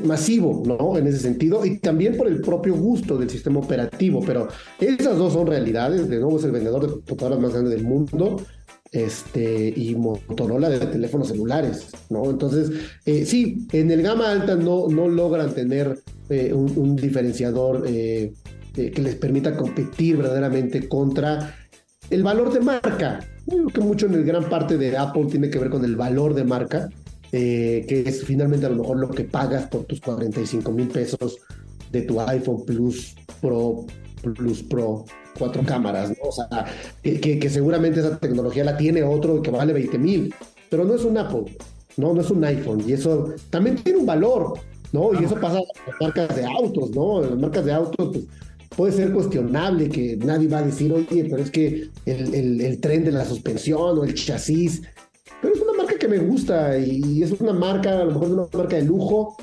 masivo, 0.05 0.63
¿no? 0.65 0.97
En 0.97 1.07
ese 1.07 1.19
sentido, 1.19 1.65
y 1.65 1.79
también 1.79 2.15
por 2.15 2.27
el 2.27 2.39
propio 2.41 2.75
gusto 2.75 3.17
del 3.17 3.29
sistema 3.29 3.59
operativo, 3.59 4.23
pero 4.25 4.47
esas 4.79 5.17
dos 5.17 5.33
son 5.33 5.47
realidades, 5.47 6.07
de 6.07 6.19
nuevo 6.19 6.37
es 6.37 6.45
el 6.45 6.51
vendedor 6.51 6.83
de 6.83 6.93
computadoras 6.93 7.39
más 7.39 7.51
grande 7.51 7.71
del 7.71 7.83
mundo, 7.83 8.37
este, 8.91 9.73
y 9.75 9.95
Motorola 9.95 10.69
de 10.69 10.79
teléfonos 10.79 11.27
celulares, 11.29 11.91
¿no? 12.09 12.29
Entonces, 12.29 12.71
eh, 13.05 13.25
sí, 13.25 13.67
en 13.71 13.91
el 13.91 14.01
gama 14.01 14.31
alta 14.31 14.55
no, 14.55 14.87
no 14.87 15.07
logran 15.07 15.53
tener 15.53 15.99
eh, 16.29 16.53
un, 16.53 16.95
diferenciador 16.95 17.83
eh, 17.87 18.33
que 18.73 19.01
les 19.01 19.15
permita 19.15 19.55
competir 19.55 20.17
verdaderamente 20.17 20.87
contra 20.87 21.55
el 22.09 22.23
valor 22.23 22.53
de 22.53 22.59
marca. 22.59 23.19
Creo 23.47 23.67
que 23.67 23.81
mucho 23.81 24.05
en 24.05 24.13
el 24.13 24.23
gran 24.23 24.49
parte 24.49 24.77
de 24.77 24.97
Apple 24.97 25.25
tiene 25.29 25.49
que 25.49 25.59
ver 25.59 25.69
con 25.69 25.83
el 25.83 25.95
valor 25.95 26.33
de 26.33 26.43
marca, 26.43 26.89
que 27.31 28.03
es 28.05 28.23
finalmente 28.23 28.65
a 28.65 28.69
lo 28.69 28.77
mejor 28.77 28.99
lo 28.99 29.09
que 29.09 29.23
pagas 29.23 29.67
por 29.67 29.85
tus 29.85 29.99
45 29.99 30.71
mil 30.71 30.87
pesos 30.87 31.37
de 31.91 32.01
tu 32.03 32.21
iPhone 32.21 32.63
Plus 32.65 33.15
Pro, 33.41 33.85
Plus 34.21 34.63
Pro, 34.63 35.05
cuatro 35.37 35.63
cámaras, 35.63 36.09
¿no? 36.09 36.29
O 36.29 36.31
sea, 36.31 36.65
que, 37.01 37.49
seguramente 37.49 37.99
esa 37.99 38.17
tecnología 38.17 38.63
la 38.63 38.77
tiene 38.77 39.03
otro 39.03 39.41
que 39.41 39.51
vale 39.51 39.73
20 39.73 39.97
mil, 39.97 40.33
pero 40.69 40.83
no 40.83 40.95
es 40.95 41.03
un 41.03 41.17
Apple, 41.17 41.45
¿no? 41.97 42.13
No 42.13 42.21
es 42.21 42.29
un 42.29 42.43
iPhone, 42.43 42.83
y 42.87 42.93
eso 42.93 43.33
también 43.49 43.77
tiene 43.77 43.99
un 43.99 44.05
valor, 44.05 44.59
¿no? 44.91 45.19
Y 45.19 45.23
eso 45.23 45.35
pasa 45.35 45.59
en 45.59 45.65
las 45.87 46.01
marcas 46.01 46.35
de 46.35 46.45
autos, 46.45 46.91
¿no? 46.91 47.23
En 47.23 47.29
las 47.31 47.39
marcas 47.39 47.65
de 47.65 47.73
autos, 47.73 48.09
pues, 48.11 48.25
puede 48.75 48.91
ser 48.91 49.11
cuestionable 49.11 49.89
que 49.89 50.17
nadie 50.17 50.47
va 50.47 50.59
a 50.59 50.63
decir, 50.63 50.91
oye, 50.93 51.25
pero 51.29 51.41
es 51.41 51.51
que 51.51 51.89
el, 52.05 52.61
el, 52.61 52.79
tren 52.79 53.03
de 53.03 53.11
la 53.11 53.25
suspensión 53.25 53.97
o 53.97 54.03
el 54.03 54.13
chasis, 54.13 54.83
pero 55.41 55.53
es 55.53 55.61
una 55.61 55.73
marca 55.73 55.97
que 55.97 56.07
me 56.07 56.19
gusta 56.19 56.77
y 56.77 57.23
es 57.23 57.31
una 57.39 57.53
marca, 57.53 58.01
a 58.01 58.03
lo 58.03 58.11
mejor 58.11 58.23
es 58.23 58.33
una 58.33 58.47
marca 58.53 58.75
de 58.75 58.83
lujo, 58.83 59.37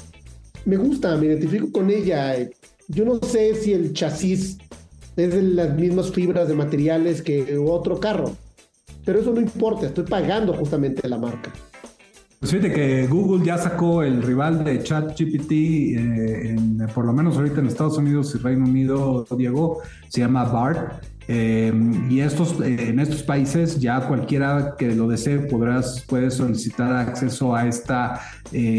me 0.65 0.77
gusta, 0.77 1.17
me 1.17 1.27
identifico 1.27 1.71
con 1.73 1.91
ella. 1.91 2.37
Yo 2.89 3.05
no 3.05 3.19
sé 3.21 3.55
si 3.55 3.73
el 3.73 3.93
chasis 3.93 4.59
es 5.17 5.33
de 5.33 5.43
las 5.43 5.75
mismas 5.75 6.11
fibras 6.11 6.49
de 6.49 6.55
materiales 6.55 7.23
que 7.23 7.57
otro 7.59 7.99
carro. 7.99 8.33
Pero 9.05 9.21
eso 9.21 9.33
no 9.33 9.41
importa, 9.41 9.87
estoy 9.87 10.05
pagando 10.05 10.55
justamente 10.55 11.09
la 11.09 11.19
marca. 11.19 11.53
Pues 12.41 12.53
fíjate 12.53 12.75
que 12.75 13.07
Google 13.07 13.45
ya 13.45 13.57
sacó 13.57 14.03
el 14.03 14.23
rival 14.23 14.65
de 14.65 14.83
ChatGPT, 14.83 15.51
eh, 15.51 16.57
por 16.95 17.07
lo 17.07 17.13
menos 17.15 17.37
ahorita 17.37 17.61
en 17.61 17.69
Estados 17.69 17.97
Unidos 17.97 18.35
y 18.35 18.39
Reino 18.39 18.67
Unido, 18.67 19.27
Diego, 19.37 19.81
se 20.09 20.21
llama 20.21 20.45
BART. 20.45 21.03
Eh, 21.27 21.73
y 22.11 22.21
estos, 22.21 22.61
eh, 22.61 22.91
en 22.91 23.01
estos 23.01 23.23
países 23.23 23.81
ya 23.81 24.01
cualquiera 24.07 24.75
que 24.79 24.95
lo 24.95 25.09
desee 25.09 25.39
podrás, 25.39 26.05
puede 26.07 26.31
solicitar 26.31 26.93
acceso 26.95 27.55
a 27.55 27.67
esta 27.67 28.21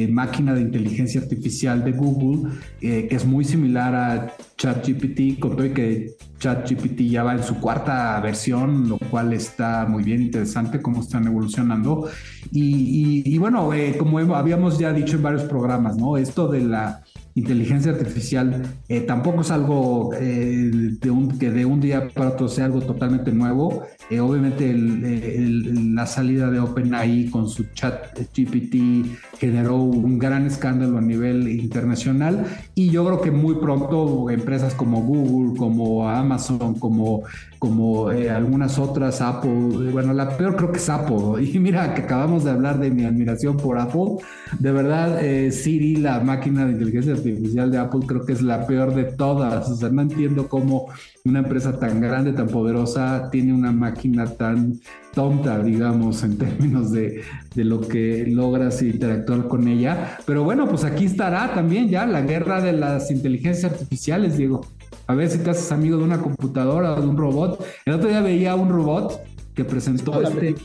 máquina 0.10 0.54
de 0.54 0.62
inteligencia 0.62 1.20
artificial 1.20 1.84
de 1.84 1.91
Google, 1.91 2.52
que 2.80 3.10
es 3.12 3.26
muy 3.26 3.43
similar 3.43 3.93
a 3.93 4.34
ChatGPT, 4.58 5.39
con 5.39 5.56
todo 5.56 5.66
y 5.66 5.72
que 5.72 6.16
ChatGPT 6.39 7.02
ya 7.02 7.24
va 7.24 7.34
en 7.34 7.43
su 7.43 7.60
cuarta 7.60 8.20
versión, 8.22 8.88
lo 8.88 8.98
cual 8.98 9.34
está 9.34 9.86
muy 9.88 10.04
bien 10.04 10.22
interesante 10.22 10.82
cómo 10.82 11.02
están 11.02 11.28
evolucionando. 11.28 12.10
Y, 12.52 13.38
bueno, 13.38 13.74
eh, 13.74 13.96
como 13.98 14.20
habíamos 14.36 14.78
ya 14.78 14.93
dicho 14.93 15.18
en 15.18 15.24
varios 15.24 15.43
programas, 15.43 15.98
¿no? 15.98 16.18
Esto 16.18 16.48
de 16.48 16.62
la 16.62 17.04
inteligencia 17.36 17.91
artificial 17.91 18.63
eh, 18.88 19.01
tampoco 19.01 19.41
es 19.41 19.51
algo 19.51 20.11
eh, 20.13 20.95
que 21.38 21.51
de 21.51 21.65
un 21.65 21.81
día 21.81 22.07
para 22.13 22.29
otro 22.29 22.47
sea 22.47 22.65
algo 22.65 22.81
totalmente 22.81 23.31
nuevo. 23.33 23.83
Eh, 24.09 24.21
obviamente 24.21 24.73
la 24.73 26.07
salida 26.07 26.49
de 26.49 26.61
OpenAI 26.61 27.29
con 27.29 27.49
su 27.49 27.65
chat 27.73 28.17
GPT 28.33 29.05
generó 29.38 29.75
un 29.75 30.17
gran 30.17 30.45
escándalo 30.45 30.97
a 30.97 31.01
nivel 31.01 31.49
internacional 31.49 32.45
y 32.73 32.89
yo 32.89 33.05
creo 33.05 33.19
que 33.19 33.31
muy 33.31 33.55
pronto 33.55 34.29
empresas 34.29 34.73
como 34.73 35.01
Google, 35.01 35.57
como 35.57 36.07
Amazon, 36.07 36.75
como, 36.75 37.23
como 37.66 38.09
algunas 38.09 38.78
otras, 38.78 39.22
Apple, 39.22 39.89
bueno, 39.91 40.13
la 40.13 40.38
peor 40.38 40.55
creo 40.55 40.72
que 40.72 40.78
es 40.78 40.88
Apple. 40.88 41.43
Y 41.55 41.57
mira 41.57 41.95
que 41.95 42.03
acabamos 42.03 42.43
de 42.43 42.51
hablar 42.51 42.80
de 42.80 42.91
mi 42.91 43.05
admiración 43.05 43.57
por 43.57 43.80
Apple. 43.80 44.18
De 44.59 44.72
verdad, 44.72 45.20
Siri, 45.49 45.95
la 45.95 46.20
máquina 46.20 46.63
de 46.66 46.74
inteligencia 46.74 47.13
artificial 47.13 47.72
de 47.72 47.80
Apple 47.80 48.01
creo 48.05 48.24
que 48.24 48.34
es 48.34 48.43
la 48.43 48.68
peor 48.68 48.93
de 48.93 49.05
todas. 49.05 49.68
O 49.68 49.76
sea, 49.76 49.89
no 49.89 50.03
entiendo 50.03 50.47
cómo 50.47 50.89
una 51.24 51.39
empresa 51.39 51.80
tan 51.80 51.99
grande, 51.99 52.34
tan 52.34 52.47
poderosa, 52.47 53.30
tiene 53.32 53.51
una 53.51 53.72
máquina 53.72 54.28
tan 54.28 54.80
tonta, 55.16 55.57
digamos, 55.63 56.22
en 56.24 56.38
términos 56.38 56.91
de, 56.91 57.22
de 57.55 57.63
lo 57.63 57.82
que 57.82 58.28
logras 58.28 58.84
interactuar 58.84 59.47
con 59.47 59.68
ella. 59.68 60.20
Pero 60.28 60.43
bueno, 60.43 60.68
pues 60.68 60.84
aquí 60.84 61.05
estará 61.05 61.51
también 61.55 61.89
ya 61.89 62.05
la 62.05 62.22
guerra 62.22 62.61
de 62.61 62.74
las 62.74 63.09
inteligencias 63.09 63.72
artificiales, 63.72 64.38
Diego. 64.38 64.61
A 65.08 65.14
ver 65.14 65.30
si 65.30 65.38
te 65.39 65.49
haces 65.49 65.72
amigo 65.72 65.97
de 65.97 66.03
una 66.03 66.20
computadora 66.20 66.93
o 66.93 67.01
de 67.01 67.08
un 67.08 67.18
robot. 67.18 67.64
El 67.86 67.93
otro 67.93 68.10
día 68.10 68.22
veía 68.22 68.56
un 68.56 68.70
robot 68.70 69.22
que 69.53 69.64
presentó 69.64 70.22
este... 70.22 70.56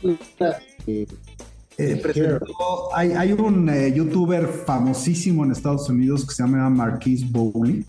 Eh, 1.82 2.02
hay, 2.94 3.32
un 3.32 3.70
eh, 3.70 3.90
youtuber 3.94 4.46
famosísimo 4.46 5.46
en 5.46 5.52
Estados 5.52 5.88
Unidos 5.88 6.26
que 6.26 6.34
se 6.34 6.42
llama 6.42 6.68
Marquise 6.68 7.24
Bowley, 7.30 7.86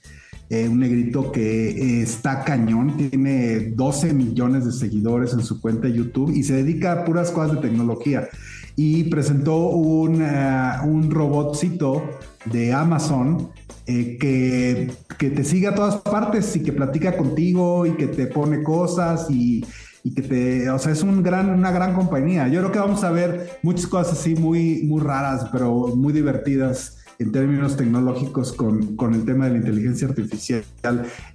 eh, 0.49 0.70
un 0.70 0.80
negrito 0.80 1.30
que 1.30 2.02
está 2.02 2.45
cañón, 2.45 2.95
tiene 2.95 3.72
12 3.76 4.14
millones 4.14 4.66
de 4.66 4.72
seguidores 4.72 5.34
en 5.34 5.43
su 5.43 5.60
cuenta 5.60 5.88
de 5.88 5.93
YouTube 5.95 6.32
y 6.34 6.43
se 6.43 6.54
dedica 6.54 6.93
a 6.93 7.04
puras 7.04 7.32
cosas 7.32 7.58
de 7.58 7.68
tecnología. 7.68 8.30
Y 8.78 9.04
presentó 9.06 9.58
un, 9.58 10.22
un 10.22 11.12
robotcito 11.12 12.02
de 12.45 12.72
Amazon 12.72 13.49
que, 13.86 14.91
que, 15.17 15.29
te 15.29 15.43
sigue 15.43 15.67
a 15.67 15.75
todas 15.75 15.97
partes 15.97 16.55
y 16.55 16.63
que 16.63 16.71
platica 16.71 17.17
contigo 17.17 17.86
y 17.86 17.91
que 17.91 18.07
te 18.07 18.27
pone 18.27 18.63
cosas 18.63 19.29
y 19.29 19.63
y 20.03 20.13
que 20.13 20.21
te, 20.21 20.69
o 20.69 20.79
sea, 20.79 20.91
es 20.91 21.03
un 21.03 21.21
gran, 21.21 21.49
una 21.49 21.71
gran 21.71 21.93
compañía. 21.93 22.47
Yo 22.47 22.59
creo 22.61 22.71
que 22.71 22.79
vamos 22.79 23.03
a 23.03 23.11
ver 23.11 23.59
muchas 23.61 23.88
cosas 23.88 24.19
así 24.19 24.36
muy, 24.36 24.84
muy 24.84 25.01
raras, 25.01 25.47
pero 25.51 25.71
muy 25.95 26.13
divertidas 26.13 26.97
en 27.19 27.32
términos 27.32 27.77
tecnológicos 27.77 28.51
con, 28.51 28.95
con 28.95 29.13
el 29.13 29.25
tema 29.25 29.45
de 29.45 29.51
la 29.51 29.57
inteligencia 29.57 30.07
artificial 30.07 30.63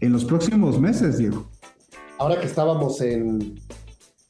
en 0.00 0.12
los 0.12 0.24
próximos 0.24 0.80
meses, 0.80 1.18
Diego. 1.18 1.48
Ahora 2.18 2.40
que 2.40 2.46
estábamos 2.46 3.00
en, 3.00 3.60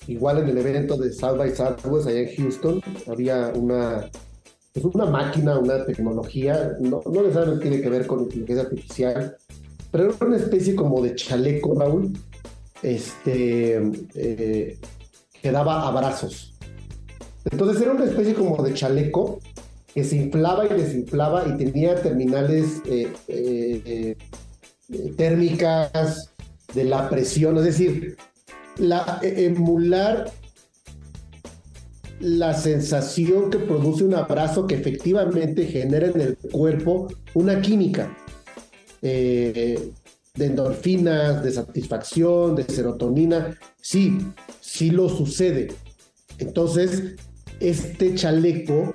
igual 0.06 0.38
en 0.38 0.48
el 0.48 0.58
evento 0.58 0.98
de 0.98 1.12
South 1.12 1.38
by 1.38 1.54
Southwest 1.54 2.08
allá 2.08 2.20
en 2.20 2.36
Houston, 2.36 2.82
había 3.10 3.52
una, 3.54 4.10
pues 4.80 4.94
una 4.94 5.06
máquina, 5.06 5.58
una 5.58 5.84
tecnología, 5.84 6.76
no, 6.80 7.00
no 7.06 7.22
necesariamente 7.22 7.68
tiene 7.68 7.82
que 7.82 7.88
ver 7.88 8.06
con 8.06 8.24
inteligencia 8.24 8.64
artificial, 8.64 9.36
pero 9.90 10.04
era 10.04 10.26
una 10.26 10.36
especie 10.36 10.74
como 10.74 11.02
de 11.02 11.14
chaleco, 11.14 11.78
Raúl, 11.78 12.12
este, 12.82 13.80
eh, 14.14 14.78
que 15.40 15.50
daba 15.50 15.86
abrazos. 15.86 16.54
Entonces 17.50 17.80
era 17.80 17.92
una 17.92 18.04
especie 18.04 18.34
como 18.34 18.62
de 18.62 18.74
chaleco 18.74 19.38
que 19.94 20.04
se 20.04 20.16
inflaba 20.16 20.66
y 20.66 20.68
desinflaba 20.68 21.48
y 21.48 21.56
tenía 21.56 21.94
terminales 22.02 22.82
eh, 22.86 23.10
eh, 23.28 24.16
térmicas 25.16 26.30
de 26.74 26.84
la 26.84 27.08
presión, 27.08 27.56
es 27.58 27.64
decir, 27.64 28.16
la, 28.76 29.20
emular 29.22 30.30
la 32.20 32.54
sensación 32.54 33.50
que 33.50 33.58
produce 33.58 34.04
un 34.04 34.14
abrazo 34.14 34.66
que 34.66 34.74
efectivamente 34.74 35.66
genera 35.66 36.06
en 36.06 36.20
el 36.20 36.36
cuerpo 36.36 37.08
una 37.34 37.60
química 37.60 38.16
de 39.02 39.92
endorfinas, 40.38 41.42
de 41.42 41.52
satisfacción, 41.52 42.56
de 42.56 42.64
serotonina. 42.64 43.56
Sí, 43.80 44.18
sí 44.60 44.90
lo 44.90 45.08
sucede. 45.08 45.68
Entonces, 46.38 47.14
este 47.60 48.14
chaleco 48.14 48.92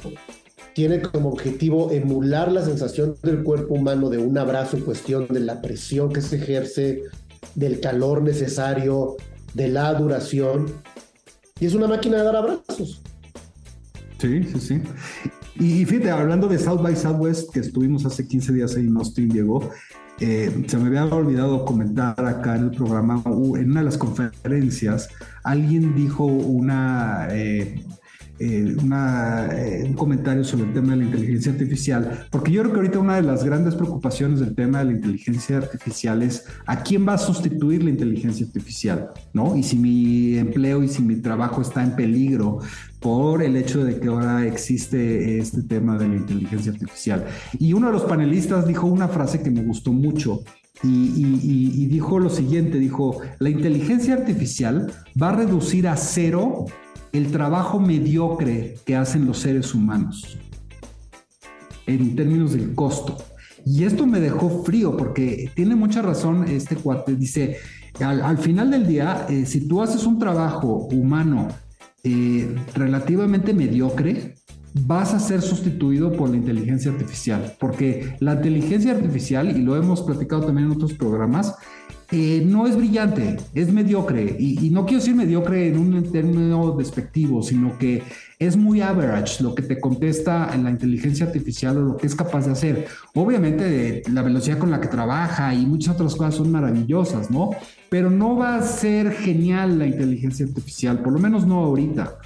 tiene 0.73 1.01
como 1.01 1.29
objetivo 1.29 1.91
emular 1.91 2.51
la 2.51 2.63
sensación 2.63 3.15
del 3.23 3.43
cuerpo 3.43 3.73
humano 3.73 4.09
de 4.09 4.17
un 4.17 4.37
abrazo 4.37 4.77
en 4.77 4.83
cuestión 4.83 5.27
de 5.27 5.39
la 5.39 5.61
presión 5.61 6.13
que 6.13 6.21
se 6.21 6.37
ejerce, 6.37 7.03
del 7.55 7.79
calor 7.79 8.21
necesario, 8.21 9.17
de 9.53 9.67
la 9.67 9.93
duración. 9.93 10.67
Y 11.59 11.65
es 11.65 11.73
una 11.73 11.87
máquina 11.87 12.17
de 12.17 12.23
dar 12.23 12.35
abrazos. 12.35 13.01
Sí, 14.21 14.43
sí, 14.43 14.59
sí. 14.59 14.81
Y 15.55 15.83
fíjate, 15.83 16.11
hablando 16.11 16.47
de 16.47 16.59
South 16.59 16.83
by 16.83 16.95
Southwest, 16.95 17.51
que 17.51 17.59
estuvimos 17.59 18.05
hace 18.05 18.27
15 18.27 18.53
días 18.53 18.75
ahí 18.75 18.85
en 18.85 18.95
Austin, 18.95 19.29
Diego, 19.29 19.71
eh, 20.19 20.63
se 20.67 20.77
me 20.77 20.87
había 20.87 21.05
olvidado 21.05 21.65
comentar 21.65 22.23
acá 22.23 22.55
en 22.55 22.65
el 22.65 22.71
programa, 22.71 23.23
en 23.25 23.71
una 23.71 23.79
de 23.79 23.85
las 23.85 23.97
conferencias, 23.97 25.09
alguien 25.43 25.95
dijo 25.95 26.23
una, 26.25 27.29
eh, 27.31 27.83
eh, 28.43 28.75
una, 28.81 29.49
eh, 29.51 29.83
un 29.85 29.93
comentario 29.93 30.43
sobre 30.43 30.63
el 30.63 30.73
tema 30.73 30.91
de 30.91 30.97
la 30.97 31.03
inteligencia 31.03 31.51
artificial, 31.51 32.25
porque 32.31 32.51
yo 32.51 32.61
creo 32.61 32.73
que 32.73 32.79
ahorita 32.79 32.97
una 32.97 33.15
de 33.17 33.21
las 33.21 33.43
grandes 33.43 33.75
preocupaciones 33.75 34.39
del 34.39 34.55
tema 34.55 34.79
de 34.79 34.85
la 34.85 34.91
inteligencia 34.93 35.57
artificial 35.57 36.23
es 36.23 36.45
a 36.65 36.81
quién 36.81 37.07
va 37.07 37.13
a 37.13 37.17
sustituir 37.19 37.83
la 37.83 37.91
inteligencia 37.91 38.43
artificial, 38.47 39.11
¿no? 39.33 39.55
Y 39.55 39.61
si 39.61 39.77
mi 39.77 40.37
empleo 40.39 40.81
y 40.83 40.87
si 40.87 41.03
mi 41.03 41.17
trabajo 41.17 41.61
está 41.61 41.83
en 41.83 41.95
peligro 41.95 42.61
por 43.01 43.41
el 43.41 43.57
hecho 43.57 43.83
de 43.83 43.99
que 43.99 44.07
ahora 44.07 44.45
existe 44.45 45.39
este 45.39 45.63
tema 45.63 45.97
de 45.97 46.07
la 46.07 46.15
inteligencia 46.15 46.71
artificial. 46.71 47.25
Y 47.57 47.73
uno 47.73 47.87
de 47.87 47.93
los 47.93 48.03
panelistas 48.03 48.67
dijo 48.67 48.85
una 48.85 49.07
frase 49.07 49.41
que 49.41 49.49
me 49.49 49.63
gustó 49.63 49.91
mucho. 49.91 50.43
Y, 50.83 51.85
dijo 51.87 52.19
lo 52.19 52.29
siguiente, 52.29 52.79
dijo, 52.79 53.21
la 53.39 53.49
inteligencia 53.49 54.13
artificial 54.13 54.91
va 55.21 55.29
a 55.29 55.35
reducir 55.35 55.87
a 55.87 55.95
cero 55.95 56.65
el 57.11 57.31
trabajo 57.31 57.79
mediocre 57.79 58.75
que 58.85 58.95
hacen 58.95 59.25
los 59.25 59.39
seres 59.39 59.75
humanos 59.75 60.37
en 61.85 62.15
términos 62.15 62.53
del 62.53 62.73
costo. 62.73 63.17
Y 63.65 63.83
esto 63.83 64.07
me 64.07 64.19
dejó 64.19 64.63
frío 64.63 64.97
porque 64.97 65.51
tiene 65.55 65.75
mucha 65.75 66.01
razón 66.01 66.47
este 66.47 66.75
cuate. 66.75 67.15
Dice, 67.15 67.57
al, 67.99 68.37
final 68.37 68.71
del 68.71 68.87
día, 68.87 69.27
eh, 69.29 69.45
si 69.45 69.67
tú 69.67 69.81
haces 69.81 70.05
un 70.05 70.17
trabajo 70.17 70.87
humano 70.91 71.49
eh, 72.03 72.55
relativamente 72.73 73.53
mediocre, 73.53 74.35
vas 74.73 75.13
a 75.13 75.19
ser 75.19 75.41
sustituido 75.41 76.13
por 76.13 76.29
la 76.29 76.37
inteligencia 76.37 76.91
artificial, 76.91 77.55
porque 77.59 78.15
la 78.19 78.35
inteligencia 78.35 78.93
artificial, 78.93 79.55
y 79.55 79.61
lo 79.61 79.75
hemos 79.75 80.01
platicado 80.01 80.45
también 80.45 80.67
en 80.67 80.73
otros 80.73 80.93
programas, 80.93 81.55
eh, 82.11 82.43
no 82.45 82.67
es 82.67 82.75
brillante, 82.75 83.37
es 83.53 83.71
mediocre. 83.71 84.35
Y, 84.37 84.69
no 84.69 84.85
quiero 84.85 84.99
decir 84.99 85.15
mediocre 85.15 85.67
en 85.67 85.77
un 85.77 86.11
término 86.11 86.73
despectivo, 86.73 87.41
sino 87.41 87.77
que 87.77 88.03
es 88.37 88.57
muy 88.57 88.81
average 88.81 89.41
lo 89.41 89.55
que 89.55 89.61
te 89.61 89.79
contesta 89.79 90.49
en 90.53 90.63
la 90.63 90.71
inteligencia 90.71 91.25
artificial 91.25 91.77
o 91.77 91.81
lo 91.81 91.97
que 91.97 92.07
es 92.07 92.15
capaz 92.15 92.45
de 92.45 92.51
hacer. 92.51 92.87
Obviamente 93.13 94.03
la 94.11 94.23
velocidad 94.23 94.57
con 94.57 94.71
la 94.71 94.81
que 94.81 94.87
trabaja 94.87 95.53
y 95.53 95.65
muchas 95.65 95.95
otras 95.95 96.15
cosas 96.15 96.35
son 96.35 96.51
maravillosas, 96.51 97.31
¿no? 97.31 97.51
Pero 97.89 98.09
no 98.09 98.35
va 98.35 98.55
a 98.55 98.61
ser 98.61 99.11
genial 99.13 99.79
la 99.79 99.85
inteligencia 99.85 100.45
artificial, 100.45 100.99
por 100.99 101.13
lo 101.13 101.19
menos 101.19 101.45
no 101.45 101.59
ahorita. 101.63 102.17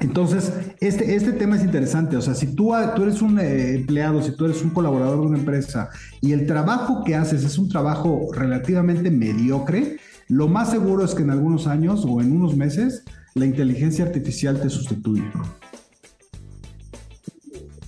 Entonces, 0.00 0.52
este, 0.80 1.16
este 1.16 1.32
tema 1.32 1.56
es 1.56 1.64
interesante. 1.64 2.16
O 2.16 2.22
sea, 2.22 2.34
si 2.34 2.54
tú, 2.54 2.72
tú 2.94 3.02
eres 3.02 3.20
un 3.20 3.38
eh, 3.38 3.74
empleado, 3.74 4.22
si 4.22 4.32
tú 4.36 4.44
eres 4.44 4.62
un 4.62 4.70
colaborador 4.70 5.20
de 5.20 5.26
una 5.26 5.38
empresa 5.38 5.90
y 6.20 6.32
el 6.32 6.46
trabajo 6.46 7.02
que 7.04 7.16
haces 7.16 7.44
es 7.44 7.58
un 7.58 7.68
trabajo 7.68 8.28
relativamente 8.32 9.10
mediocre, 9.10 9.96
lo 10.28 10.46
más 10.46 10.70
seguro 10.70 11.04
es 11.04 11.14
que 11.14 11.22
en 11.22 11.30
algunos 11.30 11.66
años 11.66 12.04
o 12.06 12.20
en 12.20 12.32
unos 12.32 12.56
meses 12.56 13.02
la 13.34 13.46
inteligencia 13.46 14.04
artificial 14.04 14.60
te 14.60 14.70
sustituye. 14.70 15.24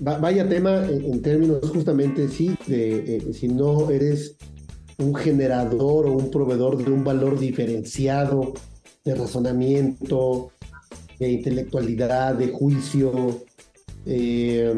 Vaya 0.00 0.48
tema 0.48 0.86
en, 0.86 1.20
términos 1.20 1.70
justamente, 1.70 2.28
sí, 2.28 2.56
eh, 2.68 3.30
si 3.34 3.48
no 3.48 3.90
eres 3.90 4.36
un 4.96 5.14
generador 5.14 6.06
o 6.06 6.12
un 6.12 6.30
proveedor 6.30 6.82
de 6.82 6.90
un 6.90 7.04
valor 7.04 7.38
diferenciado 7.38 8.54
de 9.04 9.14
razonamiento, 9.14 10.52
de 11.20 11.30
intelectualidad, 11.30 12.34
de 12.34 12.48
juicio, 12.48 13.44
eh, 14.06 14.74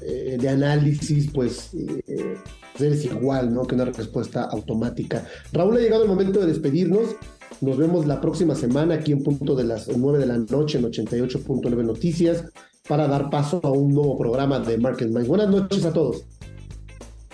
eh, 0.00 0.38
de 0.40 0.48
análisis, 0.48 1.30
pues 1.32 1.70
eh, 1.74 2.36
eres 2.78 3.04
igual, 3.04 3.52
¿no? 3.52 3.62
Que 3.64 3.74
una 3.74 3.84
respuesta 3.84 4.44
automática. 4.44 5.26
Raúl, 5.52 5.76
ha 5.76 5.80
llegado 5.80 6.02
el 6.02 6.08
momento 6.08 6.40
de 6.40 6.46
despedirnos. 6.46 7.14
Nos 7.60 7.76
vemos 7.76 8.06
la 8.06 8.20
próxima 8.20 8.54
semana 8.54 8.94
aquí 8.94 9.12
en 9.12 9.22
punto 9.22 9.54
de 9.54 9.64
las 9.64 9.86
9 9.86 10.18
de 10.18 10.26
la 10.26 10.38
noche 10.38 10.78
en 10.78 10.84
88.9 10.84 11.84
Noticias 11.84 12.44
para 12.88 13.06
dar 13.06 13.30
paso 13.30 13.60
a 13.62 13.70
un 13.70 13.94
nuevo 13.94 14.18
programa 14.18 14.58
de 14.58 14.78
Market 14.78 15.08
Minds. 15.08 15.28
Buenas 15.28 15.50
noches 15.50 15.84
a 15.84 15.92
todos. 15.92 16.24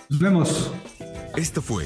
Nos 0.09 0.19
vemos. 0.19 0.71
Esto 1.35 1.61
fue 1.61 1.85